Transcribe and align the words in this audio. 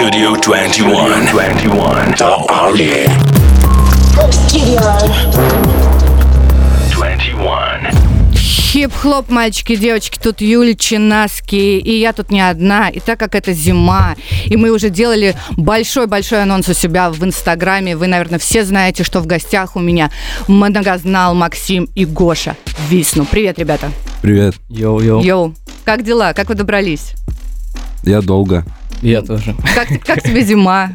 Studio 0.00 0.34
21. 0.34 1.26
21. 1.26 2.14
The 2.16 2.46
Army. 2.48 3.06
Studio. 4.30 4.80
21. 6.90 8.34
Хип-хоп, 8.34 9.28
мальчики 9.28 9.72
и 9.72 9.76
девочки, 9.76 10.18
тут 10.18 10.40
Юль 10.40 10.74
Чинаски, 10.74 11.54
и 11.54 11.98
я 11.98 12.14
тут 12.14 12.30
не 12.30 12.40
одна. 12.40 12.88
И 12.88 12.98
так 12.98 13.18
как 13.18 13.34
это 13.34 13.52
зима, 13.52 14.16
и 14.46 14.56
мы 14.56 14.70
уже 14.70 14.88
делали 14.88 15.36
большой-большой 15.58 16.44
анонс 16.44 16.70
у 16.70 16.72
себя 16.72 17.10
в 17.10 17.22
Инстаграме, 17.22 17.94
вы, 17.94 18.06
наверное, 18.06 18.38
все 18.38 18.64
знаете, 18.64 19.04
что 19.04 19.20
в 19.20 19.26
гостях 19.26 19.76
у 19.76 19.80
меня 19.80 20.10
Многознаал 20.48 21.34
Максим 21.34 21.90
и 21.94 22.06
Гоша 22.06 22.56
Висну. 22.88 23.26
Привет, 23.26 23.58
ребята. 23.58 23.90
Привет. 24.22 24.54
Йоу-йоу. 24.70 25.22
Йоу, 25.22 25.54
как 25.84 26.04
дела? 26.04 26.32
Как 26.32 26.48
вы 26.48 26.54
добрались? 26.54 27.12
Я 28.02 28.22
долго. 28.22 28.64
Я 29.02 29.22
тоже. 29.22 29.54
Как, 29.74 29.88
как 30.04 30.22
тебе 30.22 30.42
зима? 30.42 30.90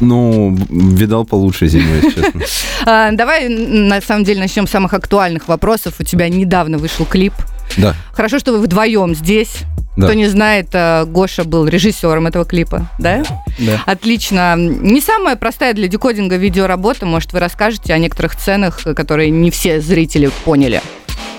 Ну, 0.00 0.56
видал 0.68 1.24
получше 1.24 1.68
зимой, 1.68 2.00
если 2.02 2.22
честно. 2.22 2.40
А, 2.84 3.12
давай, 3.12 3.48
на 3.48 4.00
самом 4.00 4.24
деле, 4.24 4.40
начнем 4.40 4.66
с 4.66 4.70
самых 4.70 4.92
актуальных 4.94 5.46
вопросов. 5.46 5.94
У 6.00 6.02
тебя 6.02 6.28
недавно 6.28 6.78
вышел 6.78 7.04
клип. 7.06 7.32
Да, 7.76 7.94
Хорошо, 8.12 8.38
что 8.40 8.52
вы 8.52 8.58
вдвоем 8.60 9.14
здесь. 9.14 9.58
да. 9.96 10.06
Кто 10.06 10.14
не 10.14 10.26
знает, 10.26 10.68
э, 10.72 11.04
Гоша 11.06 11.44
был 11.44 11.66
режиссером 11.68 12.26
этого 12.26 12.44
клипа, 12.44 12.88
да? 12.98 13.22
Да. 13.60 13.82
Отлично. 13.86 14.56
Не 14.56 15.00
самая 15.00 15.36
простая 15.36 15.72
для 15.74 15.86
декодинга 15.86 16.36
видеоработа. 16.36 17.06
Может, 17.06 17.32
вы 17.32 17.38
расскажете 17.38 17.94
о 17.94 17.98
некоторых 17.98 18.32
сценах, 18.32 18.80
которые 18.96 19.30
не 19.30 19.52
все 19.52 19.80
зрители 19.80 20.30
поняли. 20.44 20.82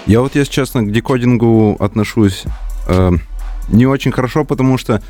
Я 0.08 0.22
вот, 0.22 0.36
если 0.36 0.52
честно, 0.52 0.84
к 0.84 0.92
декодингу 0.92 1.76
отношусь 1.80 2.44
э, 2.88 3.12
не 3.70 3.86
очень 3.86 4.12
хорошо, 4.14 4.46
потому 4.46 4.78
что 4.78 5.02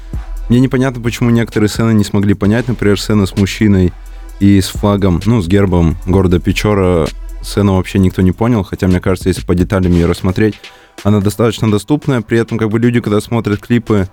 мне 0.49 0.59
непонятно, 0.59 1.01
почему 1.01 1.29
некоторые 1.29 1.69
сцены 1.69 1.93
не 1.93 2.03
смогли 2.03 2.33
понять. 2.33 2.67
Например, 2.67 2.99
сцена 2.99 3.25
с 3.25 3.35
мужчиной 3.35 3.93
и 4.39 4.59
с 4.59 4.67
флагом, 4.67 5.21
ну, 5.25 5.41
с 5.41 5.47
гербом 5.47 5.97
города 6.05 6.39
Печора. 6.39 7.07
Сцену 7.41 7.75
вообще 7.75 7.99
никто 7.99 8.21
не 8.21 8.31
понял, 8.31 8.63
хотя, 8.63 8.87
мне 8.87 9.01
кажется, 9.01 9.27
если 9.29 9.45
по 9.45 9.53
деталям 9.53 9.91
ее 9.91 10.05
рассмотреть, 10.05 10.55
она 11.03 11.19
достаточно 11.19 11.69
доступная. 11.69 12.21
При 12.21 12.39
этом, 12.39 12.57
как 12.57 12.69
бы, 12.69 12.79
люди, 12.79 13.01
когда 13.01 13.19
смотрят 13.19 13.59
клипы, 13.59 14.07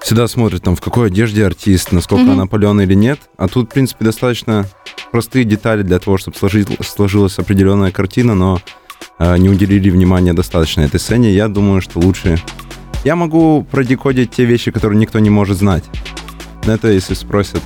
всегда 0.00 0.28
смотрят, 0.28 0.62
там, 0.62 0.76
в 0.76 0.80
какой 0.80 1.08
одежде 1.08 1.44
артист, 1.44 1.90
насколько 1.90 2.22
Мгм. 2.24 2.32
она 2.32 2.46
паленая 2.46 2.86
или 2.86 2.94
нет. 2.94 3.18
А 3.38 3.48
тут, 3.48 3.70
в 3.70 3.72
принципе, 3.72 4.04
достаточно 4.04 4.66
простые 5.10 5.44
детали 5.44 5.82
для 5.82 5.98
того, 5.98 6.16
чтобы 6.16 6.36
сложилась 6.36 7.38
определенная 7.38 7.90
картина, 7.90 8.34
но 8.34 8.60
э, 9.18 9.36
не 9.38 9.48
уделили 9.48 9.90
внимания 9.90 10.32
достаточно 10.32 10.82
этой 10.82 11.00
сцене. 11.00 11.32
Я 11.32 11.48
думаю, 11.48 11.80
что 11.80 12.00
лучше... 12.00 12.40
Я 13.04 13.16
могу 13.16 13.66
продекодить 13.70 14.30
те 14.32 14.44
вещи, 14.44 14.70
которые 14.70 14.98
никто 14.98 15.18
не 15.18 15.30
может 15.30 15.58
знать. 15.58 15.84
Это 16.66 16.88
если 16.88 17.12
спросят, 17.14 17.62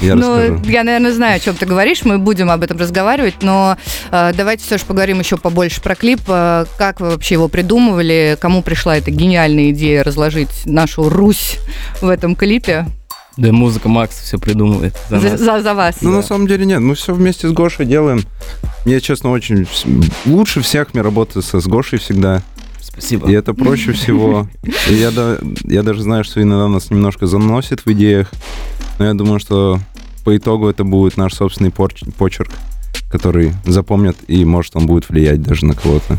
я 0.00 0.16
ну, 0.16 0.36
расскажу. 0.36 0.70
я, 0.70 0.82
наверное, 0.82 1.12
знаю, 1.12 1.36
о 1.36 1.38
чем 1.38 1.54
ты 1.54 1.64
говоришь. 1.64 2.04
Мы 2.04 2.18
будем 2.18 2.50
об 2.50 2.62
этом 2.62 2.76
разговаривать, 2.78 3.36
но 3.42 3.76
э, 4.10 4.32
давайте 4.36 4.64
все 4.64 4.76
же 4.78 4.84
поговорим 4.84 5.20
еще 5.20 5.36
побольше 5.36 5.80
про 5.80 5.94
клип. 5.94 6.20
Э, 6.26 6.64
как 6.76 7.00
вы 7.00 7.10
вообще 7.10 7.34
его 7.34 7.48
придумывали? 7.48 8.36
Кому 8.40 8.62
пришла 8.62 8.96
эта 8.96 9.10
гениальная 9.10 9.70
идея 9.70 10.02
разложить 10.02 10.66
нашу 10.66 11.08
Русь 11.08 11.58
в 12.00 12.08
этом 12.08 12.34
клипе? 12.34 12.86
Да, 13.36 13.52
музыка 13.52 13.88
Макс 13.88 14.16
все 14.16 14.38
придумывает 14.38 14.96
за 15.08 15.18
За, 15.20 15.30
нас. 15.30 15.40
за- 15.40 15.62
за 15.62 15.74
вас. 15.74 15.96
Ну, 16.02 16.10
на 16.10 16.22
самом 16.22 16.46
деле 16.46 16.66
нет. 16.66 16.80
Мы 16.80 16.94
все 16.94 17.14
вместе 17.14 17.48
с 17.48 17.52
Гошей 17.52 17.86
делаем. 17.86 18.22
Мне, 18.84 19.00
честно, 19.00 19.30
очень... 19.30 19.66
Лучше 20.26 20.60
всех 20.60 20.94
мне 20.94 21.02
работается 21.02 21.60
с 21.60 21.66
Гошей 21.66 21.98
всегда. 21.98 22.42
Спасибо. 22.84 23.28
И 23.28 23.32
это 23.32 23.54
проще 23.54 23.92
всего. 23.92 24.46
Я, 24.90 25.10
да- 25.10 25.38
я 25.64 25.82
даже 25.82 26.02
знаю, 26.02 26.24
что 26.24 26.42
иногда 26.42 26.68
нас 26.68 26.90
немножко 26.90 27.26
заносит 27.26 27.84
в 27.86 27.92
идеях. 27.92 28.30
Но 28.98 29.06
я 29.06 29.14
думаю, 29.14 29.40
что 29.40 29.80
по 30.24 30.36
итогу 30.36 30.68
это 30.68 30.84
будет 30.84 31.16
наш 31.16 31.34
собственный 31.34 31.70
почерк, 31.70 32.50
который 33.10 33.52
запомнят, 33.64 34.16
и 34.28 34.44
может 34.44 34.76
он 34.76 34.86
будет 34.86 35.08
влиять 35.08 35.42
даже 35.42 35.66
на 35.66 35.74
кого-то. 35.74 36.18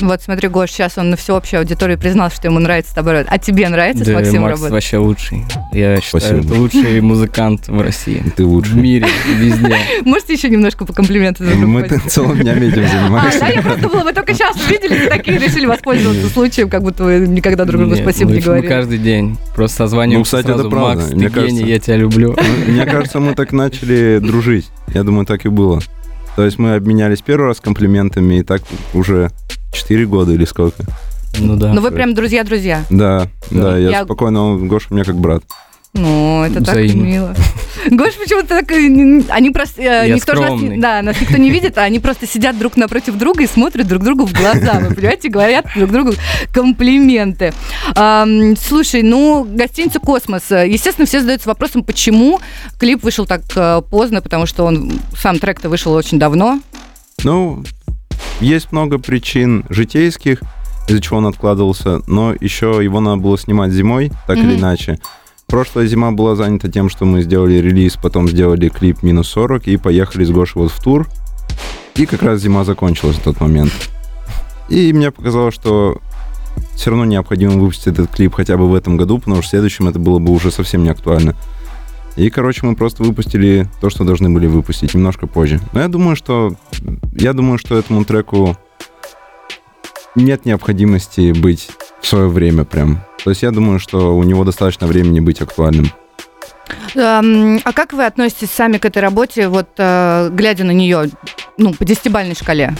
Вот 0.00 0.22
смотри, 0.22 0.48
Гош, 0.48 0.70
сейчас 0.70 0.98
он 0.98 1.10
на 1.10 1.16
всеобщей 1.16 1.56
аудитории 1.56 1.96
признал, 1.96 2.30
что 2.30 2.48
ему 2.48 2.58
нравится 2.58 2.90
с 2.92 2.94
тобой 2.94 3.12
работать. 3.12 3.32
А 3.32 3.38
тебе 3.38 3.68
нравится 3.68 4.04
с 4.04 4.06
Да, 4.08 4.14
Максимом 4.14 4.42
Макс 4.42 4.54
работать? 4.56 4.72
вообще 4.72 4.96
лучший. 4.98 5.44
Я 5.72 6.00
считаю, 6.00 6.20
Спасибо. 6.22 6.38
это 6.40 6.54
лучший 6.54 7.00
музыкант 7.00 7.68
в 7.68 7.80
России. 7.80 8.22
Ты 8.36 8.44
В 8.44 8.48
лучше. 8.48 8.74
мире, 8.76 9.06
везде. 9.38 9.76
Можете 10.04 10.34
еще 10.34 10.48
немножко 10.48 10.84
по 10.84 10.92
комплименту 10.92 11.44
Мы 11.44 11.82
пойти? 11.84 12.08
целыми 12.08 12.42
днями 12.42 12.66
этим 12.66 12.84
А, 12.84 12.88
занимаемся. 12.88 13.40
да, 13.40 13.48
я 13.48 13.62
просто 13.62 13.88
была, 13.88 14.04
вы 14.04 14.12
только 14.12 14.34
сейчас 14.34 14.56
увидели, 14.56 15.08
такие 15.08 15.38
решили 15.38 15.66
воспользоваться 15.66 16.28
случаем, 16.28 16.68
как 16.68 16.82
будто 16.82 17.04
вы 17.04 17.18
никогда 17.26 17.64
друг 17.64 17.80
другу 17.82 17.96
спасибо 17.96 18.30
не 18.30 18.36
Мы 18.38 18.42
говорили. 18.42 18.66
каждый 18.68 18.98
день 18.98 19.36
просто 19.54 19.82
Ну, 19.82 19.86
созваниваемся 19.88 20.36
кстати, 20.38 20.54
это 20.58 20.68
правда. 20.68 21.02
Макс, 21.02 21.08
ты 21.10 21.40
гений, 21.46 21.64
я 21.70 21.78
тебя 21.78 21.96
люблю. 21.96 22.36
Ну, 22.36 22.72
Мне 22.72 22.84
кажется, 22.84 23.20
мы 23.20 23.34
так 23.34 23.52
начали 23.52 24.18
дружить. 24.20 24.66
Я 24.94 25.02
думаю, 25.02 25.26
так 25.26 25.44
и 25.46 25.48
было. 25.48 25.80
То 26.36 26.44
есть 26.44 26.58
мы 26.58 26.74
обменялись 26.74 27.22
первый 27.22 27.46
раз 27.46 27.60
комплиментами, 27.60 28.36
и 28.36 28.42
так 28.42 28.62
уже 28.94 29.30
4 29.72 30.06
года 30.06 30.32
или 30.32 30.44
сколько. 30.44 30.84
Ну 31.38 31.56
да. 31.56 31.72
Ну 31.72 31.80
вы 31.80 31.90
прям 31.90 32.14
друзья-друзья. 32.14 32.84
Да, 32.90 33.26
Да. 33.50 33.62
да, 33.62 33.78
я, 33.78 33.90
Я- 33.90 34.04
спокойно, 34.04 34.42
он, 34.42 34.68
Гоша 34.68 34.88
мне 34.90 35.04
как 35.04 35.16
брат. 35.16 35.42
Ну, 35.96 36.42
это 36.44 36.62
так 36.64 36.74
Взаимно. 36.74 37.02
мило. 37.04 37.34
Гош, 37.90 38.14
почему-то 38.14 38.48
так... 38.48 38.70
э, 38.72 39.22
Они 39.30 39.50
просто... 39.50 39.80
э, 39.80 40.08
Я 40.08 40.14
никто 40.14 40.34
ж 40.34 40.40
нас 40.40 40.50
не- 40.50 40.56
скромный. 40.56 40.78
да, 40.80 41.02
нас 41.02 41.20
никто 41.20 41.36
не 41.36 41.50
видит, 41.50 41.78
а 41.78 41.82
они 41.82 41.98
просто 42.00 42.26
сидят 42.26 42.58
друг 42.58 42.76
напротив 42.76 43.16
друга 43.16 43.42
и 43.44 43.46
смотрят 43.46 43.86
друг 43.86 44.02
другу 44.02 44.26
в 44.26 44.32
глаза. 44.32 44.80
Вы 44.80 44.94
понимаете, 44.94 45.28
говорят 45.28 45.66
друг 45.76 45.90
другу 45.92 46.12
комплименты. 46.52 47.52
Ам, 47.94 48.56
слушай, 48.56 49.02
ну, 49.02 49.44
гостиница 49.48 50.00
«Космос». 50.00 50.50
Естественно, 50.50 51.06
все 51.06 51.20
задаются 51.20 51.48
вопросом, 51.48 51.84
почему 51.84 52.40
клип 52.78 53.02
вышел 53.04 53.24
так 53.26 53.42
э, 53.54 53.82
поздно, 53.88 54.20
потому 54.20 54.46
что 54.46 54.64
он... 54.64 54.92
Сам 55.16 55.38
трек-то 55.38 55.68
вышел 55.68 55.92
очень 55.92 56.18
давно. 56.18 56.60
Ну, 57.24 57.62
есть 58.40 58.72
много 58.72 58.98
причин 58.98 59.64
житейских, 59.70 60.40
из-за 60.88 61.00
чего 61.00 61.18
он 61.18 61.26
откладывался, 61.26 62.00
но 62.06 62.34
еще 62.38 62.80
его 62.82 63.00
надо 63.00 63.16
было 63.18 63.38
снимать 63.38 63.72
зимой, 63.72 64.10
так 64.26 64.38
Мгм. 64.38 64.48
или 64.50 64.58
иначе. 64.58 64.98
Прошлая 65.46 65.86
зима 65.86 66.10
была 66.10 66.34
занята 66.34 66.68
тем, 66.68 66.88
что 66.88 67.04
мы 67.04 67.22
сделали 67.22 67.54
релиз, 67.54 67.96
потом 67.96 68.28
сделали 68.28 68.68
клип 68.68 69.02
минус 69.02 69.28
40 69.28 69.68
и 69.68 69.76
поехали 69.76 70.24
с 70.24 70.30
Гошей 70.30 70.62
вот 70.62 70.72
в 70.72 70.82
тур. 70.82 71.06
И 71.94 72.04
как 72.04 72.22
раз 72.22 72.40
зима 72.40 72.64
закончилась 72.64 73.16
в 73.16 73.22
тот 73.22 73.40
момент. 73.40 73.72
И 74.68 74.92
мне 74.92 75.12
показалось, 75.12 75.54
что 75.54 76.00
все 76.74 76.90
равно 76.90 77.04
необходимо 77.04 77.52
выпустить 77.52 77.86
этот 77.86 78.10
клип 78.10 78.34
хотя 78.34 78.56
бы 78.56 78.68
в 78.68 78.74
этом 78.74 78.96
году, 78.96 79.18
потому 79.18 79.36
что 79.36 79.46
в 79.46 79.50
следующем 79.50 79.88
это 79.88 79.98
было 79.98 80.18
бы 80.18 80.32
уже 80.32 80.50
совсем 80.50 80.82
не 80.82 80.90
актуально. 80.90 81.36
И, 82.16 82.28
короче, 82.30 82.66
мы 82.66 82.74
просто 82.74 83.02
выпустили 83.04 83.68
то, 83.80 83.88
что 83.88 84.04
должны 84.04 84.30
были 84.30 84.46
выпустить, 84.46 84.94
немножко 84.94 85.26
позже. 85.26 85.60
Но 85.72 85.80
я 85.80 85.88
думаю, 85.88 86.16
что 86.16 86.56
я 87.12 87.32
думаю, 87.34 87.58
что 87.58 87.76
этому 87.76 88.04
треку 88.04 88.56
нет 90.16 90.44
необходимости 90.44 91.32
быть 91.32 91.68
в 92.00 92.06
свое 92.06 92.28
время 92.28 92.64
прям. 92.64 93.00
То 93.26 93.30
есть 93.30 93.42
я 93.42 93.50
думаю, 93.50 93.80
что 93.80 94.16
у 94.16 94.22
него 94.22 94.44
достаточно 94.44 94.86
времени 94.86 95.18
быть 95.18 95.40
актуальным. 95.40 95.90
Ам, 96.94 97.58
А 97.64 97.72
как 97.72 97.92
вы 97.92 98.06
относитесь 98.06 98.50
сами 98.52 98.78
к 98.78 98.84
этой 98.84 99.02
работе, 99.02 99.48
вот 99.48 99.66
э, 99.78 100.30
глядя 100.32 100.62
на 100.62 100.70
нее, 100.70 101.10
ну, 101.58 101.74
по 101.74 101.84
десятибальной 101.84 102.36
шкале? 102.36 102.72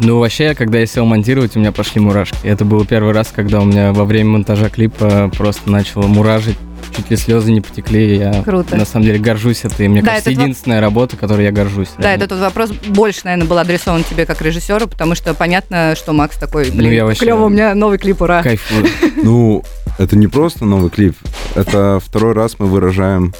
Ну, 0.00 0.18
вообще, 0.18 0.56
когда 0.56 0.80
я 0.80 0.86
сел 0.86 1.04
монтировать, 1.04 1.54
у 1.54 1.60
меня 1.60 1.70
пошли 1.70 2.00
мурашки. 2.00 2.36
Это 2.42 2.64
был 2.64 2.84
первый 2.84 3.12
раз, 3.12 3.28
когда 3.32 3.60
у 3.60 3.64
меня 3.64 3.92
во 3.92 4.04
время 4.04 4.30
монтажа 4.30 4.68
клипа 4.68 5.30
просто 5.38 5.70
начало 5.70 6.08
муражить. 6.08 6.56
Чуть 6.96 7.10
ли 7.10 7.16
слезы 7.16 7.50
не 7.50 7.60
потекли. 7.60 8.16
Я 8.18 8.42
Круто. 8.42 8.76
на 8.76 8.84
самом 8.84 9.06
деле 9.06 9.18
горжусь 9.18 9.64
этой. 9.64 9.88
Мне 9.88 10.00
Да, 10.02 10.10
кажется, 10.10 10.30
этот 10.30 10.42
единственная 10.42 10.80
работа, 10.80 11.16
которой 11.16 11.44
я 11.44 11.50
горжусь. 11.52 11.88
Да, 11.98 12.08
реально. 12.10 12.24
этот 12.24 12.40
вопрос 12.40 12.70
больше, 12.70 13.20
наверное, 13.24 13.48
был 13.48 13.58
адресован 13.58 14.04
тебе 14.04 14.26
как 14.26 14.42
режиссеру, 14.42 14.86
потому 14.88 15.14
что 15.14 15.32
понятно, 15.34 15.94
что 15.96 16.12
Макс 16.12 16.36
такой, 16.36 16.70
Ну, 16.70 16.76
блин, 16.78 16.92
я 16.92 17.04
вообще- 17.04 17.24
клево, 17.24 17.46
у 17.46 17.48
меня 17.48 17.74
новый 17.74 17.98
клип, 17.98 18.20
ура. 18.22 18.42
Кайфую. 18.42 18.86
Ну, 19.22 19.64
это 19.98 20.16
не 20.16 20.26
просто 20.26 20.64
новый 20.64 20.90
клип. 20.90 21.16
Это 21.54 22.00
второй 22.04 22.32
раз 22.32 22.58
мы 22.58 22.66
выражаем 22.66 23.34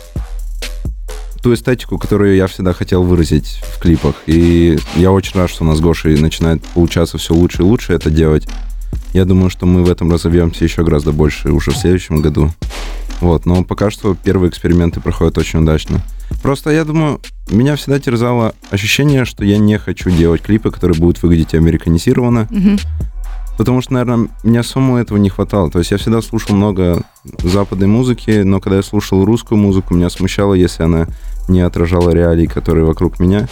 ту 1.42 1.52
эстетику, 1.52 1.98
которую 1.98 2.36
я 2.36 2.46
всегда 2.46 2.72
хотел 2.72 3.02
выразить 3.02 3.60
в 3.74 3.78
клипах. 3.78 4.14
И 4.26 4.78
я 4.96 5.12
очень 5.12 5.38
рад, 5.38 5.50
что 5.50 5.64
у 5.64 5.66
нас 5.66 5.78
с 5.78 5.80
Гошей 5.80 6.18
начинает 6.18 6.62
получаться 6.62 7.18
все 7.18 7.34
лучше 7.34 7.62
и 7.62 7.64
лучше 7.64 7.92
это 7.92 8.10
делать. 8.10 8.48
Я 9.12 9.24
думаю, 9.24 9.50
что 9.50 9.66
мы 9.66 9.84
в 9.84 9.90
этом 9.90 10.10
разовьемся 10.10 10.64
еще 10.64 10.84
гораздо 10.84 11.12
больше 11.12 11.52
уже 11.52 11.70
в 11.70 11.76
следующем 11.76 12.22
году. 12.22 12.50
Вот, 13.20 13.46
но 13.46 13.62
пока 13.62 13.90
что 13.90 14.14
первые 14.14 14.50
эксперименты 14.50 15.00
проходят 15.00 15.36
очень 15.38 15.60
удачно. 15.60 16.00
Просто 16.42 16.70
я 16.70 16.84
думаю, 16.84 17.20
меня 17.50 17.76
всегда 17.76 18.00
терзало 18.00 18.54
ощущение, 18.70 19.24
что 19.24 19.44
я 19.44 19.58
не 19.58 19.78
хочу 19.78 20.10
делать 20.10 20.42
клипы, 20.42 20.70
которые 20.70 20.98
будут 20.98 21.22
выглядеть 21.22 21.54
американизированно. 21.54 22.48
Мгм. 22.50 22.78
Потому 23.56 23.80
что, 23.80 23.94
наверное, 23.94 24.28
мне 24.42 24.62
самому 24.62 24.96
этого 24.96 25.18
не 25.18 25.28
хватало. 25.28 25.70
То 25.70 25.78
есть 25.78 25.90
я 25.90 25.96
всегда 25.96 26.20
слушал 26.22 26.56
много 26.56 27.02
западной 27.42 27.86
музыки, 27.86 28.42
но 28.42 28.60
когда 28.60 28.76
я 28.76 28.82
слушал 28.82 29.24
русскую 29.24 29.58
музыку, 29.58 29.94
меня 29.94 30.10
смущало, 30.10 30.54
если 30.54 30.82
она 30.82 31.06
не 31.48 31.60
отражала 31.60 32.10
реалии, 32.10 32.46
которые 32.46 32.84
вокруг 32.84 33.20
меня. 33.20 33.48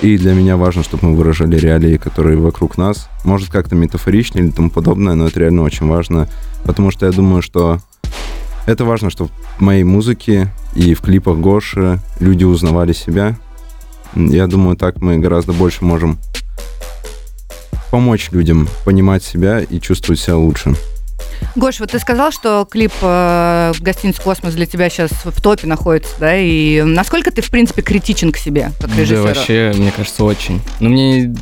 И 0.00 0.18
для 0.18 0.34
меня 0.34 0.56
важно, 0.56 0.82
чтобы 0.82 1.08
мы 1.08 1.16
выражали 1.16 1.56
реалии, 1.56 1.96
которые 1.96 2.38
вокруг 2.38 2.76
нас. 2.76 3.08
Может, 3.24 3.50
как-то 3.50 3.74
метафорично 3.74 4.38
или 4.38 4.50
тому 4.50 4.70
подобное, 4.70 5.14
но 5.14 5.26
это 5.26 5.40
реально 5.40 5.62
очень 5.62 5.86
важно. 5.86 6.28
Потому 6.64 6.90
что 6.90 7.06
я 7.06 7.12
думаю, 7.12 7.42
что 7.42 7.80
Это 8.64 8.84
важно, 8.84 9.10
чтобы 9.10 9.30
в 9.58 9.60
моей 9.60 9.82
музыке 9.82 10.48
и 10.74 10.94
в 10.94 11.00
клипах 11.00 11.38
Гоши 11.38 11.98
люди 12.20 12.44
узнавали 12.44 12.92
себя. 12.92 13.36
Я 14.14 14.46
думаю, 14.46 14.76
так 14.76 15.00
мы 15.00 15.18
гораздо 15.18 15.52
больше 15.52 15.84
можем 15.84 16.18
помочь 17.92 18.30
людям 18.32 18.68
понимать 18.86 19.22
себя 19.22 19.60
и 19.60 19.78
чувствовать 19.78 20.18
себя 20.18 20.38
лучше. 20.38 20.74
Гош, 21.54 21.78
вот 21.78 21.90
ты 21.90 21.98
сказал, 21.98 22.32
что 22.32 22.66
клип 22.68 22.92
э, 23.02 23.72
«Гостиница 23.80 24.22
Космос» 24.22 24.54
для 24.54 24.64
тебя 24.64 24.88
сейчас 24.88 25.10
в 25.10 25.40
топе 25.42 25.66
находится, 25.66 26.14
да? 26.18 26.34
И 26.34 26.80
насколько 26.80 27.30
ты, 27.30 27.42
в 27.42 27.50
принципе, 27.50 27.82
критичен 27.82 28.32
к 28.32 28.38
себе, 28.38 28.72
как 28.80 28.96
режиссер? 28.96 29.16
Да, 29.16 29.22
вообще, 29.22 29.72
мне 29.76 29.92
кажется, 29.94 30.24
очень. 30.24 30.62
Но 30.80 30.88
мне 30.88 31.34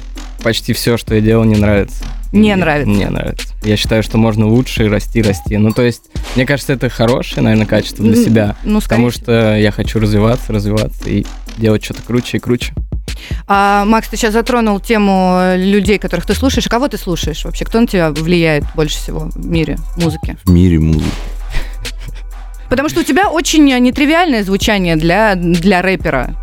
почти 0.43 0.73
все, 0.73 0.97
что 0.97 1.14
я 1.14 1.20
делал, 1.20 1.44
не 1.44 1.55
нравится. 1.55 2.05
Не 2.32 2.56
нравится? 2.56 2.91
Не 2.91 3.08
нравится. 3.08 3.55
Я 3.62 3.76
считаю, 3.76 4.03
что 4.03 4.19
можно 4.19 4.49
лучше 4.49 4.88
расти, 4.88 5.23
расти. 5.23 5.56
Ну, 5.56 5.70
то 5.70 5.82
есть, 5.82 6.03
мне 6.35 6.46
кажется, 6.46 6.73
это 6.73 6.88
хорошее, 6.88 7.43
наверное, 7.43 7.67
качество 7.67 8.05
для 8.05 8.17
себя. 8.17 8.56
Ну, 8.64 8.81
скорее 8.81 9.06
Потому 9.06 9.11
что 9.12 9.56
я 9.56 9.70
хочу 9.70 10.00
развиваться, 10.00 10.53
развиваться 10.53 11.08
и 11.08 11.25
делать 11.58 11.85
что-то 11.85 12.03
круче 12.03 12.38
и 12.38 12.41
круче. 12.41 12.75
А, 13.46 13.84
Макс, 13.84 14.08
ты 14.08 14.17
сейчас 14.17 14.32
затронул 14.32 14.81
тему 14.81 15.37
э, 15.40 15.56
людей, 15.56 15.99
которых 15.99 16.26
ты 16.26 16.34
слушаешь. 16.34 16.67
А 16.67 16.70
кого 16.70 16.88
ты 16.88 16.99
слушаешь 16.99 17.44
вообще? 17.44 17.64
Кто 17.64 17.81
на 17.81 17.87
тебя 17.87 18.11
влияет 18.11 18.64
больше 18.75 18.99
всего 18.99 19.31
в 19.34 19.46
мире 19.46 19.78
музыки? 19.96 20.37
В 20.44 20.50
мире 20.50 20.78
музыки. 20.78 21.05
Потому 22.69 22.88
что 22.88 23.00
у 23.00 23.02
тебя 23.02 23.28
очень 23.28 23.64
нетривиальное 23.64 24.44
звучание 24.44 24.96
для, 24.96 25.34
для 25.34 25.82
рэпера. 25.82 26.37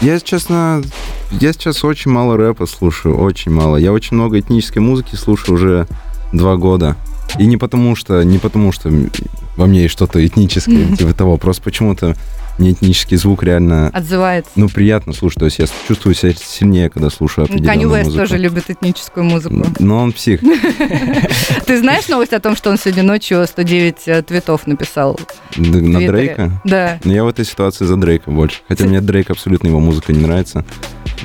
Я, 0.00 0.18
честно, 0.18 0.82
я 1.30 1.52
сейчас 1.52 1.84
очень 1.84 2.10
мало 2.10 2.36
рэпа 2.36 2.66
слушаю, 2.66 3.16
очень 3.16 3.52
мало. 3.52 3.76
Я 3.76 3.92
очень 3.92 4.16
много 4.16 4.40
этнической 4.40 4.82
музыки 4.82 5.14
слушаю 5.14 5.54
уже 5.54 5.86
два 6.32 6.56
года. 6.56 6.96
И 7.38 7.46
не 7.46 7.56
потому 7.56 7.94
что, 7.94 8.22
не 8.22 8.38
потому 8.38 8.72
что 8.72 8.92
во 9.56 9.66
мне 9.66 9.82
есть 9.82 9.92
что-то 9.92 10.24
этническое, 10.26 10.96
типа 10.96 11.14
того, 11.14 11.36
просто 11.36 11.62
почему-то 11.62 12.16
мне 12.58 12.72
этнический 12.72 13.16
звук 13.16 13.42
реально, 13.42 13.88
Отзывается. 13.88 14.50
ну, 14.56 14.68
приятно 14.68 15.12
слушать. 15.12 15.38
То 15.38 15.46
есть 15.46 15.58
я 15.58 15.66
чувствую 15.88 16.14
себя 16.14 16.32
сильнее, 16.34 16.90
когда 16.90 17.10
слушаю 17.10 17.44
определенную 17.44 17.90
Уэст 17.90 18.04
музыку. 18.06 18.26
тоже 18.26 18.38
любит 18.38 18.70
этническую 18.70 19.24
музыку. 19.24 19.66
Но 19.78 19.98
он 19.98 20.12
псих. 20.12 20.40
Ты 21.66 21.78
знаешь 21.78 22.08
новость 22.08 22.32
о 22.32 22.40
том, 22.40 22.56
что 22.56 22.70
он 22.70 22.78
сегодня 22.78 23.02
ночью 23.02 23.46
109 23.46 23.96
э, 24.06 24.22
твитов 24.22 24.66
написал? 24.66 25.18
На? 25.56 26.00
Дрейка? 26.00 26.60
Да. 26.64 26.98
Но 27.04 27.12
я 27.12 27.24
в 27.24 27.28
этой 27.28 27.44
ситуации 27.44 27.84
за 27.84 27.96
Дрейка 27.96 28.30
больше. 28.30 28.60
Хотя 28.68 28.84
мне 28.84 29.00
Дрейк 29.00 29.30
абсолютно 29.30 29.68
его 29.68 29.80
музыка 29.80 30.12
не 30.12 30.20
нравится. 30.20 30.64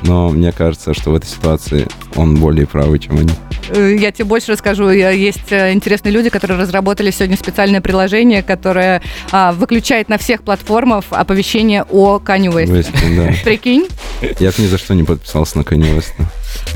Но 0.02 0.30
мне 0.30 0.52
кажется, 0.52 0.94
что 0.94 1.10
в 1.10 1.14
этой 1.14 1.26
ситуации 1.26 1.86
он 2.14 2.36
более 2.36 2.66
правый, 2.66 2.98
чем 2.98 3.18
они. 3.18 3.30
Э, 3.70 3.96
Я 3.98 4.12
тебе 4.12 4.24
больше 4.24 4.52
расскажу. 4.52 4.88
Есть 4.90 5.50
э, 5.50 5.72
интересные 5.72 6.12
люди, 6.12 6.28
которые 6.30 6.58
разработали 6.58 7.10
сегодня 7.10 7.36
специальное 7.36 7.80
приложение, 7.80 8.42
которое 8.42 9.02
а, 9.30 9.52
выключает 9.52 10.08
на 10.08 10.18
всех 10.18 10.42
платформах 10.42 11.04
оповещение 11.10 11.84
о 11.84 12.18
Канни 12.18 12.48
Уэсте. 12.48 12.74
Вести, 12.74 13.16
да. 13.16 13.32
Прикинь? 13.44 13.86
Я 14.38 14.50
бы 14.50 14.62
ни 14.62 14.66
за 14.66 14.78
что 14.78 14.94
не 14.94 15.04
подписался 15.04 15.58
на 15.58 15.62
Kanye 15.62 15.96
West. 15.96 16.12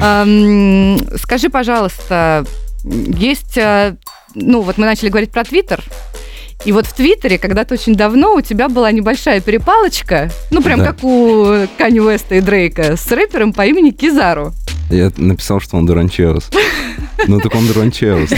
Ам, 0.00 0.98
Скажи, 1.18 1.48
пожалуйста, 1.48 2.44
есть, 2.84 3.56
э, 3.56 3.96
ну 4.34 4.62
вот 4.62 4.78
мы 4.78 4.86
начали 4.86 5.08
говорить 5.08 5.30
про 5.30 5.44
Твиттер, 5.44 5.82
и 6.64 6.72
вот 6.72 6.86
в 6.86 6.92
Твиттере 6.94 7.38
когда-то 7.38 7.74
очень 7.74 7.94
давно 7.96 8.34
у 8.34 8.40
тебя 8.40 8.68
была 8.68 8.92
небольшая 8.92 9.40
перепалочка, 9.40 10.30
ну 10.50 10.62
прям 10.62 10.78
Да. 10.80 10.86
как 10.86 11.02
у 11.02 11.66
Канни 11.78 11.98
Уэста 12.00 12.36
и 12.36 12.40
Дрейка, 12.40 12.96
с 12.96 13.10
рэпером 13.10 13.52
по 13.52 13.66
имени 13.66 13.90
Кизару. 13.90 14.52
Я 14.92 15.10
написал, 15.16 15.60
что 15.60 15.76
он 15.76 15.86
Дуранчеус. 15.86 16.50
Ну 17.26 17.40
так 17.40 17.54
он 17.54 17.66
Дуранчеус. 17.66 18.30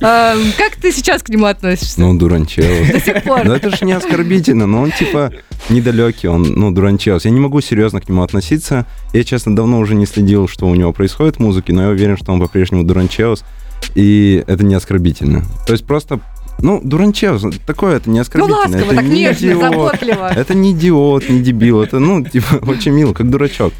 Ам, 0.00 0.38
Как 0.56 0.76
ты 0.80 0.92
сейчас 0.92 1.22
к 1.22 1.28
нему 1.28 1.46
относишься? 1.46 2.00
Ну, 2.00 2.16
Дуранчеус. 2.18 2.90
До 2.92 3.00
сих 3.00 3.22
пор. 3.22 3.44
Ну 3.44 3.52
это 3.52 3.70
же 3.74 3.84
не 3.84 3.92
оскорбительно, 3.92 4.66
но 4.66 4.82
он 4.82 4.92
типа 4.92 5.32
недалекий, 5.68 6.28
он, 6.28 6.42
ну, 6.42 6.70
Дуранчеус. 6.70 7.24
Я 7.24 7.30
не 7.30 7.40
могу 7.40 7.60
серьезно 7.60 8.00
к 8.00 8.08
нему 8.08 8.22
относиться. 8.22 8.86
Я, 9.12 9.24
честно, 9.24 9.54
давно 9.56 9.78
уже 9.78 9.94
не 9.94 10.06
следил, 10.06 10.48
что 10.48 10.66
у 10.66 10.74
него 10.74 10.92
происходит 10.92 11.36
в 11.36 11.40
музыке, 11.40 11.72
но 11.72 11.82
я 11.82 11.88
уверен, 11.88 12.16
что 12.16 12.32
он 12.32 12.40
по-прежнему 12.40 12.84
Дуранчеус. 12.84 13.44
И 13.94 14.42
это 14.46 14.64
не 14.64 14.74
оскорбительно. 14.74 15.44
То 15.66 15.72
есть 15.72 15.86
просто, 15.86 16.20
ну, 16.62 16.80
Дуранчеус, 16.82 17.42
такое 17.66 17.96
это 17.96 18.08
не 18.10 18.16
Ну 18.16 18.22
оскорбительно. 18.22 18.58
ласково, 18.58 18.84
это 18.84 18.94
так 18.96 19.04
не 19.04 19.10
нежно, 19.20 19.46
идиот. 19.46 19.60
заботливо. 19.60 20.32
Это 20.34 20.54
не 20.54 20.72
идиот, 20.72 21.28
не 21.28 21.40
дебил. 21.40 21.82
Это, 21.82 21.98
ну, 21.98 22.24
типа, 22.24 22.54
очень 22.66 22.92
мило, 22.92 23.12
как 23.12 23.30
дурачок. 23.30 23.72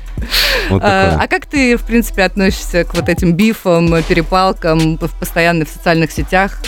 Вот 0.70 0.82
А 0.82 1.18
а 1.20 1.26
как 1.28 1.46
ты, 1.46 1.76
в 1.76 1.82
принципе, 1.82 2.22
относишься 2.22 2.84
к 2.84 2.94
вот 2.94 3.08
этим 3.08 3.32
бифам, 3.32 3.88
перепалкам 4.08 4.98
постоянно 4.98 5.64
в 5.64 5.68
социальных 5.68 6.10
сетях? 6.12 6.60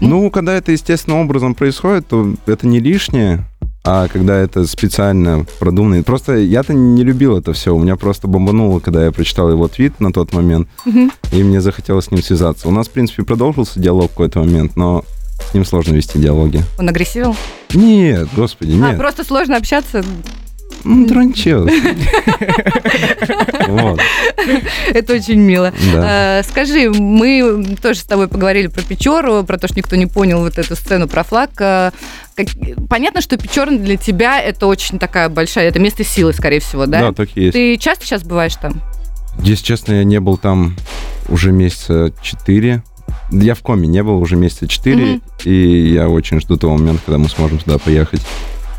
Ну, 0.00 0.30
когда 0.30 0.54
это 0.54 0.72
естественным 0.72 1.20
образом 1.20 1.54
происходит, 1.54 2.06
то 2.08 2.34
это 2.46 2.66
не 2.66 2.80
лишнее. 2.80 3.44
А 3.88 4.08
когда 4.08 4.36
это 4.36 4.66
специально 4.66 5.46
продумано... 5.60 6.02
Просто 6.02 6.34
я-то 6.34 6.74
не 6.74 7.04
любил 7.04 7.38
это 7.38 7.52
все. 7.52 7.72
У 7.74 7.78
меня 7.78 7.94
просто 7.96 8.26
бомбануло, 8.26 8.80
когда 8.80 9.04
я 9.04 9.12
прочитал 9.12 9.48
его 9.50 9.68
твит 9.68 10.00
на 10.00 10.12
тот 10.12 10.32
момент, 10.32 10.68
Мгм. 10.84 11.12
и 11.32 11.42
мне 11.44 11.60
захотелось 11.60 12.06
с 12.06 12.10
ним 12.10 12.20
связаться. 12.20 12.66
У 12.68 12.72
нас, 12.72 12.88
в 12.88 12.90
принципе, 12.90 13.22
продолжился 13.22 13.78
диалог 13.78 14.06
в 14.06 14.14
какой-то 14.14 14.40
момент, 14.40 14.74
но 14.76 15.04
с 15.50 15.54
ним 15.54 15.64
сложно 15.64 15.94
вести 15.94 16.18
диалоги. 16.18 16.62
Он 16.78 16.88
агрессивил? 16.88 17.36
Нет, 17.74 18.28
господи, 18.34 18.72
А, 18.72 18.90
нет. 18.90 18.98
просто 18.98 19.24
сложно 19.24 19.56
общаться? 19.56 20.04
Ну, 20.84 21.06
дранчел. 21.06 21.66
Это 24.88 25.12
очень 25.14 25.38
мило. 25.40 25.72
Э, 25.94 26.42
Скажи, 26.44 26.90
мы 26.90 27.76
тоже 27.82 28.00
с 28.00 28.04
тобой 28.04 28.28
поговорили 28.28 28.66
про 28.68 28.82
Печору, 28.82 29.42
про 29.44 29.58
то, 29.58 29.66
что 29.68 29.76
никто 29.76 29.96
не 29.96 30.06
понял 30.06 30.40
вот 30.40 30.58
эту 30.58 30.76
сцену 30.76 31.08
про 31.08 31.22
флаг. 31.24 31.50
Как- 31.54 31.92
Понятно, 32.88 33.20
что 33.20 33.36
Печора 33.36 33.70
для 33.72 33.96
тебя 33.96 34.40
это 34.40 34.66
очень 34.66 34.98
такая 34.98 35.28
большая, 35.28 35.68
это 35.68 35.78
место 35.78 36.04
силы, 36.04 36.32
скорее 36.32 36.60
всего, 36.60 36.86
да? 36.86 37.00
Да, 37.00 37.12
так 37.12 37.28
и 37.34 37.40
есть. 37.42 37.52
Ты 37.54 37.76
часто 37.78 38.04
сейчас 38.04 38.22
бываешь 38.22 38.54
там? 38.56 38.80
Если 39.40 39.64
честно, 39.64 39.94
я 39.94 40.04
не 40.04 40.20
был 40.20 40.36
там 40.36 40.76
уже 41.28 41.52
месяца 41.52 42.12
четыре. 42.22 42.82
Я 43.30 43.54
в 43.54 43.62
коме 43.62 43.88
не 43.88 44.02
был 44.02 44.20
уже 44.20 44.36
месяца 44.36 44.68
четыре, 44.68 45.04
Мгм. 45.06 45.22
и 45.44 45.88
я 45.92 46.08
очень 46.08 46.40
жду 46.40 46.56
того 46.56 46.76
момента, 46.76 47.02
когда 47.06 47.18
мы 47.18 47.28
сможем 47.28 47.58
туда 47.58 47.78
поехать. 47.78 48.20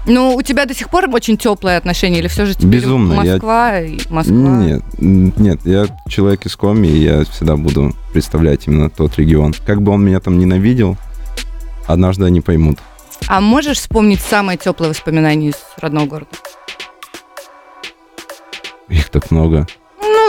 Ну, 0.06 0.36
у 0.36 0.42
тебя 0.42 0.66
до 0.66 0.74
сих 0.74 0.90
пор 0.90 1.10
очень 1.12 1.38
теплые 1.38 1.76
отношения, 1.76 2.20
или 2.20 2.30
все 2.30 2.46
же 2.46 2.54
теперь 2.56 2.70
Безумно, 2.82 3.22
я- 3.24 3.34
Москва 3.34 3.80
и 3.82 4.00
Москва? 4.10 4.34
Нет, 4.36 4.82
нет, 5.00 5.60
я 5.66 5.88
человек 6.08 6.46
из 6.46 6.56
коми, 6.56 6.88
и 6.88 6.98
я 7.00 7.26
всегда 7.26 7.58
буду 7.58 7.94
представлять 8.14 8.68
именно 8.68 8.90
тот 8.90 9.18
регион. 9.18 9.54
Как 9.66 9.82
бы 9.82 9.92
он 9.92 10.06
меня 10.06 10.22
там 10.22 10.40
ненавидел, 10.40 10.96
однажды 11.88 12.24
они 12.24 12.40
поймут. 12.40 12.80
А 13.28 13.42
можешь 13.42 13.80
вспомнить 13.80 14.22
самое 14.22 14.58
теплое 14.58 14.90
воспоминание 14.92 15.50
из 15.50 15.56
родного 15.82 16.06
города? 16.06 16.32
Их 18.88 19.10
так 19.10 19.32
много. 19.32 19.68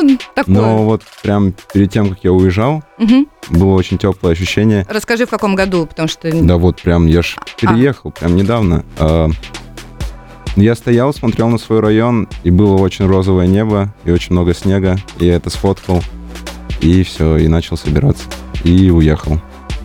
Ну, 0.02 0.18
такое. 0.34 0.54
Но 0.54 0.84
вот 0.84 1.02
прям 1.22 1.54
перед 1.72 1.90
тем, 1.92 2.10
как 2.10 2.18
я 2.22 2.32
уезжал, 2.32 2.82
Мгм. 2.98 3.26
было 3.50 3.74
очень 3.74 3.98
теплое 3.98 4.32
ощущение. 4.32 4.86
Расскажи, 4.88 5.26
в 5.26 5.30
каком 5.30 5.54
году, 5.54 5.86
потому 5.86 6.08
что... 6.08 6.30
Да 6.32 6.56
вот 6.56 6.80
прям, 6.82 7.06
я 7.06 7.22
ж 7.22 7.36
переехал 7.60 8.10
прям 8.12 8.36
недавно. 8.36 8.84
А, 8.98 9.28
Я 10.56 10.74
стоял, 10.74 11.14
смотрел 11.14 11.48
на 11.48 11.58
свой 11.58 11.78
район, 11.78 12.26
и 12.42 12.50
было 12.50 12.76
очень 12.78 13.06
розовое 13.06 13.46
небо, 13.46 13.94
и 14.04 14.10
очень 14.10 14.32
много 14.32 14.54
снега. 14.54 14.96
И 15.20 15.26
я 15.26 15.36
это 15.36 15.50
сфоткал, 15.50 16.02
и 16.80 17.04
все, 17.04 17.36
и 17.36 17.46
начал 17.46 17.76
собираться. 17.76 18.24
И 18.64 18.90
уехал. 18.90 19.40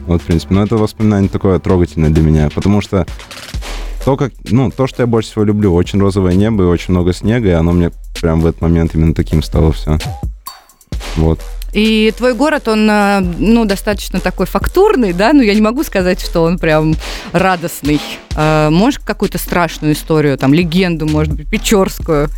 Вот, 0.07 0.21
в 0.23 0.25
принципе, 0.25 0.55
но 0.55 0.63
это 0.63 0.75
воспоминание 0.77 1.29
такое 1.29 1.59
трогательное 1.59 2.09
для 2.09 2.23
меня, 2.23 2.49
потому 2.53 2.81
что 2.81 3.05
то, 4.05 4.17
как, 4.17 4.33
ну, 4.49 4.69
то, 4.71 4.87
что 4.87 5.03
я 5.03 5.07
больше 5.07 5.31
всего 5.31 5.45
люблю, 5.45 5.73
очень 5.73 5.99
розовое 5.99 6.33
небо 6.33 6.63
и 6.63 6.67
очень 6.67 6.93
много 6.93 7.13
снега, 7.13 7.49
и 7.49 7.53
оно 7.53 7.71
мне 7.71 7.91
прям 8.19 8.41
в 8.41 8.45
этот 8.45 8.61
момент 8.61 8.95
именно 8.95 9.13
таким 9.13 9.41
стало 9.41 9.71
все. 9.71 9.97
Вот. 11.15 11.39
И 11.73 12.13
твой 12.15 12.35
город, 12.35 12.67
он, 12.67 12.87
э, 12.89 13.19
ну, 13.19 13.65
достаточно 13.65 14.19
такой 14.19 14.45
фактурный, 14.45 15.11
да, 15.11 15.33
но 15.33 15.41
я 15.41 15.55
не 15.55 15.61
могу 15.61 15.83
сказать, 15.83 16.21
что 16.21 16.43
он 16.43 16.59
прям 16.59 16.95
радостный. 17.31 17.99
Э, 18.35 18.69
Можешь 18.69 18.99
какую-то 18.99 19.39
страшную 19.39 19.93
историю, 19.93 20.37
там, 20.37 20.53
легенду, 20.53 21.07
может 21.07 21.33
быть, 21.33 21.49
печорскую? 21.49 22.29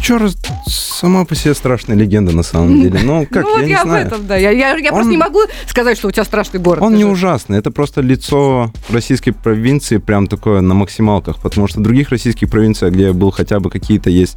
Печора 0.00 0.30
сама 0.66 1.24
по 1.24 1.34
себе 1.34 1.54
страшная 1.54 1.94
легенда 1.96 2.32
на 2.34 2.42
самом 2.42 2.80
деле. 2.80 3.00
Ну, 3.04 3.26
как, 3.30 3.44
ну, 3.44 3.50
вот 3.52 3.60
я 3.60 3.64
не 3.66 3.70
я 3.72 3.82
знаю. 3.82 4.06
об 4.06 4.12
этом, 4.12 4.26
да. 4.26 4.36
Я, 4.36 4.50
я- 4.50 4.74
я 4.76 4.88
просто 4.90 5.04
Он- 5.04 5.10
не 5.10 5.16
могу 5.18 5.40
сказать, 5.66 5.98
что 5.98 6.08
у 6.08 6.10
тебя 6.10 6.24
страшный 6.24 6.58
город. 6.60 6.82
Он 6.82 6.94
не 6.94 7.02
же- 7.02 7.08
ужасный, 7.08 7.58
это 7.58 7.70
просто 7.70 8.00
лицо 8.00 8.72
российской 8.88 9.32
провинции 9.32 9.98
прям 9.98 10.26
такое 10.26 10.60
на 10.62 10.74
максималках, 10.74 11.38
потому 11.40 11.68
что 11.68 11.80
в 11.80 11.82
других 11.82 12.08
российских 12.10 12.48
провинциях, 12.50 12.94
где 12.94 13.04
я 13.08 13.12
был, 13.12 13.30
хотя 13.30 13.60
бы 13.60 13.68
какие-то 13.70 14.08
есть 14.10 14.36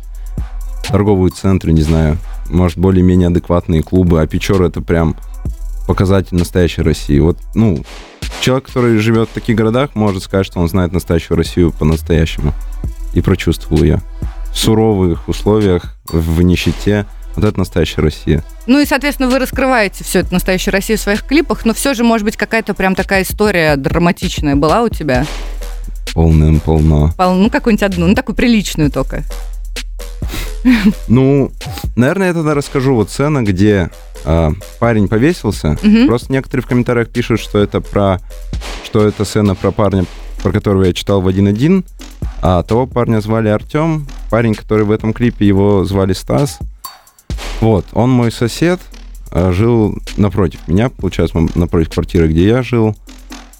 торговые 0.88 1.32
центры, 1.32 1.72
не 1.72 1.82
знаю, 1.82 2.18
может, 2.50 2.78
более-менее 2.78 3.28
адекватные 3.30 3.82
клубы, 3.84 4.22
а 4.22 4.28
Печора 4.28 4.68
это 4.68 4.82
прям 4.82 5.16
показатель 5.88 6.36
настоящей 6.38 6.82
России. 6.82 7.20
Вот, 7.20 7.38
ну, 7.56 7.84
человек, 8.42 8.66
который 8.68 8.98
живет 8.98 9.30
в 9.30 9.34
таких 9.34 9.56
городах, 9.56 9.92
может 9.96 10.24
сказать, 10.24 10.46
что 10.46 10.60
он 10.60 10.68
знает 10.68 10.92
настоящую 10.92 11.38
Россию 11.38 11.72
по-настоящему 11.72 12.54
и 13.14 13.22
прочувствовал 13.22 13.82
ее. 13.84 14.02
Суровых 14.54 15.28
условиях, 15.28 15.96
в 16.06 16.42
нищете, 16.42 17.06
Вот 17.36 17.44
это 17.46 17.58
настоящая 17.58 18.02
Россия. 18.02 18.44
Ну 18.68 18.80
и, 18.80 18.86
соответственно, 18.86 19.28
вы 19.30 19.40
раскрываете 19.40 20.04
все 20.04 20.20
это 20.20 20.32
настоящую 20.34 20.72
Россию 20.74 20.98
в 21.00 21.02
своих 21.02 21.24
клипах, 21.24 21.66
но 21.66 21.74
все 21.74 21.94
же, 21.96 22.04
может 22.04 22.26
быть, 22.26 22.38
какая-то 22.38 22.74
прям 22.76 22.94
такая 22.96 23.24
история 23.24 23.76
драматичная 23.76 24.56
была 24.56 24.84
у 24.84 24.90
тебя? 24.90 25.26
Полным 26.14 26.60
полно. 26.60 27.12
Пол- 27.18 27.34
Ну, 27.34 27.50
какую-нибудь 27.50 27.84
одну, 27.84 28.08
ну, 28.08 28.14
такую 28.16 28.36
приличную 28.36 28.92
только. 28.92 29.24
Ну, 31.08 31.52
наверное, 31.96 32.28
я 32.28 32.34
тогда 32.34 32.54
расскажу 32.54 32.96
вот 32.96 33.10
сцена, 33.10 33.42
где 33.42 33.90
а, 34.24 34.52
парень 34.80 35.08
повесился. 35.08 35.78
Мгм. 35.82 36.08
Просто 36.08 36.32
некоторые 36.32 36.64
в 36.64 36.68
комментариях 36.68 37.10
пишут, 37.10 37.40
что 37.42 37.60
это 37.60 37.82
про, 37.82 38.20
что 38.86 39.06
это 39.06 39.26
сцена 39.26 39.56
про 39.56 39.72
парня, 39.72 40.06
про 40.42 40.52
которого 40.52 40.84
я 40.86 40.94
читал 40.94 41.20
в 41.22 41.28
1.1, 41.28 41.84
а 42.46 42.62
того 42.62 42.86
парня 42.86 43.22
звали 43.22 43.48
Артем, 43.48 44.06
парень, 44.30 44.54
который 44.54 44.86
в 44.86 44.92
этом 44.92 45.14
клипе, 45.14 45.48
его 45.48 45.86
звали 45.86 46.12
Стас. 46.12 46.60
Вот, 47.62 47.86
он 47.94 48.10
мой 48.10 48.34
сосед, 48.34 48.82
а, 49.32 49.54
жил 49.54 49.98
напротив 50.18 50.60
меня, 50.68 50.90
получается, 50.90 51.40
напротив 51.56 51.94
квартиры, 51.94 52.28
где 52.28 52.46
я 52.48 52.62
жил. 52.62 52.98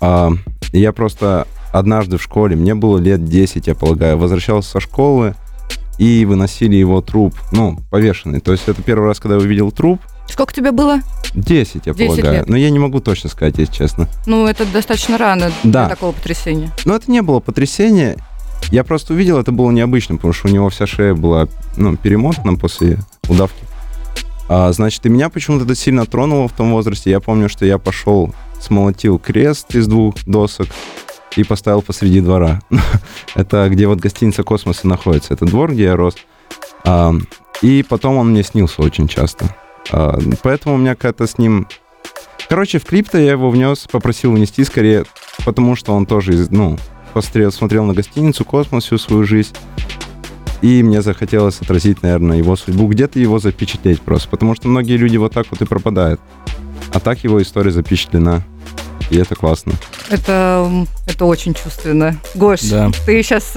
А, 0.02 0.32
я 0.74 0.92
просто 0.92 1.48
однажды 1.72 2.18
в 2.18 2.22
школе, 2.22 2.58
мне 2.58 2.76
было 2.76 2.98
лет 2.98 3.24
10, 3.24 3.68
я 3.68 3.74
полагаю, 3.74 4.18
возвращался 4.18 4.72
со 4.72 4.80
школы, 4.82 5.34
и 5.98 6.26
выносили 6.26 6.76
его 6.76 7.00
труп, 7.00 7.36
ну, 7.54 7.80
повешенный. 7.90 8.42
То 8.42 8.52
есть 8.52 8.68
это 8.68 8.82
первый 8.82 9.08
раз, 9.08 9.22
когда 9.22 9.36
я 9.38 9.42
увидел 9.42 9.72
труп, 9.72 10.02
Сколько 10.28 10.54
тебе 10.54 10.72
было? 10.72 11.00
10, 11.36 11.86
я 11.86 11.94
10 11.94 12.08
полагаю. 12.08 12.34
лет. 12.40 12.50
Но 12.50 12.56
я 12.58 12.70
не 12.70 12.80
могу 12.80 13.00
точно 13.02 13.30
сказать, 13.30 13.58
если 13.58 13.74
честно. 13.74 14.08
Ну, 14.26 14.48
это 14.48 14.66
достаточно 14.66 15.18
рано 15.18 15.52
Да. 15.64 15.86
для 15.86 15.90
такого 15.90 16.12
потрясения. 16.14 16.72
Но 16.86 16.96
это 16.96 17.12
не 17.12 17.22
было 17.22 17.40
потрясение. 17.40 18.18
Я 18.72 18.84
просто 18.84 19.14
увидел, 19.14 19.38
это 19.38 19.52
было 19.52 19.72
необычно, 19.72 20.16
потому 20.16 20.34
что 20.34 20.48
у 20.48 20.52
него 20.52 20.70
вся 20.70 20.88
шея 20.88 21.14
была 21.14 21.48
ну, 21.78 21.96
перемотана 21.96 22.58
после 22.58 23.00
удавки. 23.28 23.64
А, 24.50 24.72
значит, 24.72 25.06
и 25.06 25.10
меня 25.10 25.30
почему-то 25.30 25.66
это 25.66 25.76
сильно 25.76 26.06
тронуло 26.06 26.48
в 26.48 26.54
том 26.54 26.72
возрасте. 26.72 27.10
Я 27.10 27.20
помню, 27.20 27.50
что 27.50 27.66
я 27.66 27.78
пошел, 27.78 28.34
смолотил 28.60 29.20
крест 29.20 29.74
из 29.76 29.88
двух 29.88 30.16
досок 30.26 30.68
и 31.36 31.44
поставил 31.44 31.82
посреди 31.82 32.22
двора. 32.22 32.62
это 33.36 33.70
где 33.70 33.88
вот 33.88 34.00
гостиница 34.00 34.44
«Космос» 34.44 34.84
и 34.84 34.88
находится. 34.88 35.34
Это 35.34 35.46
двор, 35.46 35.72
где 35.72 35.84
я 35.84 35.96
рос. 35.96 36.16
А, 36.86 37.14
и 37.62 37.84
потом 37.88 38.18
он 38.18 38.32
мне 38.32 38.44
снился 38.44 38.82
очень 38.82 39.08
часто. 39.08 39.56
А, 39.92 40.20
поэтому 40.42 40.76
у 40.76 40.78
меня 40.78 40.96
какая-то 40.96 41.28
с 41.28 41.38
ним... 41.38 41.68
Короче, 42.50 42.78
в 42.80 42.86
клип-то 42.86 43.18
я 43.18 43.32
его 43.32 43.50
внес, 43.50 43.88
попросил 43.90 44.34
внести 44.34 44.64
скорее, 44.66 45.06
потому 45.46 45.76
что 45.76 45.94
он 45.94 46.06
тоже, 46.06 46.34
из- 46.34 46.50
ну, 46.50 46.78
посмотрел, 47.14 47.52
смотрел 47.52 47.86
на 47.86 47.94
гостиницу 47.94 48.44
«Космос» 48.46 48.86
всю 48.86 48.98
свою 48.98 49.24
жизнь. 49.26 49.54
И 50.62 50.82
мне 50.82 51.02
захотелось 51.02 51.60
отразить, 51.62 52.04
наверное, 52.04 52.38
его 52.38 52.56
судьбу, 52.56 52.88
где-то 52.88 53.20
его 53.20 53.38
запечатлеть 53.40 54.02
просто. 54.02 54.30
Потому 54.30 54.56
что 54.56 54.68
многие 54.70 54.96
люди 54.98 55.18
вот 55.18 55.34
так 55.34 55.48
вот 55.52 55.62
и 55.62 55.66
пропадают. 55.66 56.22
А 56.94 57.00
так 57.00 57.24
его 57.24 57.42
история 57.42 57.72
запечатлена. 57.72 58.44
И 59.10 59.18
это 59.18 59.36
классно. 59.36 59.74
Это, 60.10 60.86
это 61.06 61.26
очень 61.26 61.54
чувственно. 61.54 62.16
Гош, 62.36 62.62
Да. 62.62 62.90
ты 63.06 63.22
сейчас 63.22 63.52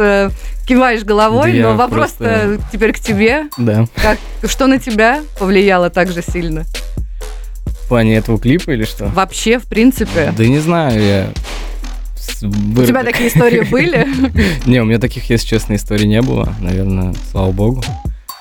киваешь 0.66 1.04
головой, 1.04 1.52
Да 1.60 1.70
но 1.70 1.76
вопрос 1.76 2.12
просто- 2.12 2.58
теперь 2.72 2.92
к 2.92 2.98
тебе. 2.98 3.44
Да. 3.56 3.86
Как, 4.02 4.18
что 4.50 4.66
на 4.66 4.78
тебя 4.80 5.22
повлияло 5.38 5.88
так 5.90 6.10
же 6.10 6.22
сильно? 6.22 6.64
В 7.84 7.88
плане 7.88 8.16
этого 8.16 8.38
клипа 8.40 8.72
или 8.72 8.84
что? 8.84 9.06
Вообще, 9.06 9.60
в 9.60 9.64
принципе. 9.66 10.34
Да 10.36 10.44
не 10.44 10.58
знаю, 10.58 11.00
я... 11.00 11.28
У 12.42 12.84
тебя 12.84 13.04
такие 13.04 13.28
истории 13.28 13.60
были? 13.70 14.06
Не, 14.66 14.80
у 14.80 14.84
меня 14.84 14.98
таких, 14.98 15.28
если 15.30 15.46
честно, 15.46 15.74
историй 15.74 16.06
не 16.06 16.22
было, 16.22 16.52
наверное, 16.60 17.14
слава 17.30 17.52
богу. 17.52 17.82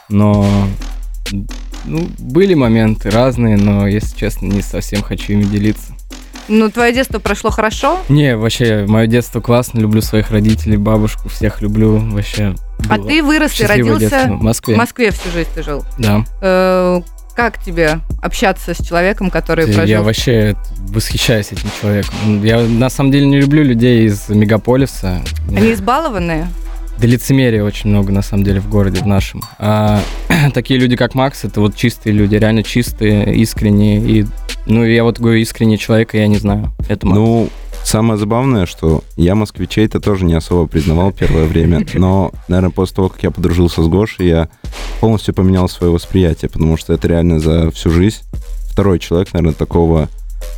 Но 0.10 0.46
ну, 1.86 2.08
были 2.20 2.54
моменты 2.54 3.10
разные, 3.10 3.58
но, 3.58 3.88
если 3.88 4.18
честно, 4.18 4.48
не 4.48 4.62
совсем 4.62 5.02
хочу 5.02 5.34
ими 5.34 5.44
делиться. 5.44 5.94
Ну, 6.48 6.70
твое 6.70 6.94
детство 6.94 7.18
прошло 7.18 7.50
хорошо, 7.50 8.00
Не, 8.08 8.38
вообще, 8.38 8.86
мое 8.88 9.08
детство 9.08 9.42
классно, 9.42 9.80
люблю 9.80 10.02
своих 10.02 10.30
родителей, 10.30 10.78
бабушку, 10.78 11.28
всех 11.28 11.62
люблю, 11.62 11.98
вообще. 11.98 12.56
а 12.88 13.00
ты 13.00 13.24
вырос 13.24 13.60
и 13.60 13.66
родился 13.66 14.00
детство. 14.00 14.34
в 14.36 14.42
Москве. 14.44 14.76
в 14.76 14.78
Москве 14.78 15.12
всю 15.12 15.32
жизнь 15.32 15.50
ты 15.56 15.64
жил. 15.64 15.84
Да. 15.98 16.24
Как 17.36 17.62
тебе 17.62 18.00
общаться 18.22 18.74
с 18.74 18.78
человеком, 18.86 19.30
который 19.30 19.68
Я 19.70 19.74
прожил? 19.74 20.04
вообще 20.04 20.56
восхищаюсь 20.88 21.52
этим 21.52 21.70
человеком. 21.82 22.44
Я 22.44 22.62
на 22.62 22.90
самом 22.90 23.12
деле 23.12 23.28
не 23.28 23.40
люблю 23.42 23.62
людей 23.64 24.06
из 24.06 24.30
мегаполиса. 24.30 25.22
Они 25.50 25.74
избалованные? 25.74 26.48
Да 26.98 27.08
лицемерия 27.08 27.62
очень 27.62 27.90
много, 27.90 28.14
на 28.14 28.22
самом 28.22 28.46
деле, 28.46 28.62
в 28.62 28.70
городе, 28.70 29.02
в 29.02 29.06
нашем. 29.06 29.42
А 29.60 30.02
такие 30.54 30.80
люди, 30.80 30.96
как 30.96 31.14
Макс, 31.14 31.44
это 31.44 31.60
вот 31.60 31.76
чистые 31.76 32.14
люди, 32.14 32.36
реально 32.36 32.64
чистые, 32.64 33.36
искренние. 33.36 34.00
И, 34.00 34.26
ну, 34.66 34.86
я 34.86 35.04
вот 35.04 35.20
говорю, 35.20 35.38
искренний 35.40 35.78
человек, 35.78 36.16
и 36.16 36.20
я 36.20 36.28
не 36.28 36.38
знаю. 36.38 36.72
Это 36.88 37.06
Макс. 37.06 37.18
Ну, 37.18 37.50
самое 37.86 38.18
забавное, 38.18 38.66
что 38.66 39.04
я 39.16 39.36
москвичей-то 39.36 40.00
тоже 40.00 40.26
не 40.26 40.34
особо 40.34 40.68
признавал 40.68 41.12
первое 41.12 41.46
время, 41.46 41.86
но, 41.94 42.32
наверное, 42.48 42.72
после 42.72 42.96
того, 42.96 43.10
как 43.10 43.24
я 43.24 43.32
подружился 43.32 43.84
с 43.84 43.88
Гошей, 43.88 44.28
я 44.28 44.50
полностью 45.00 45.34
поменял 45.34 45.70
свое 45.70 45.94
восприятие, 45.94 46.50
потому 46.50 46.78
что 46.78 46.94
это 46.94 47.08
реально 47.08 47.40
за 47.40 47.72
всю 47.72 47.92
жизнь 47.92 48.24
второй 48.70 49.00
человек, 49.00 49.32
наверное, 49.34 49.54
такого 49.54 50.10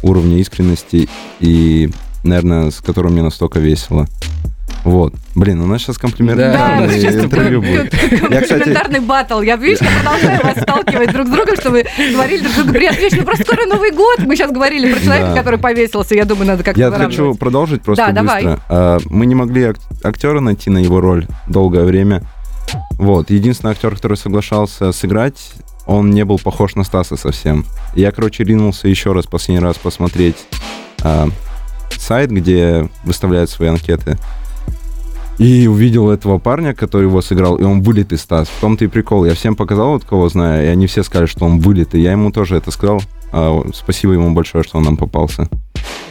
уровня 0.01 0.37
искренности 0.37 1.07
и, 1.39 1.91
наверное, 2.23 2.71
с 2.71 2.79
которым 2.81 3.13
мне 3.13 3.21
настолько 3.21 3.59
весело. 3.59 4.07
Вот. 4.83 5.13
Блин, 5.35 5.61
у 5.61 5.65
нас 5.65 5.81
сейчас 5.81 5.97
комплимент. 5.97 6.37
Да, 6.37 6.85
интервью 6.85 7.61
будет. 7.61 7.91
Комплиментарный 7.91 8.99
батл. 8.99 9.41
Я, 9.41 9.55
видишь, 9.57 9.81
я 9.81 9.89
продолжаю 10.01 10.41
вас 10.43 10.61
сталкивать 10.61 11.11
друг 11.11 11.27
с 11.27 11.29
другом, 11.29 11.55
чтобы 11.57 11.85
говорили 12.11 12.41
друг 12.41 12.55
другу, 12.55 12.71
привет, 12.71 12.95
ну 13.17 13.23
просто 13.23 13.43
скоро 13.43 13.65
Новый 13.65 13.91
год. 13.91 14.19
Мы 14.19 14.35
сейчас 14.35 14.51
говорили 14.51 14.93
про 14.93 15.01
человека, 15.01 15.33
который 15.35 15.59
повесился. 15.59 16.15
Я 16.15 16.25
думаю, 16.25 16.47
надо 16.47 16.63
как-то 16.63 16.79
Я 16.79 16.91
хочу 16.91 17.35
продолжить 17.35 17.81
просто 17.81 18.07
быстро. 18.13 18.59
А, 18.69 18.99
Мы 19.09 19.25
не 19.25 19.35
могли 19.35 19.63
ак- 19.63 19.79
актера 20.03 20.39
найти 20.39 20.69
на 20.69 20.77
его 20.77 21.01
роль 21.01 21.27
долгое 21.47 21.83
время. 21.83 22.23
Вот. 22.97 23.29
Единственный 23.29 23.71
актер, 23.71 23.95
который 23.95 24.17
соглашался 24.17 24.91
сыграть, 24.91 25.53
он 25.85 26.11
не 26.11 26.25
был 26.25 26.37
похож 26.37 26.75
на 26.75 26.83
Стаса 26.83 27.15
совсем. 27.15 27.65
Я, 27.95 28.11
короче, 28.11 28.43
ринулся 28.43 28.87
еще 28.87 29.13
раз, 29.13 29.25
последний 29.25 29.63
раз 29.63 29.77
посмотреть 29.77 30.37
а, 31.01 31.29
сайт, 31.91 32.31
где 32.31 32.89
выставляют 33.03 33.49
свои 33.49 33.69
анкеты. 33.69 34.17
И 35.37 35.67
увидел 35.67 36.09
этого 36.09 36.39
парня, 36.39 36.73
который 36.73 37.03
его 37.03 37.21
сыграл, 37.21 37.57
и 37.57 37.63
он 37.63 37.81
вылитый 37.81 38.17
Стас. 38.17 38.47
В 38.47 38.59
том-то 38.59 38.85
и 38.85 38.87
прикол. 38.87 39.25
Я 39.25 39.35
всем 39.35 39.55
показал, 39.55 39.91
вот 39.91 40.03
кого 40.03 40.29
знаю, 40.29 40.65
и 40.65 40.67
они 40.67 40.87
все 40.87 41.03
сказали, 41.03 41.27
что 41.27 41.45
он 41.45 41.59
вылитый. 41.59 42.01
Я 42.01 42.11
ему 42.11 42.31
тоже 42.31 42.55
это 42.55 42.71
сказал. 42.71 43.01
А, 43.31 43.61
спасибо 43.73 44.13
ему 44.13 44.31
большое, 44.33 44.63
что 44.63 44.77
он 44.77 44.83
нам 44.85 44.97
попался. 44.97 45.47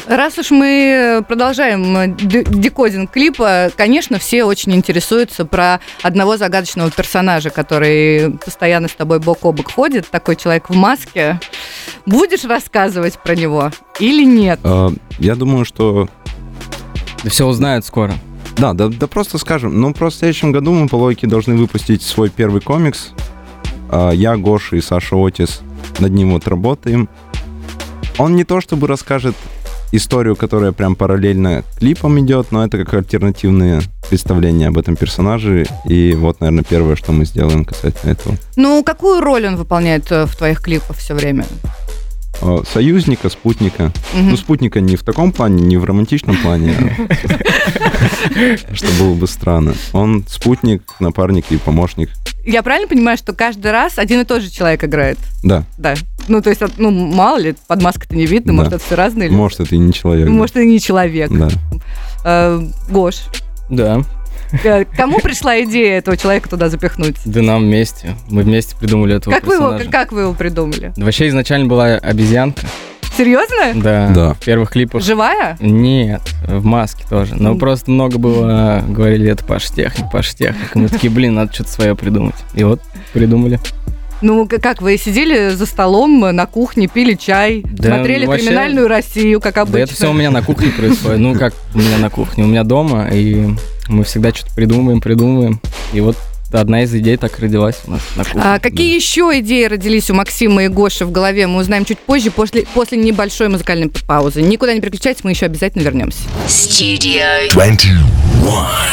Раз 0.06 0.38
уж 0.38 0.52
мы 0.52 1.25
продолжаем 1.26 1.97
э, 1.97 2.14
декодинг 2.16 3.11
клипа, 3.11 3.73
конечно, 3.76 4.21
все 4.21 4.45
очень 4.45 4.73
интересуются 4.76 5.45
про 5.45 5.80
одного 6.02 6.37
загадочного 6.37 6.92
персонажа, 6.92 7.50
который 7.50 8.38
постоянно 8.45 8.87
с 8.87 8.92
тобой 8.92 9.18
бок 9.18 9.38
о 9.42 9.50
бок 9.50 9.73
ходит, 9.73 10.09
такой 10.09 10.37
человек 10.37 10.71
в 10.71 10.76
маске. 10.76 11.40
Будешь 12.04 12.45
рассказывать 12.45 13.18
про 13.18 13.35
него 13.35 13.73
или 13.99 14.25
нет? 14.25 14.61
А, 14.62 14.92
Я 15.18 15.35
думаю, 15.35 15.64
что 15.64 16.09
все 17.25 17.45
узнают 17.47 17.85
скоро. 17.85 18.14
Да, 18.59 18.73
да, 18.73 18.89
да 18.89 19.07
просто 19.07 19.39
скажем. 19.39 19.81
Ну, 19.81 19.93
просто 19.93 20.17
в 20.17 20.21
следующем 20.21 20.53
году 20.53 20.73
мы 20.73 20.89
по 20.89 20.97
логике 20.97 21.27
должны 21.27 21.57
выпустить 21.57 22.03
свой 22.03 22.31
первый 22.31 22.61
комикс. 22.61 23.11
А, 23.91 24.11
Я, 24.11 24.37
Гоша 24.37 24.77
и 24.77 24.81
Саша 24.81 25.17
Отис 25.17 25.61
над 25.99 26.13
ним 26.13 26.33
вот 26.33 26.49
работаем. 26.49 27.09
Он 28.19 28.35
не 28.35 28.45
то 28.45 28.61
чтобы 28.61 28.87
расскажет 28.87 29.35
историю, 29.93 30.37
которая 30.37 30.73
прям 30.73 30.97
параллельно 30.97 31.65
клипом 31.79 32.19
идет, 32.21 32.51
но 32.51 32.65
это 32.65 32.79
как 32.79 32.95
альтернативные 32.95 33.83
представления 34.09 34.69
об 34.69 34.79
этом 34.79 34.97
персонаже. 34.97 35.67
И 35.85 36.15
вот, 36.15 36.41
наверное, 36.41 36.65
первое, 36.65 36.97
что 36.97 37.13
мы 37.13 37.25
сделаем 37.25 37.65
касательно 37.65 38.13
этого. 38.13 38.37
Ну, 38.57 38.83
какую 38.83 39.21
роль 39.21 39.47
он 39.47 39.57
выполняет 39.57 40.11
э, 40.11 40.27
в 40.27 40.37
твоих 40.37 40.63
клипах 40.63 40.97
все 40.97 41.15
время? 41.15 41.47
А, 42.43 42.62
Союзника, 42.73 43.28
спутника. 43.31 43.93
Мгм. 44.14 44.31
Ну, 44.31 44.37
спутника 44.37 44.81
не 44.81 44.97
в 44.97 45.02
таком 45.02 45.33
плане, 45.33 45.62
не 45.62 45.76
в 45.76 45.85
романтичном 45.85 46.37
плане, 46.38 46.75
а 46.76 48.66
что 48.75 48.87
было 48.99 49.14
бы 49.14 49.26
странно. 49.26 49.75
Он 49.93 50.25
спутник, 50.28 50.83
напарник 51.00 51.47
и 51.50 51.57
помощник. 51.57 52.11
Я 52.45 52.62
правильно 52.62 52.87
понимаю, 52.88 53.16
что 53.16 53.33
каждый 53.33 53.73
раз 53.73 53.99
один 53.99 54.21
и 54.21 54.25
тот 54.25 54.43
же 54.43 54.50
человек 54.50 54.85
играет? 54.85 55.19
Да, 55.43 55.64
Да. 55.78 55.95
Ну, 56.28 56.43
то 56.43 56.50
есть, 56.50 56.61
ну, 56.76 56.90
мало 56.90 57.38
ли, 57.38 57.55
под 57.69 57.83
маской-то 57.83 58.16
не 58.16 58.26
видно, 58.26 58.52
может, 58.52 58.73
это 58.75 58.85
все 58.85 58.95
разные 58.97 59.28
люди. 59.28 59.37
может, 59.37 59.61
это 59.61 59.75
и 59.75 59.78
не 59.78 59.93
человек. 59.93 60.28
Может, 60.28 60.57
это 60.57 60.64
не 60.64 60.81
человек. 60.81 61.31
Да. 61.31 61.49
Э, 62.25 62.61
Гош, 62.88 63.16
Да. 63.69 64.02
Кому 64.97 65.19
пришла 65.21 65.61
идея 65.62 65.99
этого 65.99 66.17
человека 66.17 66.49
туда 66.49 66.69
запихнуть? 66.69 67.17
Да 67.25 67.43
нам 67.43 67.62
вместе. 67.62 68.15
Мы 68.29 68.43
вместе 68.43 68.76
придумали 68.76 69.17
этого 69.17 69.35
Как 69.35 69.47
вы, 69.47 69.55
его, 69.55 69.65
персонажа. 69.71 69.91
как 69.91 70.12
вы 70.12 70.21
его 70.23 70.33
придумали? 70.35 70.93
Да 70.97 71.05
Вообще 71.05 71.29
изначально 71.29 71.67
была 71.67 71.87
обезьянка. 71.97 72.62
Серьезно? 73.17 73.73
Да. 73.83 74.11
Да. 74.15 74.35
В 74.35 74.41
первых 74.41 74.71
клипах. 74.71 75.03
Живая? 75.03 75.57
Нет, 75.61 76.21
в 76.47 76.65
маске 76.65 77.05
тоже. 77.09 77.35
Но 77.35 77.53
М. 77.53 77.59
просто 77.59 77.91
много 77.91 78.19
было, 78.19 78.85
говорили, 78.87 79.31
это 79.31 79.43
Паш 79.45 79.71
Техник, 79.71 80.11
Паш 80.12 80.35
Техник. 80.35 80.75
И 80.75 80.79
мы 80.79 80.88
такие, 80.88 81.11
блин, 81.11 81.35
надо 81.35 81.53
что-то 81.53 81.71
свое 81.71 81.97
придумать. 81.97 82.35
И 82.55 82.62
вот 82.62 82.83
придумали. 83.15 83.59
Ну, 84.23 84.47
как 84.49 84.81
вы 84.83 84.97
сидели 84.99 85.50
за 85.50 85.65
столом 85.67 86.21
на 86.21 86.47
кухне, 86.47 86.88
пили 86.88 87.15
чай, 87.15 87.62
Да, 87.65 87.95
смотрели 87.97 88.25
ну, 88.25 88.33
вообще- 88.33 88.47
криминальную 88.47 88.88
Россию, 88.88 89.41
как 89.41 89.59
обычно. 89.59 89.73
Да 89.79 89.81
это 89.85 89.95
все 89.95 90.11
у 90.11 90.15
меня 90.15 90.31
на 90.31 90.43
кухне 90.43 90.69
происходит. 90.71 91.19
Ну, 91.19 91.35
как 91.38 91.55
у 91.75 91.79
меня 91.79 91.99
на 91.99 92.11
кухне? 92.11 92.45
У 92.45 92.47
меня 92.47 92.65
дома, 92.65 93.09
и 93.12 93.47
мы 93.88 94.05
всегда 94.05 94.33
что-то 94.33 94.55
придумываем, 94.55 95.00
придумываем. 95.00 95.61
И 95.93 96.00
вот 96.00 96.16
одна 96.52 96.83
из 96.83 96.95
идей 96.95 97.16
так 97.16 97.38
родилась 97.38 97.76
у 97.87 97.93
нас 97.93 98.00
на 98.16 98.25
кухне. 98.25 98.40
А 98.45 98.59
какие 98.59 98.95
еще 98.95 99.33
идеи 99.40 99.64
родились 99.64 100.11
у 100.11 100.14
Максима 100.14 100.64
и 100.64 100.69
Гоши 100.69 101.05
в 101.05 101.11
голове, 101.11 101.47
мы 101.47 101.61
узнаем 101.61 101.85
чуть 101.85 101.99
позже, 101.99 102.31
после, 102.31 102.66
после 102.75 102.99
небольшой 102.99 103.49
музыкальной 103.49 103.90
паузы. 104.07 104.43
Никуда 104.43 104.75
не 104.75 104.81
переключайтесь, 104.81 105.25
мы 105.25 105.31
еще 105.31 105.47
обязательно 105.47 105.83
вернемся. 105.83 106.21
Studio 106.47 107.50
21. 107.52 107.99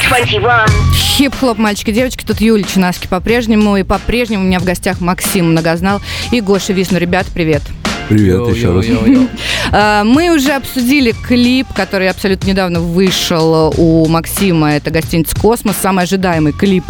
21. 0.10 0.50
Хип-хоп, 0.96 1.58
мальчики, 1.58 1.92
девочки, 1.92 2.24
тут 2.26 2.42
Юлия 2.42 2.64
Чинаски 2.64 3.08
по-прежнему, 3.08 3.78
и 3.78 3.84
по-прежнему 3.84 4.44
у 4.44 4.48
меня 4.48 4.60
в 4.60 4.64
гостях 4.64 5.00
Максим 5.00 5.52
Многознаал 5.52 6.02
и 6.32 6.42
Гоша 6.42 6.74
Висну. 6.74 6.98
Ребят, 6.98 7.28
привет. 7.34 7.62
Привет 7.64 7.93
Йоу, 8.10 8.50
еще 8.54 8.72
раз. 8.74 8.86
А, 9.72 10.04
Мы 10.04 10.30
уже 10.36 10.52
обсудили 10.52 11.12
клип, 11.28 11.68
который 11.74 12.10
абсолютно 12.10 12.48
недавно 12.50 12.80
вышел 12.82 13.74
у 13.78 14.08
Максима. 14.08 14.74
Это 14.74 14.92
гостиница 14.92 15.36
«Космос», 15.36 15.76
самый 15.82 16.04
ожидаемый 16.04 16.52
клип, 16.54 16.84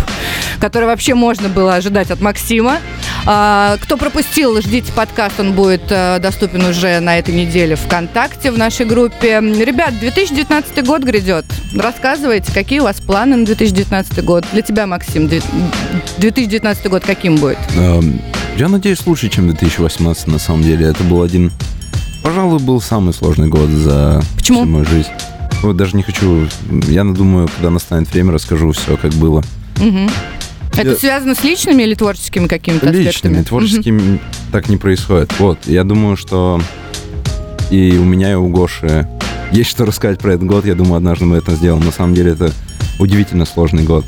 который 0.60 0.86
вообще 0.86 1.13
можно 1.13 1.48
было 1.50 1.75
ожидать 1.75 2.12
от 2.12 2.20
Максима. 2.20 2.79
А, 3.25 3.77
Кто 3.82 3.96
пропустил, 3.96 4.60
ждите 4.62 4.91
подкаст, 4.91 5.39
он 5.39 5.53
будет 5.53 5.84
э, 5.89 6.20
доступен 6.20 6.65
уже 6.65 7.00
на 7.00 7.17
этой 7.20 7.34
неделе 7.34 7.75
ВКонтакте 7.77 8.51
в 8.51 8.58
нашей 8.58 8.86
группе. 8.86 9.39
Ребят, 9.39 9.98
2019 10.00 10.86
год 10.86 11.03
грядет. 11.03 11.46
Рассказывайте, 11.74 12.51
какие 12.51 12.79
у 12.79 12.84
вас 12.84 13.00
планы 13.00 13.38
на 13.38 13.46
2019 13.46 14.24
год. 14.25 14.46
Для 14.51 14.62
тебя, 14.62 14.88
Максим, 14.88 15.27
две- 15.29 15.41
2019 16.17 16.88
год 16.89 17.03
каким 17.05 17.36
будет? 17.38 17.58
Эм, 17.77 18.20
Я 18.58 18.67
надеюсь, 18.67 19.05
лучше, 19.08 19.29
чем 19.29 19.48
2018 19.48 20.27
на 20.27 20.38
самом 20.39 20.63
деле. 20.63 20.88
Это 20.88 21.02
был 21.03 21.22
один... 21.22 21.51
Пожалуй, 22.24 22.60
был 22.60 22.79
самый 22.81 23.13
сложный 23.13 23.48
год 23.48 23.69
за 23.69 24.22
Почему? 24.38 24.62
всю 24.62 24.69
мою 24.69 24.86
жизнь. 24.86 25.10
Вот 25.62 25.77
даже 25.77 25.95
не 25.95 26.03
хочу... 26.03 26.48
Я 26.88 27.03
думаю, 27.03 27.48
когда 27.55 27.69
настанет 27.69 28.12
время, 28.13 28.31
расскажу 28.33 28.72
все, 28.72 28.98
как 28.98 29.13
было. 29.13 29.43
Мгм. 29.77 30.10
Это 30.75 30.89
Я- 30.89 30.95
связано 30.95 31.36
с 31.36 31.43
личными 31.43 31.83
или 31.83 31.93
творческими 31.93 32.48
какими-то 32.48 32.88
Личными, 32.88 33.10
аспектами? 33.10 33.43
творческими 33.43 34.19
так 34.51 34.69
не 34.69 34.77
происходит. 34.77 35.31
Вот, 35.39 35.60
я 35.65 35.83
думаю, 35.83 36.17
что 36.17 36.60
и 37.69 37.95
у 37.98 38.03
меня, 38.03 38.31
и 38.31 38.36
у 38.36 38.48
Гоши 38.50 39.07
есть 39.51 39.69
что 39.69 39.86
рассказать 39.86 40.19
про 40.19 40.33
этот 40.33 40.48
год. 40.48 40.65
Я 40.65 40.74
думаю, 40.75 40.95
однажды 40.95 41.25
мы 41.25 41.38
это 41.38 41.53
сделаем. 41.55 41.86
На 41.86 41.91
самом 41.91 42.15
деле, 42.15 42.31
это 42.31 42.51
удивительно 43.00 43.45
сложный 43.45 43.83
год. 43.83 44.05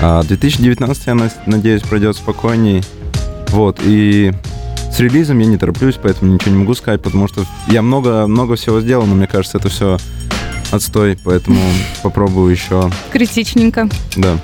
А 0.00 0.22
2019, 0.24 1.06
я 1.06 1.30
надеюсь, 1.46 1.82
пройдет 1.82 2.16
спокойней. 2.16 2.82
Вот, 3.48 3.78
и 3.84 4.32
с 4.98 5.00
релизом 5.00 5.38
я 5.38 5.46
не 5.46 5.56
тороплюсь, 5.56 5.94
поэтому 6.02 6.32
ничего 6.32 6.50
не 6.50 6.58
могу 6.58 6.74
сказать, 6.74 7.00
потому 7.00 7.28
что 7.28 7.44
я 7.68 7.82
много, 7.82 8.26
много 8.26 8.56
всего 8.56 8.80
сделал, 8.80 9.06
но 9.06 9.14
мне 9.14 9.28
кажется, 9.28 9.58
это 9.58 9.68
все 9.68 9.96
отстой, 10.72 11.16
поэтому 11.22 11.60
попробую 12.02 12.50
еще, 12.50 12.90
Критичненько. 13.12 13.88
да. 14.16 14.36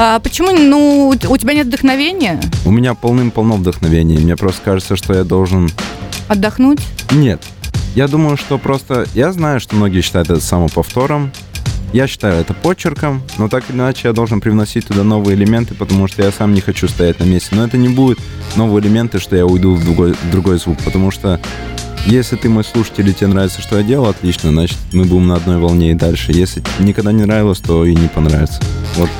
А 0.00 0.18
почему, 0.18 0.50
ну, 0.50 1.14
у 1.28 1.36
тебя 1.36 1.54
нет 1.54 1.68
вдохновения 1.68 2.40
У 2.64 2.72
меня 2.72 2.94
полным-полно 2.94 3.54
вдохновения. 3.54 4.18
Мне 4.18 4.36
просто 4.36 4.60
кажется, 4.64 4.96
что 4.96 5.14
я 5.14 5.22
должен 5.22 5.70
отдохнуть? 6.26 6.80
Нет. 7.12 7.40
Я 7.94 8.08
думаю, 8.08 8.36
что 8.36 8.58
просто... 8.58 9.06
Я 9.14 9.32
знаю, 9.32 9.60
что 9.60 9.76
многие 9.76 10.00
считают 10.00 10.30
это 10.30 10.40
самоповтором. 10.40 11.30
Я 11.92 12.06
считаю 12.06 12.40
это 12.40 12.54
почерком, 12.54 13.22
но 13.36 13.48
так 13.48 13.68
или 13.68 13.76
иначе 13.76 14.08
я 14.08 14.14
должен 14.14 14.40
привносить 14.40 14.86
туда 14.86 15.04
новые 15.04 15.36
элементы, 15.36 15.74
потому 15.74 16.08
что 16.08 16.22
я 16.22 16.32
сам 16.32 16.54
не 16.54 16.62
хочу 16.62 16.88
стоять 16.88 17.20
на 17.20 17.24
месте. 17.24 17.54
Но 17.54 17.64
это 17.64 17.76
не 17.76 17.90
будет 17.90 18.18
новые 18.56 18.82
элементы, 18.82 19.20
что 19.20 19.36
я 19.36 19.44
уйду 19.44 19.74
в 19.74 19.84
другой, 19.84 20.14
в 20.14 20.30
другой 20.30 20.58
звук, 20.58 20.78
потому 20.84 21.10
что 21.10 21.38
если 22.06 22.36
ты 22.36 22.48
мой 22.48 22.64
слушатель 22.64 23.08
и 23.08 23.12
тебе 23.12 23.28
нравится, 23.28 23.60
что 23.60 23.76
я 23.76 23.82
делал, 23.84 24.06
отлично, 24.06 24.50
значит, 24.50 24.78
мы 24.92 25.04
будем 25.04 25.28
на 25.28 25.36
одной 25.36 25.58
волне 25.58 25.90
и 25.90 25.94
дальше. 25.94 26.32
Если 26.32 26.62
никогда 26.78 27.12
не 27.12 27.24
нравилось, 27.24 27.58
то 27.58 27.84
и 27.84 27.94
не 27.94 28.08
понравится. 28.08 28.60
Вот 28.96 29.10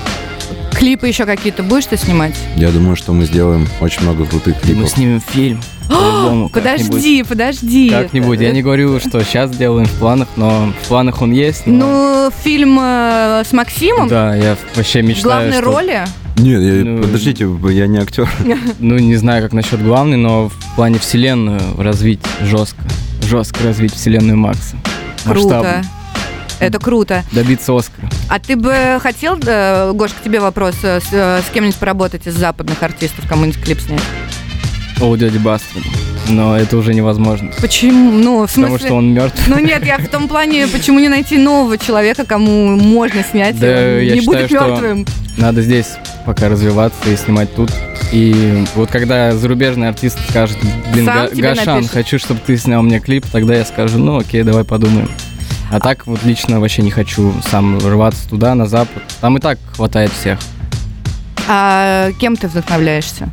Клипы 0.82 1.06
еще 1.06 1.26
какие-то 1.26 1.62
будешь 1.62 1.86
ты 1.86 1.96
снимать? 1.96 2.34
я 2.56 2.68
думаю, 2.72 2.96
что 2.96 3.12
мы 3.12 3.24
сделаем 3.24 3.68
очень 3.80 4.02
много 4.02 4.26
крутых 4.26 4.56
Мы 4.56 4.60
клипов. 4.62 4.90
снимем 4.90 5.20
фильм. 5.20 5.60
Как-нибудь. 5.88 6.50
Подожди, 6.52 7.22
подожди. 7.22 7.88
Как-нибудь. 7.88 8.40
Я 8.40 8.50
не 8.50 8.62
говорю, 8.62 8.98
что 8.98 9.22
сейчас 9.22 9.52
делаем 9.56 9.86
в 9.86 9.92
планах, 9.92 10.26
но 10.34 10.72
в 10.82 10.88
планах 10.88 11.22
он 11.22 11.30
есть. 11.30 11.68
но- 11.68 11.86
Ну, 12.26 12.30
фильм 12.42 12.80
э, 12.82 13.44
с 13.48 13.52
Максимом 13.52 14.08
Да, 14.08 14.34
я 14.34 14.56
вообще 14.74 15.02
в 15.02 15.04
мечтаю, 15.04 15.22
главной 15.52 15.52
что- 15.52 15.62
роли. 15.70 16.00
Нет, 16.38 16.60
я- 16.60 16.84
Ну, 16.84 17.02
подождите, 17.02 17.48
я 17.70 17.86
не 17.86 17.98
актер. 17.98 18.28
Ну, 18.80 18.98
не 18.98 19.14
знаю, 19.14 19.40
как 19.44 19.52
насчет 19.52 19.80
главной, 19.84 20.16
но 20.16 20.48
в 20.48 20.74
плане 20.74 20.98
вселенную 20.98 21.60
развить 21.78 22.18
жестко. 22.40 22.82
Жестко 23.22 23.62
развить 23.62 23.94
вселенную 23.94 24.36
Макса. 24.36 24.74
Круто. 25.22 25.38
Масштабно. 25.58 25.84
Это 26.62 26.78
круто. 26.78 27.24
Добиться 27.32 27.76
Оскара. 27.76 28.08
А 28.28 28.38
ты 28.38 28.56
бы 28.56 28.98
хотел, 29.02 29.38
э, 29.44 29.92
Гош, 29.94 30.12
к 30.12 30.22
тебе 30.22 30.40
вопрос, 30.40 30.76
э, 30.82 31.00
с, 31.00 31.08
э, 31.12 31.40
с 31.46 31.50
кем-нибудь 31.52 31.76
поработать 31.76 32.26
из 32.26 32.34
западных 32.34 32.82
артистов, 32.82 33.26
кому-нибудь 33.28 33.60
клип 33.62 33.80
снять? 33.80 34.00
О, 35.00 35.16
дяди 35.16 35.38
Бастерда. 35.38 35.88
Но 36.28 36.56
это 36.56 36.76
уже 36.76 36.94
невозможно. 36.94 37.50
Почему? 37.60 38.12
Ну, 38.12 38.46
в 38.46 38.50
смысле... 38.50 38.72
Потому 38.74 38.78
что 38.78 38.94
он 38.94 39.12
мертв. 39.12 39.48
Ну 39.48 39.58
нет, 39.58 39.84
я 39.84 39.98
в 39.98 40.06
том 40.08 40.28
плане, 40.28 40.68
почему 40.68 41.00
не 41.00 41.08
найти 41.08 41.36
нового 41.36 41.76
человека, 41.76 42.24
кому 42.24 42.76
можно 42.76 43.24
снять, 43.24 43.58
Да, 43.58 43.66
я 43.98 44.14
не 44.14 44.20
считаю, 44.20 44.24
будет 44.24 44.46
что- 44.46 44.68
мертвым. 44.68 45.06
Надо 45.38 45.62
здесь 45.62 45.86
пока 46.24 46.48
развиваться 46.48 47.10
и 47.10 47.16
снимать 47.16 47.52
тут. 47.54 47.70
И 48.12 48.64
вот 48.76 48.90
когда 48.90 49.32
зарубежный 49.32 49.88
артист 49.88 50.18
скажет, 50.30 50.58
блин, 50.92 51.06
Га- 51.06 51.28
Гашан, 51.32 51.74
напишет. 51.76 51.90
хочу, 51.92 52.18
чтобы 52.18 52.40
ты 52.46 52.56
снял 52.56 52.82
мне 52.82 53.00
клип, 53.00 53.26
тогда 53.32 53.54
я 53.54 53.64
скажу, 53.64 53.98
ну 53.98 54.18
окей, 54.18 54.42
давай 54.44 54.62
подумаем. 54.64 55.10
А 55.72 55.80
так 55.80 56.06
вот 56.06 56.22
лично 56.22 56.60
вообще 56.60 56.82
не 56.82 56.90
хочу 56.90 57.32
сам 57.50 57.78
рваться 57.78 58.28
туда, 58.28 58.54
на 58.54 58.66
запад. 58.66 59.02
Там 59.22 59.38
и 59.38 59.40
так 59.40 59.58
хватает 59.74 60.12
всех. 60.12 60.38
А 61.48 62.10
кем 62.20 62.36
ты 62.36 62.46
вдохновляешься? 62.46 63.30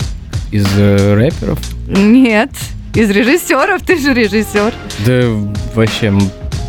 Из 0.50 0.66
э, 0.78 1.16
рэперов. 1.16 1.60
Нет, 1.86 2.50
из 2.96 3.10
режиссеров, 3.10 3.82
ты 3.82 4.00
же 4.00 4.14
режиссер. 4.14 4.74
Да 5.06 5.22
вообще, 5.76 6.14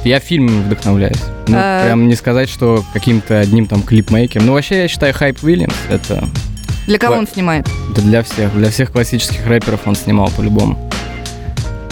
я 0.05 0.19
фильмами 0.19 0.65
вдохновляюсь. 0.65 1.23
Ну, 1.47 1.57
А- 1.57 1.85
прям 1.85 2.09
не 2.09 2.17
сказать, 2.17 2.49
что 2.51 2.85
каким-то 2.93 3.39
одним 3.39 3.67
там 3.67 3.83
клипмейкером. 3.83 4.47
Ну, 4.47 4.53
вообще, 4.55 4.83
я 4.83 4.89
считаю, 4.89 5.15
Хайп 5.15 5.39
Уильямс, 5.45 5.75
это, 5.89 6.29
Для 6.89 6.99
кого 6.99 7.15
Ва- 7.15 7.19
он 7.21 7.29
снимает? 7.29 7.69
это 7.93 8.03
для 8.03 8.25
всех. 8.25 8.53
Для 8.55 8.71
всех 8.71 8.91
классических 8.91 9.47
рэперов 9.47 9.83
он 9.87 9.95
снимал 9.95 10.31
по-любому. 10.37 10.91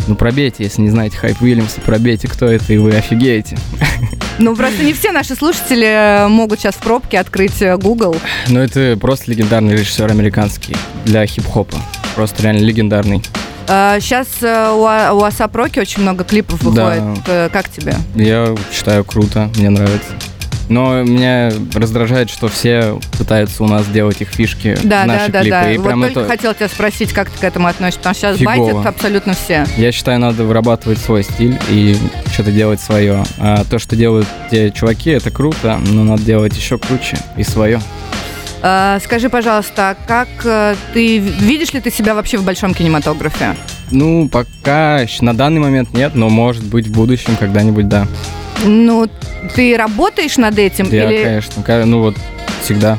Ну, 0.08 0.14
пробейте, 0.16 0.64
если 0.64 0.80
не 0.80 0.88
знаете 0.90 1.18
Хайп 1.18 1.42
Уильямса, 1.42 1.80
пробейте, 1.82 2.28
кто 2.28 2.46
это, 2.46 2.72
и 2.72 2.78
вы 2.78 2.94
офигеете. 2.96 3.58
Ну, 4.38 4.56
просто 4.56 4.82
не 4.82 4.94
все 4.94 5.12
наши 5.12 5.34
слушатели 5.34 5.86
э, 5.86 6.28
могут 6.28 6.60
сейчас 6.60 6.76
в 6.76 6.78
пробке 6.78 7.18
открыть 7.20 7.60
э, 7.60 7.76
Google. 7.76 8.16
Ну, 8.48 8.58
это 8.60 8.96
просто 8.98 9.30
легендарный 9.30 9.74
режиссер 9.74 10.10
американский 10.10 10.76
для 11.04 11.26
хип-хопа. 11.26 11.76
Просто 12.14 12.42
реально 12.42 12.60
легендарный. 12.60 13.22
Сейчас 13.66 14.28
у, 14.40 14.44
А- 14.86 15.12
у 15.12 15.22
Асап 15.24 15.54
Роки 15.54 15.78
очень 15.78 16.00
много 16.00 16.24
клипов 16.24 16.58
Да. 16.74 16.86
выходит. 16.94 17.24
Э, 17.26 17.48
Как 17.52 17.68
тебе? 17.68 17.94
Я 18.14 18.54
считаю 18.72 19.04
круто, 19.04 19.50
мне 19.56 19.68
нравится. 19.68 20.08
Но 20.68 21.02
меня 21.02 21.50
раздражает, 21.74 22.30
что 22.30 22.48
все 22.48 22.98
пытаются 23.18 23.64
у 23.64 23.68
нас 23.68 23.86
делать 23.86 24.20
их 24.20 24.28
фишки 24.28 24.76
Да, 24.82 25.02
да, 25.02 25.06
наши 25.06 25.32
да, 25.32 25.40
клипы. 25.40 25.50
да. 25.50 25.72
И 25.72 25.78
Вот 25.78 25.86
прям 25.86 26.00
только 26.02 26.20
это, 26.20 26.28
хотел 26.28 26.54
тебя 26.54 26.68
спросить, 26.68 27.12
как 27.12 27.30
ты 27.30 27.38
к 27.38 27.44
этому 27.44 27.68
относишься, 27.68 27.98
потому 28.00 28.14
что 28.14 28.20
сейчас 28.28 28.38
Фигово. 28.38 28.72
байтят 28.72 28.86
абсолютно 28.86 29.32
все. 29.34 29.66
Я 29.76 29.92
считаю, 29.92 30.20
надо 30.20 30.44
вырабатывать 30.44 30.98
свой 30.98 31.22
стиль 31.24 31.58
и 31.70 31.96
что-то 32.32 32.52
делать 32.52 32.80
свое. 32.80 33.24
А 33.38 33.64
то, 33.64 33.78
что 33.78 33.96
делают 33.96 34.26
те 34.50 34.70
чуваки, 34.70 35.10
это 35.10 35.30
круто, 35.30 35.78
но 35.88 36.04
надо 36.04 36.22
делать 36.22 36.56
еще 36.56 36.78
круче 36.78 37.16
и 37.36 37.42
свое. 37.44 37.80
А, 38.60 38.98
Скажи, 39.04 39.30
пожалуйста, 39.30 39.90
а 39.90 39.96
как 40.06 40.28
э, 40.44 40.74
ты 40.92 41.18
видишь 41.18 41.72
ли 41.72 41.80
ты 41.80 41.90
себя 41.92 42.14
вообще 42.14 42.38
в 42.38 42.44
большом 42.44 42.74
кинематографе? 42.74 43.54
Ну, 43.92 44.28
пока 44.28 45.06
на 45.20 45.32
данный 45.34 45.60
момент 45.60 45.94
нет, 45.94 46.14
но 46.16 46.28
может 46.28 46.64
быть 46.64 46.88
в 46.88 46.92
будущем 46.92 47.36
когда-нибудь 47.38 47.88
да. 47.88 48.06
Ну, 48.64 49.08
ты 49.54 49.76
работаешь 49.76 50.36
над 50.36 50.58
этим 50.58 50.90
Я, 50.90 51.10
или 51.10 51.22
конечно, 51.22 51.86
ну 51.86 52.00
вот 52.00 52.16
всегда 52.62 52.98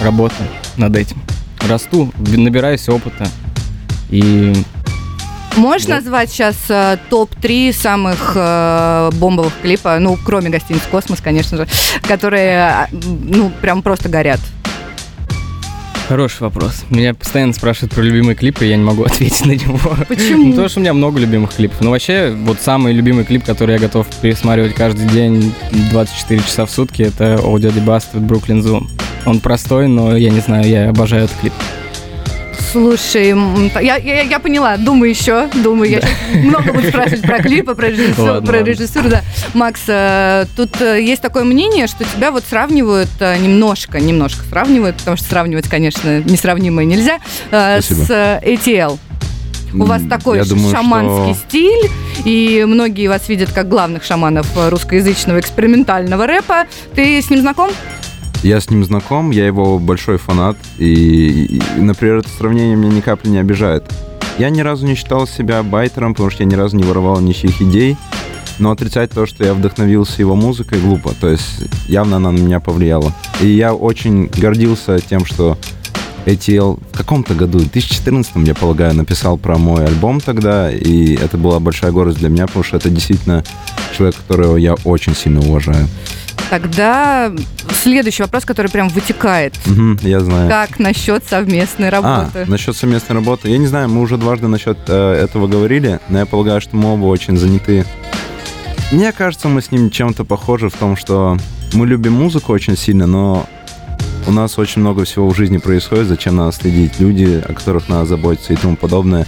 работаю 0.00 0.48
над 0.76 0.96
этим. 0.96 1.20
Расту, 1.68 2.12
набираюсь 2.18 2.88
опыта. 2.88 3.28
И 4.10 4.52
можешь 5.56 5.86
Вот. 5.86 5.96
назвать 5.96 6.30
сейчас 6.30 6.56
э, 6.68 6.96
топ-3 7.10 7.72
самых 7.72 8.32
э, 8.34 9.10
бомбовых 9.14 9.52
клипа, 9.62 9.98
ну, 10.00 10.18
кроме 10.24 10.48
гостиницы 10.50 10.88
«Космос», 10.90 11.20
конечно 11.20 11.56
же, 11.58 11.68
которые, 12.08 12.88
э, 12.90 12.96
ну, 13.24 13.50
прям 13.60 13.82
просто 13.82 14.08
горят? 14.08 14.40
Хороший 16.10 16.40
вопрос. 16.40 16.82
Меня 16.90 17.14
постоянно 17.14 17.52
спрашивают 17.52 17.94
про 17.94 18.02
любимые 18.02 18.34
клипы, 18.34 18.66
и 18.66 18.68
я 18.68 18.76
не 18.76 18.82
могу 18.82 19.04
ответить 19.04 19.46
на 19.46 19.52
него. 19.52 19.78
Почему? 20.08 20.46
Ну, 20.46 20.50
потому 20.50 20.68
что 20.68 20.80
у 20.80 20.82
меня 20.82 20.92
много 20.92 21.20
любимых 21.20 21.54
клипов. 21.54 21.80
Но 21.82 21.90
вообще, 21.90 22.34
вот 22.36 22.58
самый 22.60 22.92
любимый 22.92 23.24
клип, 23.24 23.44
который 23.44 23.74
я 23.74 23.78
готов 23.78 24.08
пересматривать 24.20 24.74
каждый 24.74 25.06
день 25.06 25.54
24 25.92 26.42
часа 26.42 26.66
в 26.66 26.70
сутки, 26.72 27.02
это 27.02 27.36
Dirty 27.36 27.84
Bastard 27.84 28.26
Brooklyn 28.26 28.60
Zoo. 28.60 28.88
Он 29.24 29.38
простой, 29.38 29.86
но 29.86 30.16
я 30.16 30.30
не 30.30 30.40
знаю, 30.40 30.68
я 30.68 30.88
обожаю 30.88 31.26
этот 31.26 31.36
клип. 31.38 31.52
Слушай, 32.72 33.34
я, 33.82 33.96
я, 33.96 34.22
я 34.22 34.38
поняла, 34.38 34.76
думаю 34.76 35.10
еще, 35.10 35.48
думаю, 35.54 35.90
я 35.90 36.00
щас 36.00 36.10
много 36.34 36.72
буду 36.72 36.86
спрашивать 36.88 37.22
про 37.22 37.38
клипы, 37.40 37.74
про 37.74 37.88
режиссуру, 37.88 38.22
Ладно, 38.34 38.46
про 38.46 38.58
ладно. 38.58 38.70
режиссуру, 38.70 39.08
да. 39.08 39.22
Макс, 39.54 39.80
э, 39.88 40.46
тут 40.56 40.80
э, 40.80 41.02
есть 41.02 41.20
такое 41.20 41.42
мнение, 41.42 41.88
что 41.88 42.04
тебя 42.04 42.30
вот 42.30 42.44
сравнивают 42.48 43.08
э, 43.18 43.36
немножко, 43.38 43.98
немножко 43.98 44.44
сравнивают, 44.44 44.96
потому 44.98 45.16
что 45.16 45.26
сравнивать, 45.26 45.68
конечно, 45.68 46.20
несравнимое 46.20 46.84
нельзя, 46.84 47.18
Спасибо. 47.48 48.04
с 48.04 48.10
ATL. 48.44 48.98
У 49.74 49.84
вас 49.84 50.02
такой 50.08 50.38
я 50.38 50.44
думаю, 50.44 50.70
шаманский 50.74 51.34
что- 51.34 51.48
стиль, 51.48 51.90
и 52.24 52.64
многие 52.68 53.08
вас 53.08 53.28
видят 53.28 53.52
как 53.52 53.68
главных 53.68 54.04
шаманов 54.04 54.46
русскоязычного 54.68 55.40
экспериментального 55.40 56.26
рэпа. 56.26 56.66
Ты 56.94 57.20
с 57.20 57.30
ним 57.30 57.40
знаком? 57.40 57.70
Я 58.42 58.60
с 58.60 58.70
ним 58.70 58.84
знаком, 58.84 59.30
я 59.30 59.46
его 59.46 59.78
большой 59.78 60.16
фанат, 60.16 60.56
и, 60.78 61.60
и, 61.76 61.80
например, 61.80 62.18
это 62.18 62.28
сравнение 62.30 62.74
меня 62.74 62.92
ни 62.92 63.00
капли 63.00 63.28
не 63.28 63.38
обижает. 63.38 63.84
Я 64.38 64.48
ни 64.48 64.60
разу 64.60 64.86
не 64.86 64.94
считал 64.94 65.26
себя 65.26 65.62
байтером, 65.62 66.14
потому 66.14 66.30
что 66.30 66.42
я 66.42 66.48
ни 66.48 66.54
разу 66.54 66.76
не 66.76 66.82
воровал 66.82 67.20
ничьих 67.20 67.60
идей, 67.60 67.98
но 68.58 68.70
отрицать 68.70 69.10
то, 69.10 69.26
что 69.26 69.44
я 69.44 69.52
вдохновился 69.52 70.20
его 70.20 70.34
музыкой, 70.34 70.80
глупо. 70.80 71.12
То 71.20 71.28
есть 71.28 71.64
явно 71.86 72.16
она 72.16 72.30
на 72.30 72.38
меня 72.38 72.60
повлияла. 72.60 73.12
И 73.42 73.46
я 73.46 73.74
очень 73.74 74.26
гордился 74.26 75.00
тем, 75.00 75.26
что 75.26 75.58
ATL 76.24 76.80
в 76.92 76.96
каком-то 76.96 77.34
году, 77.34 77.58
в 77.58 77.62
2014, 77.62 78.32
я 78.46 78.54
полагаю, 78.54 78.94
написал 78.94 79.36
про 79.36 79.58
мой 79.58 79.84
альбом 79.84 80.20
тогда, 80.20 80.70
и 80.70 81.14
это 81.14 81.36
была 81.36 81.60
большая 81.60 81.92
гордость 81.92 82.18
для 82.18 82.28
меня, 82.28 82.46
потому 82.46 82.64
что 82.64 82.76
это 82.76 82.90
действительно 82.90 83.44
человек, 83.96 84.16
которого 84.16 84.56
я 84.56 84.74
очень 84.84 85.14
сильно 85.14 85.40
уважаю. 85.40 85.88
Тогда 86.48 87.30
следующий 87.82 88.22
вопрос, 88.22 88.44
который 88.44 88.70
прям 88.70 88.88
вытекает. 88.88 89.54
Мгм, 89.66 89.98
я 90.02 90.20
знаю. 90.20 90.48
Как 90.48 90.78
насчет 90.78 91.24
совместной 91.24 91.88
А, 91.88 91.90
работы? 91.90 92.44
насчет 92.46 92.76
совместной 92.76 93.14
работы. 93.16 93.48
Я 93.48 93.58
не 93.58 93.66
знаю, 93.66 93.88
мы 93.88 94.00
уже 94.00 94.16
дважды 94.16 94.48
насчет 94.48 94.78
э, 94.88 95.12
этого 95.14 95.46
говорили, 95.46 96.00
но 96.08 96.18
я 96.18 96.26
полагаю, 96.26 96.60
что 96.60 96.76
мы 96.76 96.94
оба 96.94 97.06
очень 97.06 97.36
заняты. 97.36 97.84
Мне 98.92 99.12
кажется, 99.12 99.48
мы 99.48 99.62
с 99.62 99.70
ним 99.70 99.90
чем-то 99.90 100.24
похожи 100.24 100.68
в 100.68 100.74
том, 100.74 100.96
что 100.96 101.36
мы 101.72 101.86
любим 101.86 102.14
музыку 102.14 102.52
очень 102.52 102.76
сильно, 102.76 103.06
но 103.06 103.46
у 104.26 104.32
нас 104.32 104.58
очень 104.58 104.80
много 104.80 105.04
всего 105.04 105.28
в 105.30 105.36
жизни 105.36 105.58
происходит, 105.58 106.08
зачем 106.08 106.36
надо 106.36 106.52
следить, 106.52 106.98
люди, 106.98 107.42
о 107.48 107.52
которых 107.54 107.88
надо 107.88 108.06
заботиться 108.06 108.52
и 108.52 108.56
тому 108.56 108.76
подобное. 108.76 109.26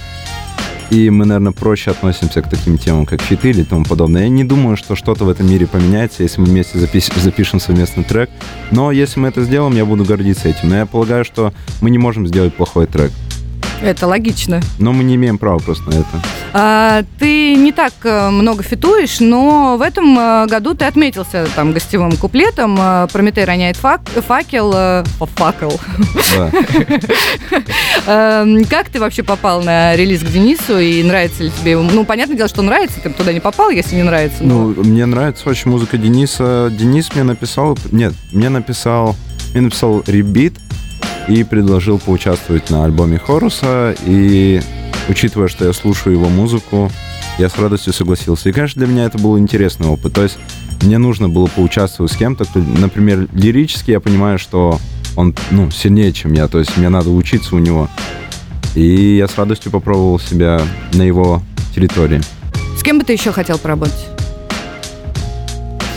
И 0.93 1.09
мы, 1.09 1.25
наверное, 1.25 1.53
проще 1.53 1.91
относимся 1.91 2.43
к 2.43 2.51
таким 2.51 2.77
темам, 2.77 3.07
как 3.07 3.23
фиты 3.23 3.49
или 3.49 3.63
тому 3.63 3.83
подобное. 3.83 4.25
Я 4.25 4.29
не 4.29 4.45
думаю, 4.45 4.77
что 4.77 4.95
что-то 4.95 5.25
в 5.25 5.31
этом 5.31 5.49
мире 5.49 5.67
поменяется, 5.67 6.23
если 6.23 6.43
мы 6.43 6.49
вместе 6.49 6.77
запис- 6.79 7.19
запишем 7.19 7.61
совместный 7.61 8.05
трек. 8.05 8.29
Но 8.71 8.93
если 8.93 9.19
мы 9.19 9.29
это 9.29 9.43
сделаем, 9.43 9.75
я 9.75 9.87
буду 9.87 10.05
гордиться 10.05 10.51
этим. 10.51 10.69
Но 10.69 10.77
я 10.77 10.85
полагаю, 10.85 11.25
что 11.25 11.55
мы 11.81 11.89
не 11.89 11.97
можем 11.97 12.27
сделать 12.27 12.55
плохой 12.55 12.87
трек. 12.87 13.11
Это 13.83 14.07
логично. 14.07 14.61
Но 14.79 14.93
мы 14.93 15.03
не 15.05 15.17
имеем 15.17 15.39
права 15.39 15.59
просто 15.59 15.85
на 15.91 15.95
это. 15.95 16.07
А, 16.53 17.03
ты 17.19 17.55
не 17.57 17.73
так 17.73 17.93
э, 18.05 18.31
много 18.31 18.63
фитуешь, 18.63 19.19
но 19.21 19.77
в 19.77 19.83
этом 19.83 20.17
э, 20.19 20.47
году 20.47 20.75
ты 20.75 20.85
отметился 20.85 21.47
там 21.57 21.73
гостевым 21.73 22.17
куплетом. 22.17 22.77
э, 22.81 23.09
Прометей 23.13 23.45
роняет 23.45 23.77
фак- 23.77 24.09
факел. 24.27 24.73
э, 24.75 25.05
факел. 25.37 25.81
Эм, 28.07 28.65
Как 28.67 28.89
ты 28.89 29.01
вообще 29.01 29.23
попал 29.23 29.63
на 29.63 29.97
релиз 29.97 30.21
к 30.21 30.27
Денису 30.27 30.79
и 30.79 31.03
нравится 31.03 31.43
ли 31.45 31.51
тебе 31.51 31.73
его? 31.73 31.83
Ну, 31.83 32.05
понятное 32.05 32.37
дело, 32.37 32.49
что 32.49 32.63
нравится, 32.63 33.01
ты 33.03 33.11
туда 33.11 33.33
не 33.33 33.41
попал, 33.41 33.71
если 33.71 33.97
не 33.97 34.03
нравится. 34.03 34.39
Ну, 34.43 34.69
мне 34.77 35.07
нравится 35.07 35.49
очень 35.49 35.71
музыка 35.71 35.99
Дениса. 35.99 36.71
Денис 36.77 37.11
мне 37.15 37.25
написал... 37.25 37.79
Нет, 37.91 38.13
мне 38.33 38.49
написал... 38.49 39.17
Мне 39.53 39.63
написал 39.63 40.03
ребит 40.07 40.55
и 41.29 41.45
предложил 41.45 41.99
поучаствовать 41.99 42.71
на 42.71 42.85
альбоме 42.85 43.19
Хоруса. 43.19 43.95
И 44.05 44.61
учитывая, 45.09 45.49
что 45.49 45.65
я 45.65 45.73
слушаю 45.73 46.15
его 46.15 46.29
музыку, 46.29 46.91
я 47.39 47.49
с 47.49 47.59
радостью 47.59 47.93
согласился. 47.93 48.49
И, 48.49 48.53
конечно, 48.53 48.85
для 48.85 48.93
меня 48.93 49.05
это 49.05 49.19
был 49.19 49.39
интересный 49.39 49.87
опыт. 49.87 50.13
То 50.13 50.23
есть 50.23 50.39
мне 50.83 50.99
нужно 50.99 51.29
было 51.29 51.47
поучаствовать 51.47 52.13
с 52.13 52.17
кем-то, 52.17 52.45
кто, 52.45 52.61
например, 52.61 53.29
лирически 53.33 53.93
я 53.93 54.01
понимаю, 54.01 54.39
что 54.39 54.79
он 55.17 55.35
ну, 55.51 55.71
сильнее, 55.71 56.13
чем 56.13 56.33
я. 56.33 56.49
То 56.49 56.59
есть 56.59 56.77
мне 56.77 56.89
надо 56.89 57.11
учиться 57.11 57.55
у 57.57 57.59
него. 57.59 57.89
И 58.75 59.17
я 59.17 59.29
с 59.29 59.37
радостью 59.37 59.71
попробовал 59.71 60.19
себя 60.19 60.61
на 60.95 61.03
его 61.03 61.43
территории. 61.75 62.21
С 62.77 62.83
кем 62.83 62.99
бы 62.99 63.05
ты 63.05 63.13
еще 63.13 63.33
хотел 63.33 63.59
поработать? 63.59 64.09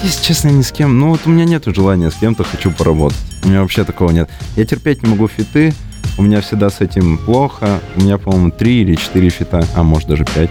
Если 0.03 0.23
честно, 0.23 0.49
ни 0.49 0.61
с 0.61 0.71
кем. 0.71 0.99
Ну, 0.99 1.09
вот 1.09 1.21
у 1.25 1.29
меня 1.29 1.45
нет 1.45 1.63
желания 1.65 2.11
с 2.11 2.15
кем-то 2.15 2.43
хочу 2.43 2.69
поработать. 2.71 3.17
У 3.45 3.47
меня 3.47 3.61
вообще 3.61 3.83
такого 3.83 4.09
нет. 4.09 4.27
Я 4.55 4.65
терпеть 4.65 5.03
не 5.03 5.09
могу 5.09 5.27
фиты. 5.27 5.73
У 6.17 6.23
меня 6.23 6.41
всегда 6.41 6.71
с 6.71 6.81
этим 6.81 7.19
плохо. 7.19 7.79
У 7.95 8.01
меня, 8.01 8.17
по-моему, 8.17 8.49
три 8.49 8.81
или 8.81 8.95
четыре 8.95 9.29
фита, 9.29 9.63
а 9.75 9.83
может 9.83 10.09
даже 10.09 10.25
пять. 10.25 10.49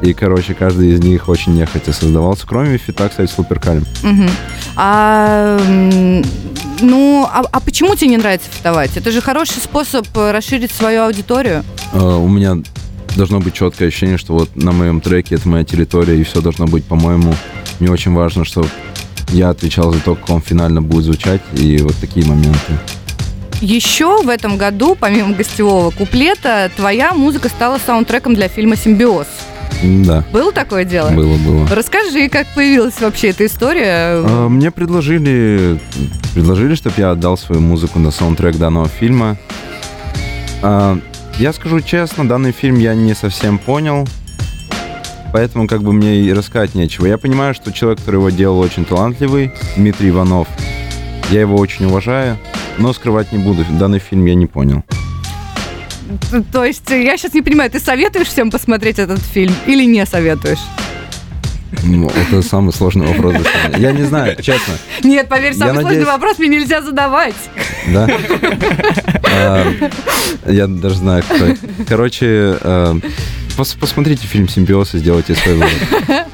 И, 0.00 0.14
короче, 0.14 0.54
каждый 0.54 0.92
из 0.92 1.00
них 1.00 1.28
очень 1.28 1.54
нехотя 1.54 1.92
создавался. 1.92 2.46
Кроме 2.46 2.78
фита, 2.78 3.08
кстати, 3.08 3.30
Суперкалим. 3.30 3.84
Мгм. 4.02 4.30
А, 4.76 5.58
м, 5.66 6.24
ну, 6.80 7.28
а, 7.30 7.42
а 7.50 7.60
почему 7.60 7.94
тебе 7.94 8.08
не 8.08 8.16
нравится 8.16 8.48
фитовать? 8.50 8.96
Это 8.96 9.10
же 9.10 9.20
хороший 9.20 9.58
способ 9.62 10.06
э, 10.16 10.30
расширить 10.30 10.72
свою 10.72 11.02
аудиторию. 11.02 11.62
Э, 11.92 11.98
у 11.98 12.28
меня 12.28 12.56
должно 13.16 13.40
быть 13.40 13.54
четкое 13.54 13.88
ощущение, 13.88 14.16
что 14.16 14.32
вот 14.32 14.56
на 14.56 14.72
моем 14.72 15.00
треке 15.00 15.34
это 15.34 15.48
моя 15.48 15.64
территория, 15.64 16.18
и 16.18 16.24
все 16.24 16.40
должно 16.40 16.66
быть, 16.66 16.84
по-моему, 16.84 17.34
мне 17.80 17.90
очень 17.90 18.12
важно, 18.14 18.44
чтобы 18.44 18.68
я 19.28 19.50
отвечал 19.50 19.92
за 19.92 20.00
то, 20.00 20.14
как 20.14 20.28
он 20.30 20.40
финально 20.40 20.82
будет 20.82 21.04
звучать, 21.04 21.40
и 21.54 21.78
вот 21.78 21.94
такие 22.00 22.26
моменты. 22.26 22.58
Еще 23.60 24.22
в 24.22 24.28
этом 24.28 24.56
году, 24.58 24.96
помимо 24.98 25.32
гостевого 25.34 25.90
куплета, 25.90 26.70
твоя 26.76 27.14
музыка 27.14 27.48
стала 27.48 27.78
саундтреком 27.84 28.34
для 28.34 28.48
фильма 28.48 28.76
«Симбиоз». 28.76 29.26
Да, 29.82 30.24
Было 30.32 30.52
такое 30.52 30.84
дело? 30.84 31.10
было, 31.10 31.36
было. 31.38 31.66
Расскажи, 31.68 32.28
как 32.28 32.46
появилась 32.54 33.00
вообще 33.00 33.28
эта 33.28 33.44
история? 33.46 34.22
А, 34.24 34.48
Мне 34.48 34.70
предложили, 34.70 35.78
предложили, 36.32 36.74
чтобы 36.74 36.94
я 36.98 37.10
отдал 37.10 37.36
свою 37.36 37.60
музыку 37.60 37.98
на 37.98 38.10
саундтрек 38.10 38.56
данного 38.56 38.88
фильма. 38.88 39.36
А, 40.62 40.98
Я 41.38 41.52
скажу 41.52 41.80
честно, 41.80 42.26
данный 42.28 42.52
фильм 42.52 42.78
я 42.78 42.94
не 42.94 43.14
совсем 43.14 43.58
понял, 43.58 44.06
поэтому 45.34 45.66
как 45.66 45.82
бы 45.82 45.92
мне 45.92 46.20
и 46.20 46.32
рассказать 46.32 46.76
нечего. 46.76 47.06
Я 47.06 47.18
понимаю, 47.18 47.54
что 47.54 47.72
человек, 47.72 47.98
который 47.98 48.16
его 48.20 48.30
делал, 48.30 48.60
очень 48.60 48.84
талантливый, 48.84 49.50
Дмитрий 49.76 50.10
Иванов. 50.10 50.46
Я 51.28 51.40
его 51.40 51.56
очень 51.56 51.86
уважаю, 51.86 52.38
но 52.78 52.92
скрывать 52.92 53.32
не 53.32 53.38
буду. 53.38 53.64
Данный 53.72 53.98
фильм 53.98 54.24
я 54.26 54.36
не 54.36 54.46
понял. 54.46 54.84
То 56.52 56.64
есть, 56.64 56.88
э, 56.92 57.02
я 57.02 57.16
сейчас 57.16 57.34
не 57.34 57.42
понимаю, 57.42 57.68
ты 57.68 57.80
советуешь 57.80 58.28
всем 58.28 58.52
посмотреть 58.52 59.00
этот 59.00 59.18
фильм 59.18 59.52
или 59.66 59.84
не 59.84 60.06
советуешь? 60.06 60.60
Ну, 61.82 62.08
Это 62.10 62.40
самый 62.40 62.72
сложный 62.72 63.08
вопрос. 63.08 63.34
Я 63.76 63.90
не 63.90 64.04
знаю, 64.04 64.36
честно. 64.40 64.74
Нет, 65.02 65.28
поверь, 65.28 65.54
самый 65.54 65.70
Я 65.70 65.80
сложный 65.80 65.84
надеюсь- 65.98 66.06
вопрос 66.06 66.38
мне 66.38 66.48
нельзя 66.48 66.80
задавать. 66.80 67.34
Да? 67.92 68.08
А, 69.36 69.66
Я 70.46 70.68
даже 70.68 70.94
знаю, 70.94 71.24
кто. 71.24 71.56
Короче, 71.88 72.56
а, 72.60 72.96
пос- 73.56 73.76
посмотрите 73.78 74.26
фильм 74.26 74.48
«Симбиоз» 74.48 74.94
и 74.94 74.98
сделайте 74.98 75.34
свой 75.34 75.54
вывод. 75.54 75.72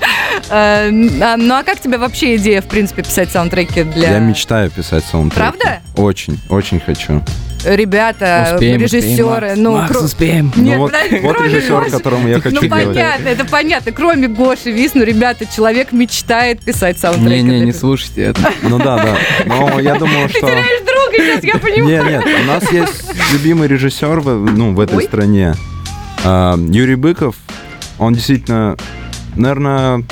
Э, 0.52 0.90
Ну 0.90 1.54
а 1.54 1.62
как 1.62 1.78
тебе 1.80 1.96
вообще 1.98 2.34
идея, 2.36 2.60
в 2.60 2.66
принципе, 2.66 3.02
писать 3.02 3.30
саундтреки 3.30 3.84
для... 3.84 4.12
Я 4.12 4.18
мечтаю 4.18 4.68
писать 4.70 5.04
саундтрек. 5.04 5.38
Правда? 5.54 5.80
Очень, 5.96 6.40
очень 6.48 6.80
хочу. 6.80 7.22
Ребята, 7.64 8.52
Успеем, 8.54 8.80
режиссеры, 8.80 9.48
успеем, 9.48 9.62
ну... 9.62 9.72
Макс, 9.76 9.92
кру- 9.96 10.04
успеем. 10.04 10.52
Нет, 10.56 10.74
ну 10.76 10.78
вот, 10.78 10.92
подожди, 10.92 11.18
вот 11.20 11.36
кроме 11.36 11.48
режиссер, 11.54 11.74
Гоши- 11.84 11.90
которому 11.90 12.28
я 12.28 12.40
хочу 12.40 12.54
Ну 12.56 12.60
делать. 12.62 12.86
понятно, 12.86 13.28
это 13.28 13.44
понятно. 13.44 13.92
Кроме 13.92 14.28
Гоши 14.28 14.70
Висну, 14.72 15.04
ребята, 15.04 15.44
человек 15.46 15.92
мечтает 15.92 16.62
писать 16.62 16.98
саундтреки. 16.98 17.42
Не-не, 17.42 17.60
не 17.66 17.72
слушайте 17.72 18.22
это. 18.22 18.52
Ну 18.62 18.78
да, 18.78 18.96
да. 18.96 19.16
Но 19.46 19.78
я 19.78 19.94
думаю, 19.96 20.28
Ты 20.28 20.38
что... 20.38 20.46
теряешь 20.48 20.80
друга 20.80 21.32
сейчас, 21.32 21.44
я 21.44 21.58
понимаю. 21.60 21.86
Нет, 21.86 22.24
нет, 22.26 22.40
у 22.42 22.46
нас 22.46 22.72
есть 22.72 23.04
любимый 23.34 23.68
режиссер 23.68 24.20
в, 24.20 24.50
ну, 24.56 24.74
в 24.74 24.80
этой 24.80 24.96
Ой. 24.96 25.04
стране. 25.04 25.54
А, 26.24 26.56
Юрий 26.56 26.96
Быков, 26.96 27.36
он 27.98 28.14
действительно, 28.14 28.76
наверное, 29.36 30.04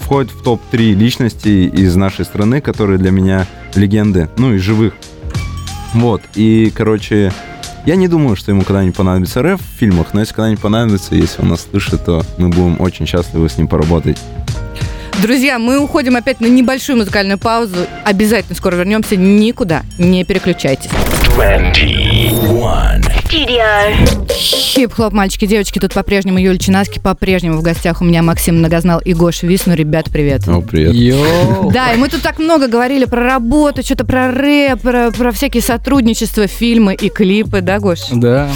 входит 0.00 0.32
в 0.32 0.42
топ-3 0.42 0.94
личностей 0.94 1.66
из 1.66 1.94
нашей 1.96 2.24
страны, 2.24 2.60
которые 2.60 2.98
для 2.98 3.10
меня 3.10 3.46
легенды, 3.74 4.28
ну 4.36 4.54
и 4.54 4.58
живых. 4.58 4.94
Вот, 5.94 6.22
и, 6.34 6.72
короче, 6.74 7.32
я 7.86 7.96
не 7.96 8.08
думаю, 8.08 8.36
что 8.36 8.50
ему 8.50 8.62
когда-нибудь 8.62 8.96
понадобится 8.96 9.42
рэп 9.42 9.60
в 9.60 9.78
фильмах, 9.78 10.08
но 10.12 10.20
если 10.20 10.34
когда-нибудь 10.34 10.60
понадобится, 10.60 11.14
если 11.14 11.42
он 11.42 11.48
нас 11.48 11.66
слышит, 11.70 12.04
то 12.04 12.22
мы 12.36 12.48
будем 12.48 12.80
очень 12.80 13.06
счастливы 13.06 13.48
с 13.48 13.56
ним 13.56 13.68
поработать. 13.68 14.18
Друзья, 15.22 15.58
мы 15.58 15.78
уходим 15.80 16.14
опять 16.14 16.40
на 16.40 16.46
небольшую 16.46 16.98
музыкальную 16.98 17.38
паузу. 17.38 17.86
Обязательно 18.04 18.54
скоро 18.54 18.76
вернемся. 18.76 19.16
Никуда 19.16 19.82
не 19.98 20.24
переключайтесь. 20.24 20.90
21. 21.34 23.07
Studio. 23.28 23.92
Хип-хлоп, 24.30 25.12
мальчики, 25.12 25.46
девочки, 25.46 25.78
тут 25.78 25.92
по-прежнему 25.92 26.38
Юлия 26.38 26.58
Чинаски, 26.58 26.98
по-прежнему 26.98 27.58
в 27.58 27.62
гостях 27.62 28.00
у 28.00 28.04
меня 28.04 28.22
Максим 28.22 28.58
Многознал 28.58 29.00
и 29.00 29.12
Гоша 29.12 29.46
Висну. 29.46 29.74
Ребят, 29.74 30.06
привет. 30.10 30.48
О, 30.48 30.62
привет. 30.62 30.94
Йоу. 30.94 31.70
Да, 31.70 31.92
и 31.92 31.98
мы 31.98 32.08
тут 32.08 32.22
так 32.22 32.38
много 32.38 32.68
говорили 32.68 33.04
про 33.04 33.22
работу, 33.22 33.82
что-то 33.82 34.06
про 34.06 34.30
рэп, 34.30 34.80
про, 34.80 35.10
про 35.10 35.32
всякие 35.32 35.62
сотрудничества, 35.62 36.46
фильмы 36.46 36.94
и 36.94 37.10
клипы, 37.10 37.60
да, 37.60 37.78
Гош? 37.80 37.98
Да. 38.12 38.48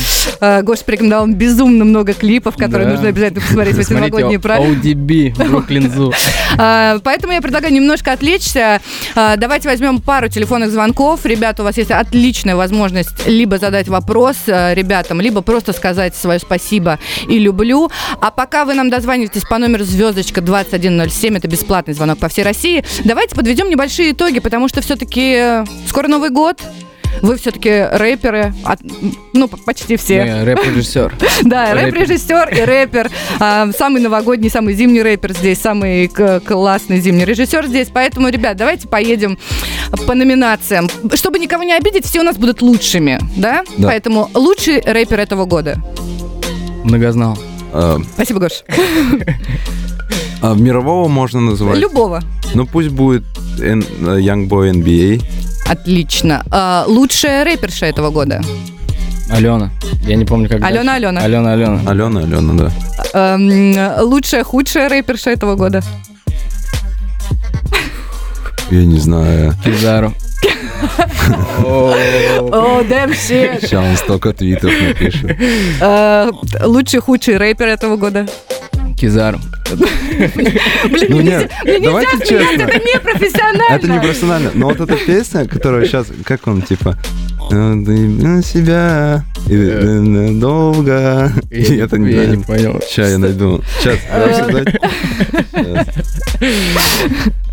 Э, 0.42 0.60
Гоша 0.62 0.84
порекомендовал 0.84 1.28
безумно 1.28 1.84
много 1.84 2.14
клипов, 2.14 2.56
которые 2.56 2.88
Да. 2.88 2.94
нужно 2.94 3.08
обязательно 3.10 3.40
посмотреть 3.40 3.76
в 3.76 3.78
эти 3.78 3.92
новогодние 3.92 4.40
праздники. 4.40 4.88
ODB, 4.88 5.48
Бруклин 5.48 5.88
Зу. 5.88 6.12
Поэтому 6.56 7.32
я 7.32 7.40
предлагаю 7.40 7.72
немножко 7.72 8.12
отвлечься. 8.12 8.80
А, 9.14 9.36
Давайте 9.36 9.68
возьмем 9.68 10.00
пару 10.00 10.28
телефонных 10.28 10.70
звонков. 10.72 11.24
Ребята, 11.24 11.62
у 11.62 11.64
вас 11.64 11.76
есть 11.78 11.92
отличная 11.92 12.56
возможность 12.56 13.26
либо 13.28 13.58
задать 13.58 13.86
вопрос 13.86 14.36
э, 14.46 14.74
ребятам, 14.74 15.20
либо 15.20 15.42
просто 15.42 15.72
сказать 15.72 16.16
свое 16.16 16.40
спасибо 16.40 16.98
и 17.28 17.38
люблю. 17.38 17.88
А 18.20 18.32
пока 18.32 18.64
вы 18.64 18.74
нам 18.74 18.90
дозвонитесь 18.90 19.42
по 19.42 19.58
номеру 19.58 19.84
звездочка 19.84 20.40
2107, 20.40 21.36
это 21.36 21.46
бесплатный 21.46 21.94
звонок 21.94 22.18
по 22.18 22.28
всей 22.28 22.42
России, 22.42 22.84
давайте 23.04 23.36
подведем 23.36 23.70
небольшие 23.70 24.10
итоги, 24.10 24.40
потому 24.40 24.66
что 24.68 24.80
все-таки 24.80 25.64
скоро 25.86 26.08
Новый 26.08 26.30
год. 26.30 26.60
Вы 27.20 27.36
все-таки 27.36 27.86
рэперы, 27.92 28.54
от- 28.64 28.80
ну, 29.34 29.46
п- 29.48 29.56
почти 29.58 29.96
все. 29.96 30.24
Не, 30.24 30.44
Рэп-режиссер. 30.44 31.12
Да, 31.42 31.74
рэп-режиссер 31.74 32.48
и 32.58 32.60
рэпер. 32.64 33.10
А, 33.38 33.68
Самый 33.76 34.00
новогодний, 34.00 34.48
самый 34.50 34.74
зимний 34.74 35.02
рэпер 35.02 35.32
здесь, 35.34 35.60
самый 35.60 36.08
классный 36.08 37.00
зимний 37.00 37.24
режиссер 37.24 37.66
здесь. 37.66 37.88
Поэтому, 37.92 38.28
ребят, 38.28 38.56
давайте 38.56 38.88
поедем 38.88 39.38
по 40.06 40.14
номинациям. 40.14 40.88
Чтобы 41.14 41.38
никого 41.38 41.62
не 41.64 41.74
обидеть, 41.74 42.06
все 42.06 42.20
у 42.20 42.24
нас 42.24 42.36
будут 42.36 42.62
лучшими, 42.62 43.18
да? 43.36 43.62
Да. 43.76 43.88
Поэтому 43.88 44.30
лучший 44.34 44.80
рэпер 44.80 45.20
этого 45.20 45.44
года. 45.44 45.76
Многознал. 46.84 47.38
А, 47.72 47.98
Спасибо, 48.14 48.40
Гош. 48.40 48.64
а 50.40 50.54
мирового 50.54 51.08
можно 51.08 51.40
называть? 51.40 51.78
Любого. 51.78 52.20
Ну 52.54 52.66
пусть 52.66 52.88
будет 52.90 53.22
э, 53.60 53.72
Young 53.74 54.48
Boy 54.48 54.72
NBA. 54.72 55.22
Отлично. 55.66 56.44
А, 56.50 56.84
Лучшая 56.86 57.44
рэперша 57.44 57.86
этого 57.86 58.10
года. 58.10 58.40
Алена. 59.30 59.70
Я 60.06 60.16
не 60.16 60.24
помню, 60.24 60.48
как 60.48 60.62
Алена, 60.62 60.98
дальше. 60.98 61.06
Алена. 61.08 61.20
Алена, 61.22 61.52
Алена. 61.52 61.90
Алена, 61.90 62.20
Алена, 62.20 62.54
да. 62.54 63.34
Эм, 63.34 64.00
Лучшая, 64.06 64.44
худшая 64.44 64.88
рэперша 64.88 65.30
этого 65.30 65.54
года. 65.54 65.82
Я 68.70 68.84
не 68.84 68.98
знаю. 68.98 69.54
Кизару. 69.64 70.12
О, 71.64 71.94
shit. 72.82 73.60
Сейчас 73.60 73.84
он 73.84 73.96
столько 73.96 74.32
твитов 74.32 74.72
напишет. 74.80 75.36
Э, 75.80 76.30
Лучший, 76.64 77.00
худший 77.00 77.36
рэпер 77.36 77.68
этого 77.68 77.96
года. 77.96 78.26
Кизару. 79.02 79.40
Блин, 79.68 81.06
Ну 81.08 81.16
мне 81.16 81.24
нет, 81.30 81.50
нельзя- 81.64 81.78
мне 81.78 81.80
давайте 81.88 82.16
нельзя 82.16 82.26
смеяться, 82.26 82.26
честно. 82.28 82.62
это 82.62 82.78
непрофессионально. 82.78 83.74
Это 83.74 83.88
не 83.88 83.98
профессионально. 83.98 84.50
Но 84.54 84.66
вот 84.68 84.80
эта 84.80 84.94
песня, 84.96 85.46
которая 85.48 85.84
сейчас, 85.86 86.06
как 86.24 86.46
он, 86.46 86.62
типа, 86.62 86.96
«Э, 87.50 87.74
ты 87.84 87.90
на 87.92 88.42
себя 88.44 89.24
и 89.48 89.54
э, 89.56 90.28
долго. 90.34 91.32
И 91.50 91.76
это 91.78 91.98
не 91.98 92.12
Я 92.12 92.26
не 92.26 92.44
понял. 92.44 92.80
Сейчас 92.88 93.10
я 93.10 93.18
найду. 93.18 93.60
Сейчас, 93.80 93.98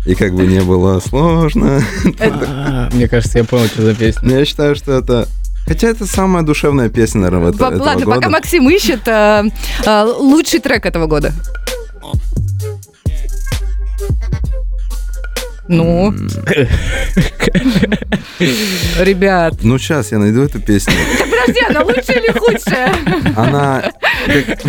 И 0.06 0.14
как 0.14 0.32
бы 0.34 0.46
не 0.46 0.60
было 0.60 1.00
сложно. 1.00 1.82
А, 2.20 2.88
Мне 2.92 3.08
кажется, 3.08 3.38
я 3.38 3.44
понял, 3.44 3.66
что 3.66 3.82
за 3.82 3.94
песня. 3.96 4.20
Но 4.22 4.38
я 4.38 4.44
считаю, 4.44 4.76
что 4.76 4.92
это... 4.92 5.26
Хотя 5.70 5.86
это 5.86 6.04
самая 6.04 6.42
душевная 6.42 6.88
песня, 6.88 7.20
наверное, 7.20 7.52
в 7.52 7.54
это- 7.54 7.58
П- 7.58 7.74
этого 7.76 7.84
Ладно, 7.84 8.04
года. 8.04 8.16
пока 8.16 8.28
Максим 8.28 8.68
ищет 8.68 9.06
э, 9.06 9.44
э, 9.86 10.04
лучший 10.18 10.58
трек 10.58 10.84
этого 10.84 11.06
года. 11.06 11.32
Ну, 15.68 16.12
ребят. 18.98 19.54
Ну, 19.62 19.78
сейчас 19.78 20.10
я 20.10 20.18
найду 20.18 20.42
эту 20.42 20.58
песню. 20.60 20.92
Подожди, 21.20 21.60
она 21.68 21.82
лучшая 21.84 22.18
или 22.18 22.32
худшая? 22.36 22.92
Она... 23.36 23.92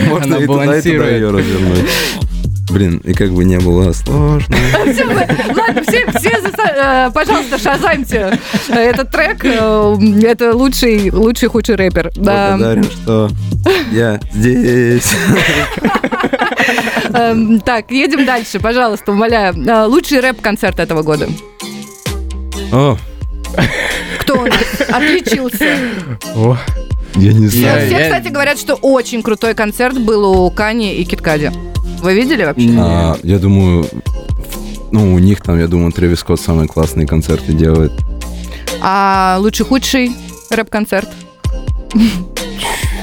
Можно 0.08 0.36
и 0.36 0.46
туда, 0.46 0.78
и 0.78 0.82
туда 0.84 1.10
ее 1.10 1.32
развернуть. 1.32 1.90
Блин, 2.72 3.02
и 3.04 3.14
как 3.14 3.32
бы 3.32 3.44
не 3.44 3.60
было 3.60 3.92
сложно. 3.92 4.56
Ладно, 5.56 5.84
все, 5.88 6.06
все 6.18 6.32
э, 6.76 7.12
пожалуйста, 7.14 7.58
шазамьте 7.60 8.40
э, 8.70 8.74
этот 8.74 9.12
трек. 9.12 9.44
э, 9.44 9.98
Это 10.24 10.56
лучший, 10.56 11.12
лучший 11.12 11.50
худший 11.50 11.76
рэпер. 11.76 12.12
Да. 12.16 12.56
Благодарен, 12.56 12.84
что 12.86 13.30
я 13.92 14.20
здесь. 14.34 15.12
Эм, 17.14 17.60
Так, 17.60 17.92
едем 17.92 18.26
дальше, 18.26 18.60
пожалуйста, 18.60 19.12
умоляю. 19.12 19.54
Лучший 19.90 20.22
рэп-концерт 20.22 20.80
этого 20.80 21.04
года. 21.04 21.28
О, 22.72 22.98
Кто 24.22 24.40
у 24.42 24.46
нас 24.46 24.64
отличился? 24.90 25.76
О, 26.36 26.58
я 27.16 27.34
не 27.34 27.48
Все, 27.50 27.60
знаю. 27.60 27.90
Я- 27.92 28.04
кстати, 28.04 28.30
говорят, 28.30 28.58
что 28.58 28.76
очень 28.76 29.22
крутой 29.24 29.56
концерт 29.56 30.00
был 30.00 30.46
у 30.46 30.50
Кани 30.52 30.96
и 30.96 31.04
Киткади. 31.04 31.52
Вы 32.02 32.14
видели 32.16 32.44
вообще? 32.44 32.70
А, 32.78 33.18
Я 33.24 33.40
думаю, 33.40 33.86
ну, 34.92 35.14
у 35.14 35.20
них 35.20 35.42
там, 35.42 35.60
я 35.60 35.68
думаю, 35.68 35.92
Трэвис 35.92 36.20
Скотт 36.20 36.42
самые 36.42 36.68
классные 36.68 37.08
концерты 37.08 37.54
делает. 37.54 37.92
А 38.82 39.38
лучший 39.40 39.66
худший 39.66 40.12
рэп-концерт? 40.50 41.08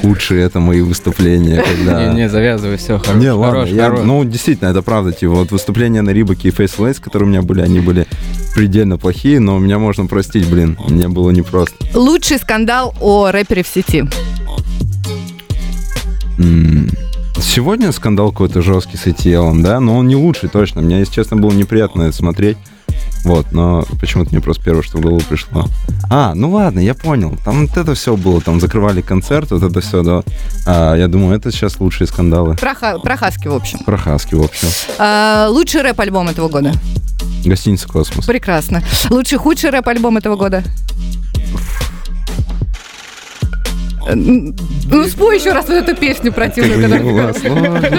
Худшие 0.01 0.43
это 0.43 0.59
мои 0.59 0.81
выступления, 0.81 1.61
когда... 1.77 2.05
Не, 2.13 2.21
не, 2.21 2.29
завязывай, 2.29 2.77
все, 2.77 2.99
хорош. 2.99 3.21
Не, 3.21 3.31
ладно, 3.31 3.59
хорош, 3.61 3.69
я- 3.69 3.83
хорош. 3.85 3.99
ну, 4.05 4.23
действительно, 4.23 4.69
это 4.69 4.81
правда, 4.81 5.11
типа, 5.11 5.33
вот 5.33 5.51
выступления 5.51 6.01
на 6.01 6.11
Рибаке 6.11 6.49
и 6.49 6.51
Faceless, 6.51 7.01
которые 7.01 7.27
у 7.27 7.29
меня 7.31 7.41
были, 7.41 7.61
они 7.61 7.79
были 7.81 8.07
предельно 8.55 8.97
плохие, 8.97 9.39
но 9.39 9.57
меня 9.59 9.77
можно 9.77 10.05
простить, 10.05 10.47
блин, 10.49 10.77
мне 10.87 11.07
было 11.09 11.31
непросто. 11.31 11.75
Лучший 11.93 12.37
скандал 12.39 12.93
о 13.01 13.29
рэпере 13.31 13.63
в 13.63 13.67
сети. 13.67 14.05
М, 16.37 16.89
Сегодня 17.41 17.91
скандал 17.91 18.31
какой-то 18.31 18.61
жесткий 18.61 18.97
с 18.97 19.05
ATL, 19.05 19.61
да, 19.61 19.79
но 19.79 19.97
он 19.97 20.07
не 20.07 20.15
лучший 20.15 20.49
точно. 20.49 20.81
Мне, 20.81 20.99
если 20.99 21.13
честно, 21.13 21.37
было 21.37 21.51
неприятно 21.51 22.03
это 22.03 22.15
смотреть. 22.15 22.57
Вот, 23.25 23.51
но 23.51 23.85
почему-то 23.99 24.31
мне 24.31 24.39
просто 24.39 24.63
первое, 24.63 24.81
что 24.81 24.97
в 24.97 25.01
голову 25.01 25.21
пришло. 25.27 25.65
А, 26.09 26.33
ну 26.35 26.51
ладно, 26.51 26.79
я 26.79 26.93
понял. 26.93 27.37
Там 27.43 27.67
вот 27.67 27.77
это 27.77 27.93
все 27.93 28.15
было, 28.15 28.39
там 28.39 28.59
закрывали 28.61 29.01
концерт, 29.01 29.51
вот 29.51 29.61
это 29.63 29.81
все, 29.81 30.03
да. 30.03 30.23
А, 30.65 30.95
я 30.95 31.07
думаю, 31.07 31.35
это 31.35 31.51
сейчас 31.51 31.79
лучшие 31.79 32.07
скандалы. 32.07 32.55
Про, 32.55 32.75
Ха- 32.75 32.99
про 32.99 33.17
Хаски, 33.17 33.47
в 33.47 33.53
общем. 33.53 33.79
Про 33.79 33.97
Хаски, 33.97 34.35
в 34.35 34.41
общем. 34.43 34.67
А, 34.97 35.47
лучший 35.49 35.81
рэп-альбом 35.81 36.29
этого 36.29 36.47
года. 36.47 36.71
Гостиница 37.45 37.87
«Космос». 37.87 38.25
Прекрасно. 38.25 38.83
Лучший 39.09 39.37
худший 39.37 39.69
рэп-альбом 39.71 40.17
этого 40.17 40.35
года. 40.35 40.63
Э, 44.09 44.15
Ну, 44.15 45.07
спой 45.07 45.37
еще 45.37 45.51
раз 45.53 45.67
вот 45.67 45.75
эту 45.75 45.95
песню 45.95 46.31
Как 46.31 46.35
противную, 46.35 46.79
бы 46.79 46.87
не 46.87 46.97
которую... 46.97 47.15
было 47.15 47.33
сложно. 47.33 47.89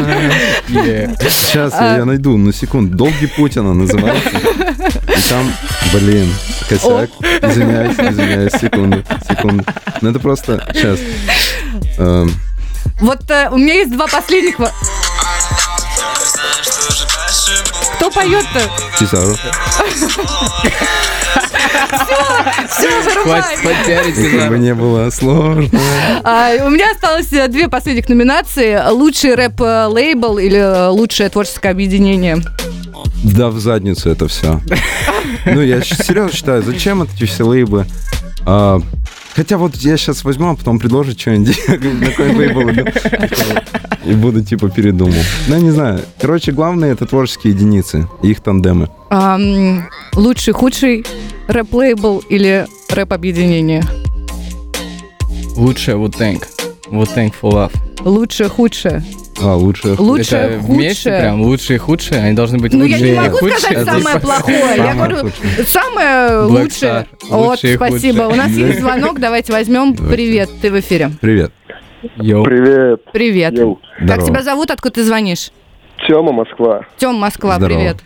Е. 0.69 1.15
Сейчас 1.21 1.73
А. 1.77 1.99
я 1.99 2.05
найду, 2.05 2.37
на 2.37 2.53
секунду. 2.53 2.97
«Долгий 2.97 3.27
путь» 3.29 3.57
она 3.57 3.75
называется. 3.75 4.29
И 4.39 5.29
там, 5.29 5.53
блин, 5.93 6.33
косяк. 6.69 7.11
Извиняюсь, 7.43 7.95
извиняюсь, 7.99 8.53
секунду, 8.53 9.05
секунду. 9.29 9.65
Ну 10.01 10.11
это 10.11 10.19
просто, 10.19 10.65
сейчас. 10.75 10.99
Эм, 11.99 12.33
Вот 13.01 13.31
э, 13.31 13.49
у 13.51 13.59
меня 13.59 13.75
есть 13.75 13.93
два 13.93 14.07
последних... 14.07 14.57
Кто 17.97 18.11
поет-то? 18.11 18.61
Кизару. 18.99 19.37
Все, 22.69 22.89
вырубай. 23.03 23.43
Хватит 23.43 23.63
потерять, 23.63 24.19
И 24.19 24.39
как 24.39 24.49
бы 24.49 24.59
не 24.59 24.75
было 24.75 25.11
сложно. 25.11 25.69
А, 26.25 26.53
у 26.65 26.71
меня 26.71 26.91
осталось 26.93 27.33
э, 27.33 27.49
две 27.49 27.69
последних 27.69 28.09
номинации. 28.09 28.81
Лучший 28.91 29.35
рэп-лейбл 29.35 30.39
или 30.39 30.59
э, 30.59 30.89
лучшее 30.89 31.29
творческое 31.29 31.71
объединение. 31.71 32.39
Да 33.25 33.49
в 33.49 33.59
задницу 33.59 34.11
это 34.11 34.29
все. 34.29 34.61
Ну, 35.47 35.61
я 35.61 35.83
серьезно 35.83 36.33
считаю, 36.33 36.63
зачем 36.63 37.03
эти 37.03 37.25
все 37.25 37.45
лейбы? 37.45 37.87
А, 38.47 38.81
Хотя 39.35 39.59
вот 39.59 39.77
я 39.77 39.97
сейчас 39.97 40.25
возьму, 40.25 40.51
а 40.51 40.57
потом 40.57 40.79
предложу 40.79 41.13
что-нибудь, 41.13 41.59
на 41.69 42.07
какой 42.07 42.35
лейбл 42.35 42.71
иду. 42.71 42.85
И 44.05 44.13
буду 44.13 44.43
типа 44.43 44.69
передумал. 44.69 45.15
Ну, 45.49 45.59
не 45.59 45.71
знаю. 45.71 46.01
Короче, 46.21 46.53
главное 46.53 46.93
это 46.93 47.07
творческие 47.07 47.53
единицы, 47.53 48.09
и 48.23 48.31
их 48.31 48.41
тандемы. 48.41 48.89
Лучший, 50.15 50.53
худший 50.53 51.07
рэп-лейбл 51.49 52.19
или 52.29 52.67
рэп-объединение. 52.91 53.85
Лучшее 55.57 55.97
Wu-Tang. 55.97 56.43
Wu-Tang 56.89 57.33
forever. 57.41 57.73
Лучшее, 58.05 58.49
худшее. 58.49 59.05
А, 59.43 59.55
лучше. 59.57 59.95
Лучшее, 59.99 60.43
Это 60.43 60.59
вместе 60.59 61.11
худшее. 61.11 61.21
прям 61.21 61.43
лучшие 61.43 61.75
и 61.77 61.79
худшие, 61.79 62.21
они 62.21 62.37
должны 62.37 62.59
быть 62.59 62.73
Ну, 62.73 62.85
я 62.85 62.97
лучшие 62.97 63.11
не 63.11 63.17
и 63.17 63.19
могу 63.21 63.37
худшие. 63.39 63.59
сказать 63.59 63.87
самое 64.03 64.21
плохое. 64.21 64.59
Я 64.77 64.95
говорю, 64.95 65.17
худшее. 65.17 65.65
самое 65.67 66.41
лучшее. 66.45 67.07
Вот, 67.29 67.49
Лучшее 67.51 67.77
спасибо. 67.77 68.25
худшее. 68.25 68.29
У 68.29 68.37
нас 68.37 68.51
есть 68.51 68.81
звонок, 68.81 69.19
давайте 69.21 69.53
возьмем. 69.53 69.95
Привет, 69.97 70.51
ты 70.61 70.71
в 70.71 70.79
эфире. 70.81 71.11
Привет. 71.21 71.53
Йоу. 72.17 72.45
Привет, 72.45 73.05
Привет. 73.13 73.59
Йоу. 73.59 73.79
Как 73.99 74.07
Здорово. 74.07 74.27
тебя 74.27 74.43
зовут, 74.43 74.71
откуда 74.71 74.95
ты 74.97 75.05
звонишь? 75.05 75.51
Тёма, 76.09 76.33
Москва. 76.33 76.83
Тем, 76.97 77.17
Москва, 77.17 77.57
Здорово. 77.57 77.77
привет. 77.79 77.97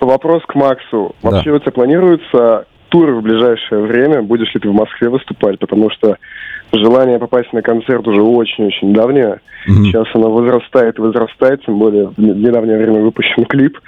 Вопрос 0.00 0.42
к 0.46 0.54
Максу. 0.54 1.14
Да. 1.22 1.30
Вообще 1.30 1.50
у 1.52 1.58
тебя 1.58 1.72
планируется 1.72 2.66
тур 2.90 3.10
в 3.12 3.22
ближайшее 3.22 3.82
время? 3.82 4.22
Будешь 4.22 4.52
ли 4.54 4.60
ты 4.60 4.68
в 4.68 4.72
Москве 4.74 5.08
выступать? 5.08 5.58
Потому 5.58 5.90
что 5.90 6.16
желание 6.72 7.18
попасть 7.18 7.52
на 7.52 7.62
концерт 7.62 8.06
уже 8.06 8.20
очень-очень 8.20 8.92
давнее. 8.92 9.40
Мгм. 9.66 9.84
Сейчас 9.86 10.06
оно 10.14 10.30
возрастает 10.30 10.98
и 10.98 11.02
возрастает, 11.02 11.64
тем 11.64 11.78
более 11.78 12.08
в 12.08 12.18
недавнее 12.18 12.78
время 12.78 13.00
выпущен 13.00 13.44
клип. 13.44 13.78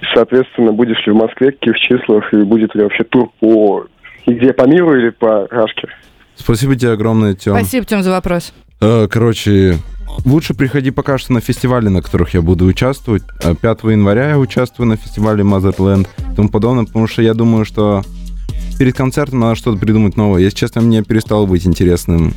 И, 0.00 0.04
соответственно, 0.14 0.72
будешь 0.72 1.04
ли 1.06 1.12
в 1.12 1.16
Москве, 1.16 1.50
в 1.50 1.58
каких 1.58 1.78
числах, 1.78 2.32
и 2.32 2.42
будет 2.42 2.74
ли 2.74 2.82
вообще 2.82 3.04
тур 3.04 3.30
по... 3.40 3.86
И 4.26 4.32
где, 4.32 4.52
по 4.52 4.66
миру 4.66 4.96
или 4.96 5.10
по 5.10 5.46
Рашке? 5.48 5.88
Спасибо 6.36 6.76
тебе 6.76 6.92
огромное, 6.92 7.34
Тем. 7.34 7.54
Спасибо, 7.54 7.84
Тем, 7.84 8.02
за 8.02 8.10
вопрос. 8.10 8.52
Э, 8.80 9.08
Короче, 9.10 9.74
лучше 10.24 10.54
приходи 10.54 10.90
пока 10.90 11.18
что 11.18 11.32
на 11.32 11.40
фестивали, 11.40 11.88
на 11.88 12.02
которых 12.02 12.34
я 12.34 12.42
буду 12.42 12.66
участвовать. 12.66 13.22
Э, 13.42 13.54
5 13.60 13.84
января 13.84 14.30
я 14.30 14.38
участвую 14.38 14.86
на 14.88 14.96
фестивале 14.96 15.42
Motherland 15.42 16.06
и 16.18 16.36
тому 16.36 16.48
подобное, 16.48 16.84
потому 16.84 17.08
что 17.08 17.22
я 17.22 17.34
думаю, 17.34 17.64
что 17.64 18.02
перед 18.78 18.96
концертом 18.96 19.40
надо 19.40 19.56
что-то 19.56 19.78
придумать 19.78 20.16
новое. 20.16 20.42
Если 20.42 20.56
честно, 20.56 20.80
мне 20.80 21.02
перестало 21.02 21.46
быть 21.46 21.66
интересным 21.66 22.32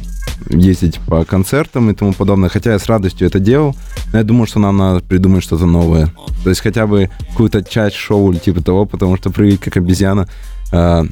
ездить 0.49 0.99
по 1.07 1.23
концертам 1.23 1.91
и 1.91 1.93
тому 1.93 2.13
подобное, 2.13 2.49
хотя 2.49 2.71
я 2.73 2.79
с 2.79 2.87
радостью 2.87 3.27
это 3.27 3.39
делал, 3.39 3.75
но 4.11 4.17
я 4.17 4.23
думаю, 4.23 4.47
что 4.47 4.59
нам 4.59 4.77
надо 4.77 5.01
придумать 5.01 5.43
что-то 5.43 5.65
новое. 5.65 6.11
То 6.43 6.49
есть 6.49 6.61
хотя 6.61 6.87
бы 6.87 7.09
какую-то 7.29 7.63
часть 7.63 7.95
шоу 7.95 8.31
или 8.31 8.39
типа 8.39 8.61
того, 8.61 8.85
потому 8.85 9.17
что 9.17 9.29
прыгать 9.29 9.59
как 9.59 9.77
обезьяна, 9.77 10.27
э, 10.71 11.03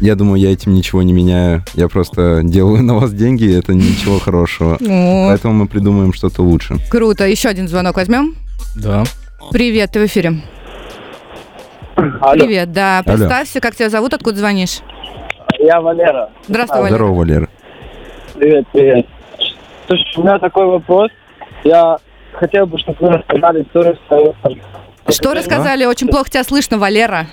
я 0.00 0.14
думаю, 0.14 0.40
я 0.40 0.52
этим 0.52 0.72
ничего 0.74 1.02
не 1.02 1.12
меняю. 1.12 1.64
Я 1.74 1.88
просто 1.88 2.40
делаю 2.42 2.82
на 2.82 2.94
вас 2.94 3.12
деньги, 3.12 3.44
и 3.44 3.52
это 3.52 3.74
ничего 3.74 4.18
хорошего. 4.18 4.78
Поэтому 4.80 5.54
мы 5.54 5.66
придумаем 5.66 6.12
что-то 6.14 6.42
лучше. 6.42 6.78
круто. 6.88 7.26
Еще 7.26 7.48
один 7.48 7.68
звонок 7.68 7.96
возьмем. 7.96 8.34
Да. 8.74 9.04
Привет, 9.50 9.92
ты 9.92 10.00
в 10.00 10.06
эфире. 10.06 10.40
Алло, 11.98 12.44
Привет, 12.44 12.72
да. 12.72 12.98
Алло. 13.04 13.16
Представься, 13.16 13.60
как 13.60 13.74
тебя 13.74 13.88
зовут, 13.90 14.14
откуда 14.14 14.36
звонишь. 14.36 14.78
я 15.58 15.80
Валера. 15.80 16.30
Здравствуй, 16.46 16.82
Валера. 16.82 16.94
Здорово, 16.94 17.18
Валера. 17.18 17.48
Привет, 18.34 18.66
привет. 18.72 19.06
Слушай, 19.86 20.04
у 20.16 20.22
меня 20.22 20.38
такой 20.38 20.66
вопрос. 20.66 21.10
Я 21.64 21.96
хотел 22.34 22.66
бы, 22.66 22.78
чтобы 22.78 22.98
вы 23.00 23.08
рассказали 23.14 23.62
историю 23.62 23.98
своего 24.06 24.34
Что 25.08 25.34
рассказали? 25.34 25.86
Очень 25.86 26.08
плохо 26.08 26.30
тебя 26.30 26.44
слышно, 26.44 26.78
Валера. 26.78 27.26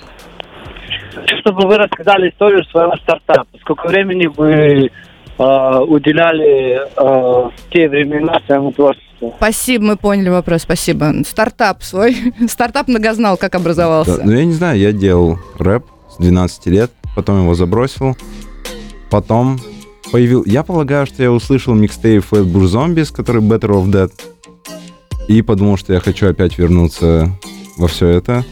Чтобы 1.40 1.68
вы 1.68 1.78
рассказали 1.78 2.30
историю 2.30 2.64
своего 2.64 2.96
стартапа. 2.96 3.46
Сколько 3.60 3.86
времени 3.86 4.26
вы 4.26 4.90
э, 5.38 5.78
уделяли 5.86 6.80
э, 6.80 6.80
в 6.96 7.52
те 7.70 7.88
времена 7.88 8.40
своему 8.46 8.72
творчеству? 8.72 9.05
Спасибо, 9.38 9.84
мы 9.84 9.96
поняли 9.96 10.28
вопрос, 10.28 10.62
спасибо. 10.62 11.14
Стартап 11.26 11.82
свой. 11.82 12.16
Стартап 12.48 12.88
многознал, 12.88 13.36
как 13.36 13.52
Да, 13.52 13.58
образовался. 13.58 14.20
ну, 14.24 14.32
я 14.32 14.44
не 14.44 14.52
знаю, 14.52 14.78
я 14.78 14.92
делал 14.92 15.38
рэп 15.58 15.84
с 16.12 16.16
12 16.18 16.66
лет, 16.66 16.90
потом 17.14 17.42
его 17.42 17.54
забросил, 17.54 18.16
потом 19.10 19.58
появил... 20.12 20.44
Я 20.44 20.62
полагаю, 20.62 21.06
что 21.06 21.22
я 21.22 21.32
услышал 21.32 21.74
микстейп 21.74 22.24
Flatbush 22.30 22.66
Zombies, 22.66 23.12
который 23.14 23.42
Better 23.42 23.70
of 23.70 23.86
Dead, 23.90 24.10
и 25.28 25.42
подумал, 25.42 25.76
что 25.76 25.92
я 25.92 26.00
хочу 26.00 26.28
опять 26.28 26.58
вернуться 26.58 27.30
во 27.78 27.88
все 27.88 28.08
это 28.08 28.44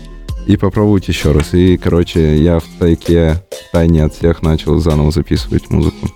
и 0.47 0.57
попробовать 0.57 1.09
еще 1.09 1.33
раз. 1.33 1.55
И, 1.55 1.77
короче, 1.77 2.37
я 2.39 2.59
в 2.59 2.65
тайке, 2.79 3.43
в 3.69 3.73
тайне 3.73 4.05
от 4.05 4.15
всех 4.15 4.43
начал 4.43 4.79
заново 4.79 5.11
записывать 5.11 5.71
музыку. 5.71 6.09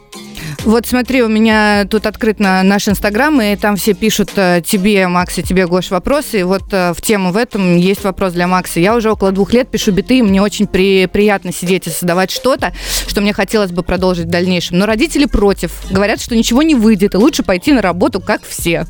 Вот 0.65 0.87
смотри, 0.87 1.23
у 1.23 1.29
меня 1.29 1.87
тут 1.89 2.05
открыт 2.05 2.41
на 2.41 2.63
наш 2.63 2.89
инстаграм, 2.89 3.41
и 3.41 3.57
там 3.57 3.77
все 3.77 3.95
пишут 3.95 4.31
э, 4.37 4.61
тебе, 4.65 5.07
Макс, 5.07 5.39
и 5.39 5.43
тебе, 5.43 5.67
Гош, 5.67 5.91
вопросы. 5.91 6.41
И 6.41 6.43
вот 6.43 6.65
э, 6.73 6.93
в 6.95 7.01
тему 7.01 7.31
в 7.33 7.37
этом 7.37 7.77
есть 7.77 8.05
вопрос 8.05 8.33
для 8.33 8.47
Макса. 8.49 8.81
Я 8.81 8.97
уже 8.97 9.11
около 9.11 9.33
двух 9.33 9.53
лет 9.53 9.71
пишу 9.71 9.93
биты, 9.93 10.19
и 10.19 10.23
мне 10.23 10.43
очень 10.43 10.67
при- 10.67 11.07
приятно 11.07 11.53
сидеть 11.53 11.87
и 11.87 11.91
создавать 11.91 12.31
что-то, 12.31 12.75
что 13.07 13.21
мне 13.21 13.33
хотелось 13.33 13.71
бы 13.71 13.83
продолжить 13.83 14.27
в 14.27 14.31
дальнейшем. 14.31 14.79
Но 14.79 14.87
родители 14.87 15.27
против. 15.27 15.73
Говорят, 15.91 16.21
что 16.21 16.37
ничего 16.37 16.63
не 16.63 16.75
выйдет, 16.75 17.15
и 17.15 17.19
лучше 17.19 17.45
пойти 17.45 17.73
на 17.73 17.81
работу, 17.81 18.21
как 18.21 18.43
все. 18.47 18.85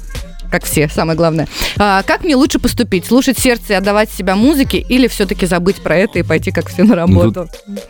Как 0.51 0.65
все, 0.65 0.89
самое 0.89 1.17
главное. 1.17 1.47
А, 1.77 2.03
как 2.03 2.25
мне 2.25 2.35
лучше 2.35 2.59
поступить? 2.59 3.05
Слушать 3.05 3.39
сердце 3.39 3.75
и 3.75 3.77
отдавать 3.77 4.11
себя 4.11 4.35
музыке 4.35 4.79
или 4.79 5.07
все-таки 5.07 5.45
забыть 5.45 5.77
про 5.77 5.97
это 5.99 6.19
и 6.19 6.23
пойти, 6.23 6.51
как 6.51 6.69
все, 6.71 6.85
на 6.85 6.97
работу? 6.97 7.49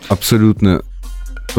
Абсолютно 0.09 0.83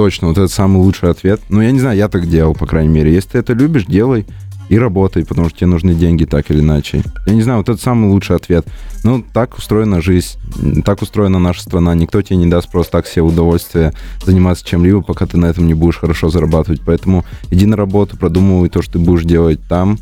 точно, 0.01 0.29
вот 0.29 0.39
это 0.39 0.49
самый 0.49 0.79
лучший 0.79 1.11
ответ. 1.11 1.43
Ну, 1.51 1.61
я 1.61 1.73
не 1.73 1.79
знаю, 1.79 1.95
я 1.95 2.09
так 2.09 2.27
делал, 2.27 2.55
по 2.55 2.65
крайней 2.65 2.89
мере. 2.89 3.13
Если 3.13 3.33
ты 3.33 3.39
это 3.39 3.53
любишь, 3.53 3.85
делай 3.85 4.25
и 4.71 4.79
работай, 4.79 5.27
потому 5.27 5.51
что 5.51 5.59
тебе 5.59 5.67
нужны 5.67 5.93
деньги 5.93 6.25
так 6.25 6.51
или 6.51 6.61
иначе. 6.61 7.03
Я 7.27 7.35
не 7.35 7.43
знаю, 7.43 7.59
вот 7.59 7.69
это 7.69 7.79
самый 7.79 8.09
лучший 8.09 8.37
ответ. 8.37 8.65
Ну, 9.05 9.23
так 9.35 9.59
устроена 9.59 10.01
жизнь, 10.01 10.39
так 10.87 11.03
устроена 11.03 11.39
наша 11.39 11.61
страна. 11.61 11.95
Никто 11.95 12.23
тебе 12.23 12.39
не 12.39 12.47
даст 12.47 12.71
просто 12.71 12.93
так 12.93 13.07
себе 13.07 13.25
удовольствие 13.25 13.93
заниматься 14.25 14.67
чем-либо, 14.67 15.03
пока 15.03 15.27
ты 15.27 15.37
на 15.37 15.45
этом 15.45 15.67
не 15.67 15.75
будешь 15.75 15.99
хорошо 15.99 16.31
зарабатывать. 16.31 16.81
Поэтому 16.81 17.27
иди 17.51 17.67
на 17.67 17.77
работу, 17.77 18.17
продумывай 18.17 18.71
то, 18.71 18.81
что 18.81 18.95
ты 18.95 18.99
будешь 19.01 19.25
делать 19.25 19.61
там, 19.69 19.99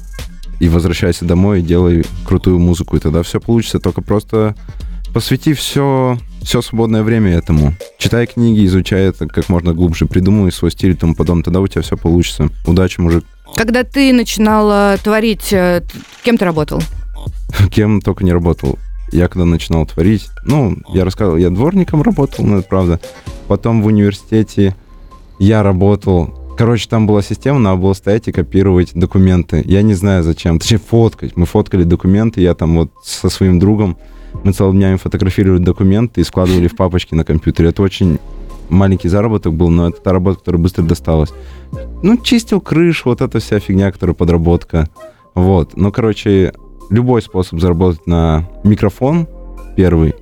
и 0.61 0.69
возвращайся 0.69 1.25
домой 1.25 1.59
и 1.59 1.63
делай 1.65 2.05
крутую 2.25 2.61
музыку, 2.61 2.97
и 2.97 3.01
тогда 3.01 3.25
все 3.25 3.41
получится. 3.41 3.81
Только 3.81 4.01
просто 4.01 4.55
посвяти 5.13 5.55
все, 5.55 6.19
все 6.43 6.63
свободное 6.63 7.03
время 7.03 7.33
этому. 7.33 7.75
Читай 7.99 8.27
книги, 8.27 8.65
изучай 8.67 9.03
это 9.03 9.27
как 9.27 9.49
можно 9.49 9.73
глубже, 9.75 10.07
придумывай 10.07 10.53
свой 10.53 10.71
стиль 10.71 10.93
и 10.93 10.95
тому 10.95 11.15
подобное. 11.15 11.45
Тогда 11.45 11.61
у 11.61 11.67
тебя 11.67 11.83
все 11.83 11.97
получится. 11.97 12.49
Удачи, 12.67 13.01
мужик. 13.01 13.25
Когда 13.57 13.83
ты 13.85 14.13
начинал 14.13 14.99
творить, 14.99 15.53
э, 15.53 15.83
кем 16.23 16.37
ты 16.37 16.45
работал? 16.45 16.83
Кем 17.71 18.01
только 18.01 18.25
не 18.25 18.33
работал. 18.33 18.79
Я 19.11 19.29
когда 19.29 19.47
начинал 19.47 19.87
творить, 19.87 20.29
ну, 20.45 20.77
я 20.93 21.05
рассказывал, 21.05 21.39
я 21.39 21.49
дворником 21.49 22.03
работал, 22.03 22.45
ну, 22.45 22.59
это 22.59 22.69
правда. 22.69 23.01
Потом 23.47 23.83
в 23.83 23.87
университете 23.87 24.77
я 25.39 25.63
работал. 25.63 26.55
Короче, 26.59 26.89
там 26.89 27.07
была 27.07 27.23
система, 27.23 27.59
надо 27.59 27.77
было 27.81 27.95
стоять 27.95 28.29
и 28.29 28.33
копировать 28.33 28.93
документы. 28.93 29.63
Я 29.65 29.83
не 29.83 29.95
знаю 29.95 30.25
зачем. 30.25 30.59
Точнее, 30.59 30.79
фоткать. 30.79 31.37
Мы 31.37 31.47
фоткали 31.47 31.85
документы, 31.85 32.41
я 32.43 32.55
там 32.55 32.77
вот 32.77 32.91
со 33.03 33.31
своим 33.31 33.59
другом, 33.59 33.97
мы 34.45 34.53
целыми 34.53 34.79
днями 34.79 34.97
фотографировали 34.97 35.61
документы 35.61 36.21
и 36.21 36.25
складывали 36.25 36.69
в 36.69 36.77
папочки 36.77 37.15
на 37.15 37.25
компьютере. 37.25 37.71
Это 37.71 37.83
очень 37.83 38.19
маленький 38.69 39.09
заработок 39.09 39.55
был, 39.55 39.71
но 39.71 39.89
это 39.89 40.01
та 40.01 40.13
работа, 40.13 40.39
которая 40.39 40.63
быстро 40.63 40.83
досталась. 40.83 41.31
Ну, 42.03 42.17
чистил 42.19 42.61
крышу, 42.61 43.11
вот 43.11 43.21
эта 43.21 43.41
вся 43.41 43.59
фигня, 43.59 43.91
которая 43.91 44.15
подработка. 44.15 44.89
Вот. 45.35 45.77
Ну, 45.77 45.93
короче, 45.93 46.53
любой 46.91 47.23
способ 47.23 47.61
заработать 47.61 48.07
на 48.07 48.49
микрофон 48.65 49.27
первый. 49.77 50.15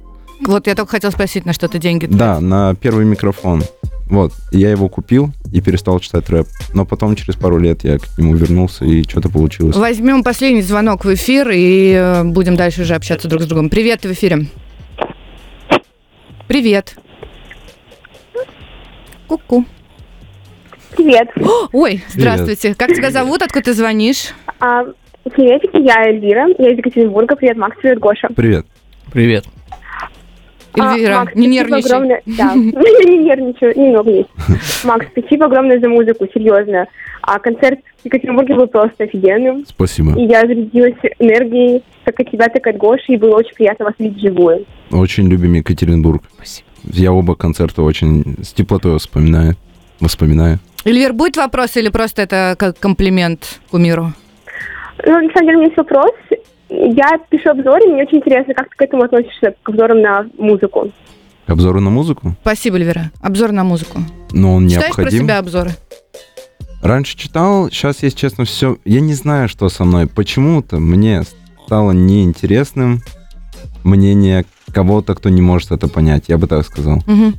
Вот 0.45 0.67
я 0.67 0.75
только 0.75 0.93
хотел 0.93 1.11
спросить, 1.11 1.47
на 1.47 1.53
что 1.53 1.69
ты 1.69 1.79
деньги 1.79 2.07
Да, 2.07 2.41
на 2.41 2.75
первый 2.75 3.05
микрофон. 3.05 3.63
Вот. 4.09 4.33
И 4.53 4.59
Я 4.59 4.71
его 4.71 4.89
купил 4.89 5.31
и 5.53 5.61
перестал 5.61 5.99
читать 6.01 6.29
рэп. 6.31 6.47
Но 6.75 6.85
потом 6.85 7.17
через 7.17 7.37
пару 7.37 7.59
лет 7.59 7.85
я 7.85 7.99
к 7.99 8.19
нему 8.19 8.35
вернулся, 8.35 8.85
и 8.85 9.03
что-то 9.03 9.29
получилось. 9.29 9.77
Возьмем 9.77 10.23
последний 10.23 10.63
звонок 10.63 11.05
в 11.05 11.13
эфир 11.13 11.51
и 11.51 11.93
э, 11.93 12.25
будем 12.25 12.57
дальше 12.57 12.83
уже 12.83 12.95
общаться 12.95 13.29
друг 13.29 13.43
с 13.43 13.47
другом. 13.47 13.69
Привет, 13.69 14.01
ты 14.01 14.09
в 14.09 14.13
эфире. 14.13 14.47
Привет. 16.47 16.97
Ку-ку. 19.27 19.65
Привет. 20.97 21.29
Ой, 21.73 22.03
здравствуйте. 22.09 22.75
Как 22.75 22.95
тебя 22.95 23.11
зовут? 23.11 23.43
Откуда 23.43 23.67
ты 23.67 23.73
звонишь? 23.75 24.29
А, 24.61 24.85
приветики, 25.25 25.83
я 25.85 26.05
Эльвира, 26.05 26.47
я 26.59 26.73
из 26.73 26.79
Екатеринбурга. 26.79 27.37
Привет, 27.37 27.57
Макс, 27.57 27.77
привет, 27.81 27.99
Гоша. 27.99 28.29
Привет. 28.35 28.67
Привет. 29.13 29.45
Эльвира, 30.77 31.15
А, 31.17 31.19
Макс, 31.21 31.35
не 31.35 31.47
нервничай. 31.47 31.81
огромное- 31.91 32.23
Да, 32.27 32.55
не 32.55 33.19
нервничаю, 33.19 33.73
немного 33.79 34.11
есть. 34.11 34.29
Макс, 34.85 35.07
спасибо 35.13 35.47
огромное 35.47 35.81
за 35.81 35.89
музыку, 35.89 36.27
серьезно. 36.33 36.87
А 37.23 37.39
концерт 37.39 37.81
в 38.03 38.05
Екатеринбурге 38.07 38.55
был 38.55 38.67
просто 38.69 39.05
офигенным. 39.05 39.65
Спасибо. 39.67 40.13
И 40.19 40.25
я 40.27 40.43
зарядилась 40.43 40.95
энергией, 41.19 41.83
как 42.05 42.21
от 42.21 42.31
тебя, 42.31 42.47
так 42.49 42.67
и 42.67 42.71
от 42.71 42.77
Гоши, 42.77 43.15
и 43.15 43.17
было 43.17 43.37
очень 43.37 43.55
приятно 43.55 43.87
вас 43.87 43.95
видеть 43.99 44.19
вживую. 44.19 44.65
Очень 44.93 45.29
любим 45.29 45.55
Екатеринбург. 45.55 46.23
Спасибо. 46.37 46.67
Я 46.85 47.13
оба 47.13 47.35
концерта 47.35 47.83
очень 47.83 48.37
с 48.45 48.53
теплотой 48.53 48.99
вспоминаю. 48.99 49.57
Воспоминаю. 49.99 50.59
Эльвир, 50.85 51.13
будет 51.15 51.37
вопрос 51.37 51.77
или 51.77 51.89
просто 51.89 52.23
это 52.23 52.55
как 52.59 52.79
комплимент 52.79 53.61
кумиру? 53.73 54.13
Ну, 55.05 55.13
на 55.21 55.29
самом 55.33 55.47
деле, 55.47 55.57
у 55.57 55.61
меня 55.61 55.65
есть 55.65 55.77
вопрос. 55.77 56.13
Я 56.69 57.19
пишу 57.31 57.51
обзоры, 57.51 57.87
мне 57.87 58.03
очень 58.03 58.19
интересно, 58.19 58.55
как 58.55 58.69
ты 58.71 58.77
к 58.77 58.83
этому 58.83 59.05
относишься, 59.05 59.55
к 59.63 59.69
обзорам 59.69 60.01
на 60.01 60.27
музыку. 60.39 60.91
К 61.47 61.51
обзору 61.51 61.81
на 61.81 61.91
музыку? 61.91 62.35
Спасибо, 62.43 62.77
Эльвира. 62.77 63.13
Обзор 63.21 63.53
на 63.53 63.63
музыку. 63.63 64.01
Но 64.33 64.55
он 64.57 64.69
Читаешь 64.69 64.95
про 64.95 65.03
необходим. 65.03 65.25
себя 65.25 65.39
обзоры? 65.39 65.71
Раньше 66.83 67.17
читал, 67.17 67.71
сейчас, 67.71 68.03
если 68.03 68.17
честно, 68.17 68.45
все... 68.45 68.79
Я 68.85 69.01
не 69.01 69.15
знаю, 69.15 69.49
что 69.49 69.69
со 69.69 69.85
мной. 69.85 70.09
Почему-то 70.09 70.79
мне 70.79 71.23
стало 71.65 71.93
неинтересным 71.93 73.01
мнение 73.85 74.45
кого-то, 74.73 75.15
кто 75.15 75.29
не 75.29 75.41
может 75.43 75.71
это 75.71 75.89
понять. 75.89 76.25
Я 76.29 76.39
бы 76.39 76.47
так 76.49 76.65
сказал. 76.67 77.03
Мгм. 77.07 77.37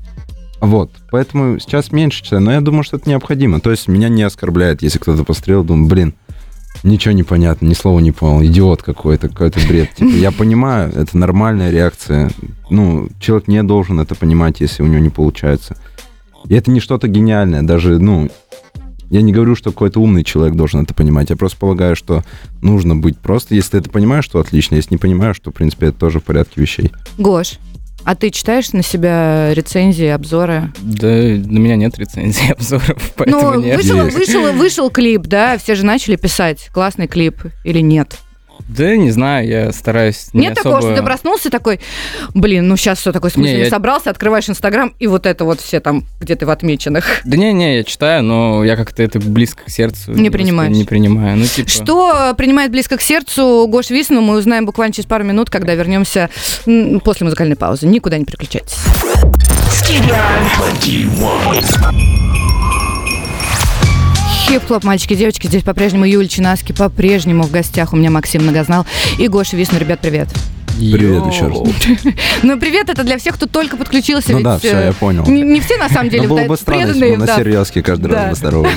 Вот, 0.60 0.92
поэтому 1.12 1.60
сейчас 1.60 1.92
меньше 1.92 2.24
читаю, 2.24 2.42
но 2.42 2.52
я 2.52 2.62
думаю, 2.62 2.84
что 2.84 2.98
это 2.98 3.10
необходимо. 3.10 3.60
То 3.60 3.70
есть 3.72 3.88
меня 3.88 4.10
не 4.10 4.24
оскорбляет, 4.24 4.82
если 4.82 4.98
кто-то 4.98 5.24
посмотрел, 5.24 5.64
думаю, 5.64 5.88
блин, 5.88 6.14
ничего 6.84 7.14
не 7.14 7.24
понятно, 7.24 7.66
ни 7.66 7.74
слова 7.74 8.00
не 8.00 8.12
понял, 8.12 8.46
идиот 8.46 8.84
какой-то, 8.84 9.30
какой-то 9.30 9.60
бред. 9.68 9.94
Типа, 9.96 10.16
я 10.16 10.32
понимаю, 10.38 10.92
это 10.94 11.18
нормальная 11.18 11.72
реакция. 11.72 12.32
Ну, 12.70 13.10
человек 13.20 13.48
не 13.48 13.64
должен 13.64 14.00
это 14.00 14.16
понимать, 14.16 14.62
если 14.62 14.84
у 14.84 14.88
него 14.88 15.00
не 15.00 15.10
получается. 15.10 15.78
И 16.48 16.56
это 16.56 16.72
не 16.72 16.80
что-то 16.80 17.08
гениальное, 17.08 17.62
даже, 17.62 18.00
ну, 18.00 18.30
Я 19.10 19.22
не 19.22 19.32
говорю, 19.32 19.56
что 19.56 19.72
какой-то 19.72 20.02
умный 20.02 20.24
человек 20.24 20.56
должен 20.56 20.82
это 20.82 20.94
понимать. 20.94 21.30
Я 21.30 21.38
просто 21.38 21.58
полагаю, 21.58 21.96
что 21.96 22.24
нужно 22.62 22.96
быть 22.96 23.18
просто. 23.18 23.56
Если 23.56 23.72
ты 23.72 23.78
это 23.78 23.90
понимаешь, 23.90 24.28
то 24.28 24.40
отлично. 24.40 24.76
Если 24.76 24.94
не 24.94 24.98
понимаешь, 24.98 25.40
то, 25.40 25.52
в 25.52 25.54
принципе, 25.54 25.88
это 25.88 26.00
тоже 26.00 26.20
в 26.20 26.24
порядке 26.24 26.60
вещей. 26.60 26.92
Гош, 27.18 27.58
а 28.08 28.16
ты 28.16 28.30
читаешь 28.30 28.72
на 28.72 28.84
себя 28.84 29.54
рецензии, 29.54 30.08
обзоры? 30.08 30.72
Да, 30.80 31.08
на 31.08 31.58
меня 31.58 31.76
нет 31.76 31.98
рецензий, 31.98 32.52
обзоров, 32.54 33.12
поэтому 33.18 33.52
ну, 33.52 33.62
нет. 33.62 33.76
вышел, 33.76 33.98
вышел, 34.08 34.54
вышел 34.54 34.90
клип, 34.90 35.24
да, 35.24 35.58
все 35.58 35.76
же 35.76 35.86
начали 35.86 36.16
писать, 36.16 36.70
классный 36.72 37.08
клип 37.08 37.36
или 37.66 37.82
нет? 37.82 38.18
Да, 38.68 38.96
не 38.96 39.12
знаю, 39.12 39.48
я 39.48 39.72
стараюсь 39.72 40.28
не 40.34 40.42
Нет 40.42 40.56
такого, 40.56 40.78
особо... 40.80 40.94
что 40.94 41.02
ты 41.02 41.06
проснулся 41.06 41.50
такой, 41.50 41.80
блин, 42.34 42.68
ну 42.68 42.76
сейчас 42.76 43.00
все 43.00 43.12
такое 43.12 43.32
смысленное, 43.32 43.60
Не, 43.60 43.64
я- 43.66 43.70
собрался, 43.70 44.10
открываешь 44.10 44.50
Инстаграм, 44.50 44.94
и 45.00 45.08
вот 45.08 45.26
это 45.26 45.46
вот 45.46 45.62
все 45.62 45.80
там, 45.80 46.04
где 46.20 46.36
ты 46.36 46.46
в 46.46 46.50
отмеченных. 46.50 47.22
Да 47.24 47.38
не-не, 47.38 47.78
я 47.78 47.84
читаю, 47.84 48.24
но 48.24 48.64
я 48.64 48.76
как-то 48.76 49.04
это 49.04 49.20
близко 49.20 49.64
к 49.66 49.70
сердцу. 49.70 50.12
Не 50.12 50.30
принимаешь. 50.30 50.76
Не 50.76 50.84
принимаю, 50.84 51.38
ну 51.38 51.46
типа... 51.46 51.70
Что 51.70 52.34
принимает 52.38 52.72
близко 52.72 52.98
к 52.98 53.02
сердцу 53.02 53.68
Гош 53.70 53.90
Висну, 53.90 54.22
мы 54.22 54.38
узнаем 54.38 54.66
буквально 54.66 54.94
через 54.94 55.08
пару 55.08 55.24
минут, 55.24 55.50
когда 55.50 55.74
вернемся 55.74 56.30
после 57.04 57.26
музыкальной 57.26 57.56
паузы. 57.56 57.88
Никуда 57.88 58.18
не 58.18 58.26
переключайтесь. 58.26 58.78
Studio 64.48 64.60
21. 64.60 64.60
Хип-хлоп, 64.60 64.84
мальчики, 64.84 65.14
девочки, 65.16 65.48
здесь 65.48 65.64
по-прежнему 65.64 66.06
Юль 66.06 66.28
Чинаски, 66.28 66.72
по-прежнему 66.72 67.44
в 67.44 67.52
гостях 67.52 67.94
у 67.94 67.98
меня 67.98 68.10
Максим 68.10 68.44
Многознал 68.44 68.86
и 69.18 69.28
Гоша 69.28 69.58
Висну. 69.58 69.78
Ребят, 69.78 70.00
привет. 70.00 70.30
Привет 70.78 71.24
Йоу. 71.24 71.30
еще 71.30 71.48
раз. 71.48 71.58
Ну, 72.44 72.58
привет, 72.60 72.88
это 72.90 73.04
для 73.04 73.18
всех, 73.18 73.36
кто 73.36 73.48
только 73.48 73.78
подключился. 73.78 74.32
Ну 74.32 74.38
ведь, 74.38 74.46
да, 74.46 74.60
все, 74.60 74.78
э, 74.78 74.86
я 74.88 74.94
понял. 74.94 75.26
Не, 75.26 75.42
не 75.42 75.60
все, 75.60 75.76
на 75.78 75.90
самом 75.90 76.10
деле, 76.10 76.28
было 76.28 76.44
бы 76.44 76.56
странно, 76.56 76.80
если 76.80 76.92
преданные, 76.94 77.14
бы 77.14 77.18
на 77.18 77.26
да. 77.26 77.36
серьезке 77.36 77.82
каждый 77.82 78.12
Да. 78.12 78.16
раз 78.16 78.30
бы 78.30 78.36
здоровый. 78.36 78.72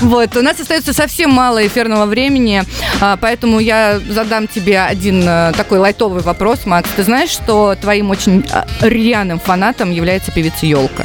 Вот, 0.00 0.36
у 0.36 0.42
нас 0.42 0.58
остается 0.58 0.92
совсем 0.94 1.30
мало 1.30 1.64
эфирного 1.66 2.06
времени, 2.06 2.64
а, 3.00 3.16
поэтому 3.18 3.60
я 3.60 4.00
задам 4.08 4.48
тебе 4.48 4.80
один 4.80 5.22
э, 5.26 5.52
такой 5.56 5.78
лайтовый 5.78 6.22
вопрос, 6.22 6.64
Макс. 6.64 6.88
Ты 6.96 7.02
знаешь, 7.02 7.30
что 7.30 7.76
твоим 7.80 8.10
очень 8.10 8.44
а, 8.50 8.66
рьяным 8.80 9.38
фанатом 9.38 9.92
является 9.92 10.32
певица 10.32 10.64
Елка? 10.66 11.04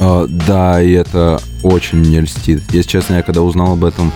А, 0.00 0.26
Да, 0.26 0.82
и 0.82 0.92
это 0.92 1.40
очень 1.62 1.98
мне 1.98 2.20
льстит. 2.20 2.62
Если 2.72 2.88
честно, 2.88 3.14
я 3.14 3.22
когда 3.22 3.42
узнал 3.42 3.74
об 3.74 3.84
этом... 3.84 4.12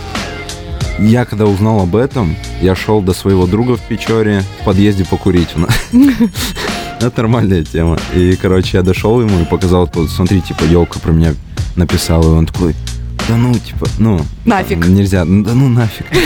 Я 0.98 1.24
когда 1.24 1.44
узнал 1.46 1.80
об 1.80 1.96
этом, 1.96 2.36
я 2.62 2.74
шел 2.74 3.02
до 3.02 3.12
своего 3.12 3.46
друга 3.46 3.76
в 3.76 3.80
Печоре 3.82 4.42
в 4.60 4.64
подъезде 4.64 5.04
покурить. 5.04 5.48
у 5.56 5.60
нас. 5.60 5.74
Это 7.00 7.22
нормальная 7.22 7.64
тема. 7.64 7.98
И, 8.14 8.36
короче, 8.40 8.78
я 8.78 8.82
дошел 8.82 9.20
ему 9.20 9.40
и 9.40 9.44
показал, 9.44 9.90
смотри, 10.08 10.40
типа, 10.40 10.62
елка 10.64 11.00
про 11.00 11.12
меня 11.12 11.34
написала, 11.74 12.22
и 12.22 12.38
он 12.38 12.46
такой, 12.46 12.74
да 13.28 13.36
ну, 13.36 13.52
типа, 13.54 13.86
ну... 13.98 14.20
Нафиг. 14.44 14.86
Нельзя, 14.86 15.24
ну, 15.24 15.42
да 15.44 15.52
ну 15.52 15.68
нафиг. 15.68 16.06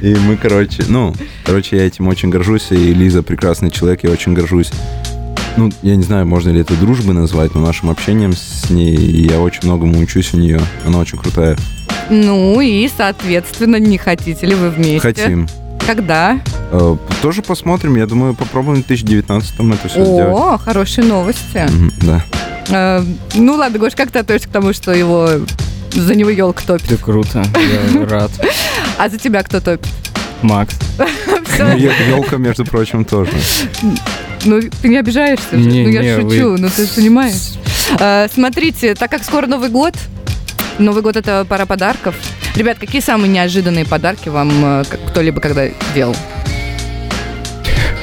И 0.00 0.14
мы, 0.14 0.36
короче, 0.36 0.84
ну, 0.88 1.14
короче, 1.44 1.76
я 1.76 1.86
этим 1.86 2.08
очень 2.08 2.30
горжусь, 2.30 2.68
и 2.70 2.94
Лиза 2.94 3.22
прекрасный 3.22 3.70
человек, 3.70 4.04
я 4.04 4.10
очень 4.10 4.32
горжусь 4.32 4.70
ну, 5.58 5.72
я 5.82 5.96
не 5.96 6.04
знаю, 6.04 6.24
можно 6.24 6.50
ли 6.50 6.60
это 6.60 6.74
дружбой 6.74 7.14
назвать, 7.14 7.54
но 7.54 7.60
нашим 7.60 7.90
общением 7.90 8.32
с 8.32 8.70
ней 8.70 8.96
я 8.96 9.40
очень 9.40 9.62
многому 9.64 9.98
учусь 9.98 10.32
у 10.32 10.36
нее. 10.36 10.60
Она 10.86 10.98
очень 10.98 11.18
крутая. 11.18 11.56
Ну 12.10 12.60
и, 12.60 12.88
соответственно, 12.96 13.76
не 13.76 13.98
хотите 13.98 14.46
ли 14.46 14.54
вы 14.54 14.70
вместе? 14.70 15.00
Хотим. 15.00 15.48
Когда? 15.84 16.38
Э, 16.70 16.96
тоже 17.22 17.42
посмотрим. 17.42 17.96
Я 17.96 18.06
думаю, 18.06 18.34
попробуем 18.34 18.84
в 18.84 18.86
2019-м 18.88 19.72
это 19.72 19.88
все 19.88 20.04
сделать. 20.04 20.32
О, 20.32 20.58
хорошие 20.58 21.04
новости. 21.04 21.66
Мгм, 21.68 21.92
да. 22.02 22.24
Э, 22.68 23.04
ну 23.34 23.54
ладно, 23.54 23.80
Гош, 23.80 23.94
как 23.96 24.12
ты 24.12 24.20
относишься 24.20 24.48
к 24.48 24.52
тому, 24.52 24.72
что 24.72 24.92
его 24.92 25.28
за 25.90 26.14
него 26.14 26.30
елка 26.30 26.62
топит? 26.64 26.88
Да 26.88 26.96
круто, 26.98 27.44
я 27.92 28.06
рад. 28.08 28.30
А 28.96 29.08
за 29.08 29.18
тебя 29.18 29.42
кто 29.42 29.60
топит? 29.60 29.88
Макс. 30.42 30.76
Елка, 31.58 32.36
между 32.36 32.64
прочим, 32.64 33.04
тоже. 33.04 33.32
Ну, 34.48 34.60
ты 34.80 34.88
не 34.88 34.96
обижаешься? 34.96 35.56
Не, 35.56 35.82
ну, 35.82 35.88
я 35.90 36.00
не, 36.02 36.14
шучу, 36.16 36.50
вы- 36.52 36.58
ну 36.58 36.68
ты 36.74 36.86
понимаешь. 36.86 37.34
Э, 38.00 38.28
смотрите, 38.32 38.94
так 38.94 39.10
как 39.10 39.22
скоро 39.22 39.46
Новый 39.46 39.68
год, 39.68 39.94
Новый 40.78 41.02
год 41.02 41.16
это 41.16 41.44
пора 41.46 41.66
подарков. 41.66 42.14
Ребят, 42.54 42.78
какие 42.78 43.02
самые 43.02 43.28
неожиданные 43.28 43.84
подарки 43.84 44.30
вам 44.30 44.50
э, 44.64 44.84
кто-либо 45.10 45.40
когда 45.42 45.66
делал? 45.94 46.16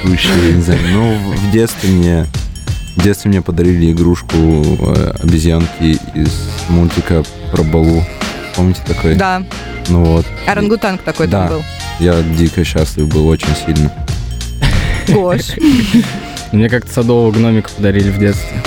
Вообще, 0.04 0.30
я 0.48 0.54
не 0.54 0.62
знаю. 0.62 0.80
Ну, 0.92 1.16
в- 1.18 1.52
детстве 1.52 1.90
мне... 1.90 2.26
В 2.96 3.02
детстве 3.04 3.30
мне 3.30 3.42
подарили 3.42 3.92
игрушку 3.92 4.38
э, 4.38 5.16
обезьянки 5.24 5.98
из 6.14 6.32
мультика 6.70 7.24
про 7.52 7.64
Балу. 7.64 8.04
Помните 8.56 8.82
такой? 8.86 9.16
Да, 9.16 9.44
Ну 9.90 10.04
вот. 10.04 10.26
орангутанг 10.46 11.02
такой 11.02 11.26
Да. 11.28 11.48
там 11.48 11.58
был. 11.58 11.64
Я 12.00 12.22
дико 12.22 12.64
счастлив 12.64 13.08
был 13.10 13.28
очень 13.28 13.50
сильно. 13.66 13.92
Гош. 15.10 15.42
Мне 16.56 16.70
как-то 16.70 16.90
садового 16.92 17.32
гномика 17.32 17.70
подарили 17.70 18.10
в 18.10 18.18
детстве. 18.18 18.62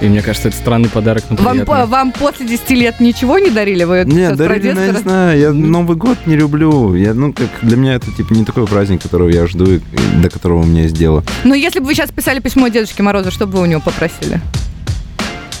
И 0.00 0.06
мне 0.06 0.22
кажется, 0.22 0.48
это 0.48 0.56
странный 0.56 0.88
подарок, 0.88 1.24
но 1.28 1.36
Вам, 1.36 1.60
по- 1.66 1.84
вам 1.84 2.10
после 2.12 2.46
10 2.46 2.70
лет 2.70 3.00
ничего 3.00 3.38
не 3.38 3.50
дарили? 3.50 3.84
Вы 3.84 4.04
Не, 4.06 4.12
сейчас 4.12 4.38
про 4.38 4.48
дарили, 4.48 4.72
ну, 4.72 4.80
я 4.80 4.86
не 4.92 4.98
знаю, 4.98 5.38
я 5.38 5.52
Новый 5.52 5.96
год 5.96 6.16
не 6.26 6.36
люблю. 6.36 6.94
Я, 6.94 7.12
ну, 7.12 7.34
как 7.34 7.48
для 7.60 7.76
меня 7.76 7.94
это 7.94 8.10
типа 8.10 8.32
не 8.32 8.44
такой 8.46 8.66
праздник, 8.66 9.02
которого 9.02 9.28
я 9.28 9.46
жду, 9.46 9.74
и 9.74 9.80
до 10.22 10.30
которого 10.30 10.62
у 10.62 10.64
меня 10.64 10.82
есть 10.84 10.96
дело. 10.96 11.22
Ну, 11.44 11.52
если 11.54 11.80
бы 11.80 11.86
вы 11.86 11.94
сейчас 11.94 12.10
писали 12.10 12.40
письмо 12.40 12.68
Дедушке 12.68 13.02
Морозу, 13.02 13.30
что 13.30 13.46
бы 13.46 13.58
вы 13.58 13.62
у 13.62 13.66
него 13.66 13.82
попросили? 13.82 14.40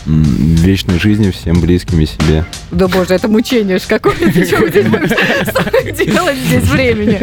Вечной 0.06 0.98
жизни 0.98 1.30
всем 1.30 1.60
близким 1.60 2.00
и 2.00 2.06
себе. 2.06 2.44
Да 2.70 2.88
боже, 2.88 3.14
это 3.14 3.28
мучение 3.28 3.78
ж 3.78 3.82
какое-то. 3.82 4.24
Будете 4.24 6.06
делать 6.06 6.36
здесь 6.38 6.64
времени? 6.64 7.20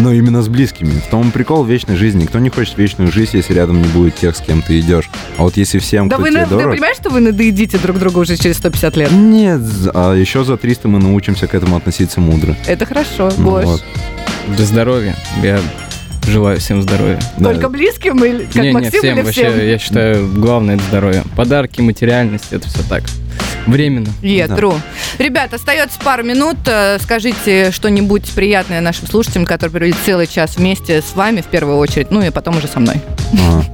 Но 0.00 0.12
именно 0.12 0.42
с 0.42 0.48
близкими. 0.48 0.90
В 0.98 1.06
том 1.08 1.28
и 1.28 1.30
прикол 1.30 1.64
вечной 1.64 1.94
жизни. 1.96 2.22
Никто 2.22 2.38
не 2.40 2.50
хочет 2.50 2.76
вечную 2.78 3.12
жизнь, 3.12 3.30
если 3.36 3.54
рядом 3.54 3.80
не 3.80 3.88
будет 3.88 4.16
тех, 4.16 4.36
с 4.36 4.40
кем 4.40 4.60
ты 4.60 4.80
идешь. 4.80 5.08
А 5.38 5.42
вот 5.42 5.56
если 5.56 5.78
всем, 5.78 6.08
Да 6.08 6.16
кто 6.16 6.22
вы, 6.24 6.30
тебе 6.30 6.40
на- 6.40 6.46
вы 6.46 6.56
дорог... 6.58 6.72
понимаете, 6.72 7.00
что 7.00 7.10
вы 7.10 7.20
надоедите 7.20 7.78
друг 7.78 7.98
друга 7.98 8.18
уже 8.18 8.36
через 8.36 8.56
150 8.56 8.96
лет? 8.96 9.12
Нет, 9.12 9.60
а 9.94 10.14
еще 10.14 10.42
за 10.44 10.56
300 10.56 10.88
мы 10.88 10.98
научимся 10.98 11.46
к 11.46 11.54
этому 11.54 11.76
относиться 11.76 12.20
мудро. 12.20 12.56
Это 12.66 12.86
хорошо, 12.86 13.30
Ну 13.38 13.50
Гош. 13.52 13.64
вот. 13.64 13.84
Для 14.56 14.64
здоровья. 14.66 15.16
Я 15.42 15.60
желаю 16.26 16.58
всем 16.58 16.82
здоровья. 16.82 17.20
Да. 17.38 17.50
Только 17.52 17.68
близким 17.68 18.22
или 18.24 18.44
как 18.46 18.54
не, 18.56 18.68
не, 18.68 18.72
Максим 18.72 18.90
всем, 18.98 19.16
или 19.18 19.22
вообще, 19.24 19.50
всем? 19.50 19.66
я 19.66 19.78
считаю, 19.78 20.28
главное 20.28 20.74
это 20.74 20.84
здоровье. 20.88 21.22
Подарки, 21.36 21.80
материальность, 21.82 22.46
это 22.50 22.68
все 22.68 22.80
так. 22.88 23.04
Временно. 23.66 24.08
Е, 24.22 24.46
Да. 24.48 24.56
true. 24.56 24.74
Ребят, 25.18 25.54
остается 25.54 25.98
пару 26.00 26.24
минут. 26.24 26.56
Э, 26.66 26.98
Скажите 27.00 27.70
что-нибудь 27.70 28.30
приятное 28.32 28.80
нашим 28.80 29.06
слушателям, 29.06 29.46
которые 29.46 29.72
провели 29.72 29.94
целый 30.04 30.26
час 30.26 30.56
вместе 30.56 31.02
с 31.02 31.14
вами 31.14 31.40
в 31.40 31.46
первую 31.46 31.78
очередь, 31.78 32.10
ну 32.10 32.22
и 32.22 32.30
потом 32.30 32.56
уже 32.56 32.68
со 32.68 32.80
мной. 32.80 32.96
Ага. 33.32 33.64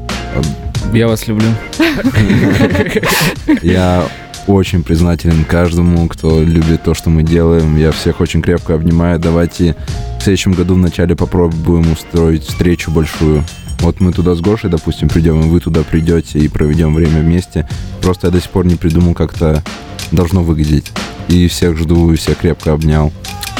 Я 0.92 1.06
вас 1.06 1.26
люблю. 1.28 1.48
Я 3.62 4.08
очень 4.46 4.82
признателен 4.82 5.44
каждому, 5.44 6.08
кто 6.08 6.42
любит 6.42 6.82
то, 6.82 6.94
что 6.94 7.10
мы 7.10 7.22
делаем. 7.22 7.76
Я 7.76 7.92
всех 7.92 8.20
очень 8.20 8.42
крепко 8.42 8.74
обнимаю. 8.74 9.18
Давайте 9.18 9.76
в 10.18 10.22
следующем 10.22 10.52
году 10.52 10.74
в 10.74 10.78
начале 10.78 11.14
попробуем 11.14 11.92
устроить 11.92 12.44
встречу 12.44 12.90
большую. 12.90 13.44
Вот 13.78 14.00
мы 14.00 14.12
туда 14.12 14.34
с 14.34 14.40
Гошей, 14.40 14.68
допустим, 14.68 15.08
придем, 15.08 15.40
и 15.40 15.48
вы 15.48 15.60
туда 15.60 15.82
придете 15.82 16.38
и 16.38 16.48
проведем 16.48 16.94
время 16.94 17.20
вместе. 17.20 17.68
Просто 18.02 18.26
я 18.26 18.30
до 18.32 18.40
сих 18.40 18.50
пор 18.50 18.66
не 18.66 18.74
придумал, 18.74 19.14
как 19.14 19.34
это 19.34 19.62
должно 20.10 20.42
выглядеть. 20.42 20.92
И 21.30 21.46
всех 21.46 21.78
жду, 21.78 22.12
и 22.12 22.16
всех 22.16 22.38
крепко 22.38 22.72
обнял. 22.72 23.12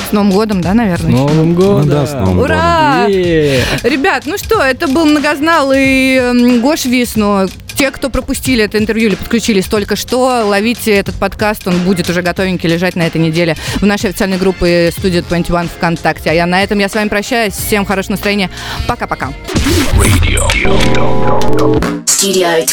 С 0.09 0.13
Новым 0.13 0.33
годом, 0.33 0.61
да, 0.61 0.73
С 0.73 0.75
наверное? 0.75 1.13
Новым 1.13 1.55
годом! 1.55 1.89
да, 1.89 2.05
с 2.05 2.13
Новым 2.15 2.41
Ура! 2.41 3.07
Е! 3.07 3.63
Ребят, 3.85 4.25
ну 4.27 4.37
что, 4.39 4.61
это 4.61 4.89
был 4.89 5.07
Многознал 5.07 5.71
и 5.73 6.59
Гош 6.61 6.85
Висну. 6.87 7.47
Те, 7.77 7.93
кто 7.93 8.11
пропустили 8.11 8.65
это 8.65 8.77
интервью 8.77 9.11
или 9.11 9.15
подключились 9.15 9.67
только 9.67 9.95
что, 9.95 10.45
ловите 10.47 10.91
этот 10.91 11.15
подкаст, 11.15 11.69
он 11.69 11.79
будет 11.85 12.11
уже 12.11 12.23
готовенький 12.23 12.69
лежать 12.69 12.97
на 12.97 13.07
этой 13.07 13.21
неделе 13.21 13.57
в 13.77 13.87
нашей 13.87 14.11
официальной 14.11 14.37
группе 14.37 14.89
Studio 14.89 15.25
21 15.29 15.69
ВКонтакте. 15.69 16.31
А 16.31 16.33
я 16.33 16.47
на 16.47 16.65
этом 16.65 16.81
я 16.81 16.89
с 16.89 16.95
вами 16.95 17.09
прощаюсь. 17.09 17.55
Всем 17.55 17.87
хорошего 17.87 18.15
настроения. 18.15 18.51
Пока-пока. 18.89 19.33
Studio 22.05 22.67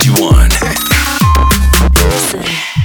21. 0.00 0.93
Listen. 2.04 2.83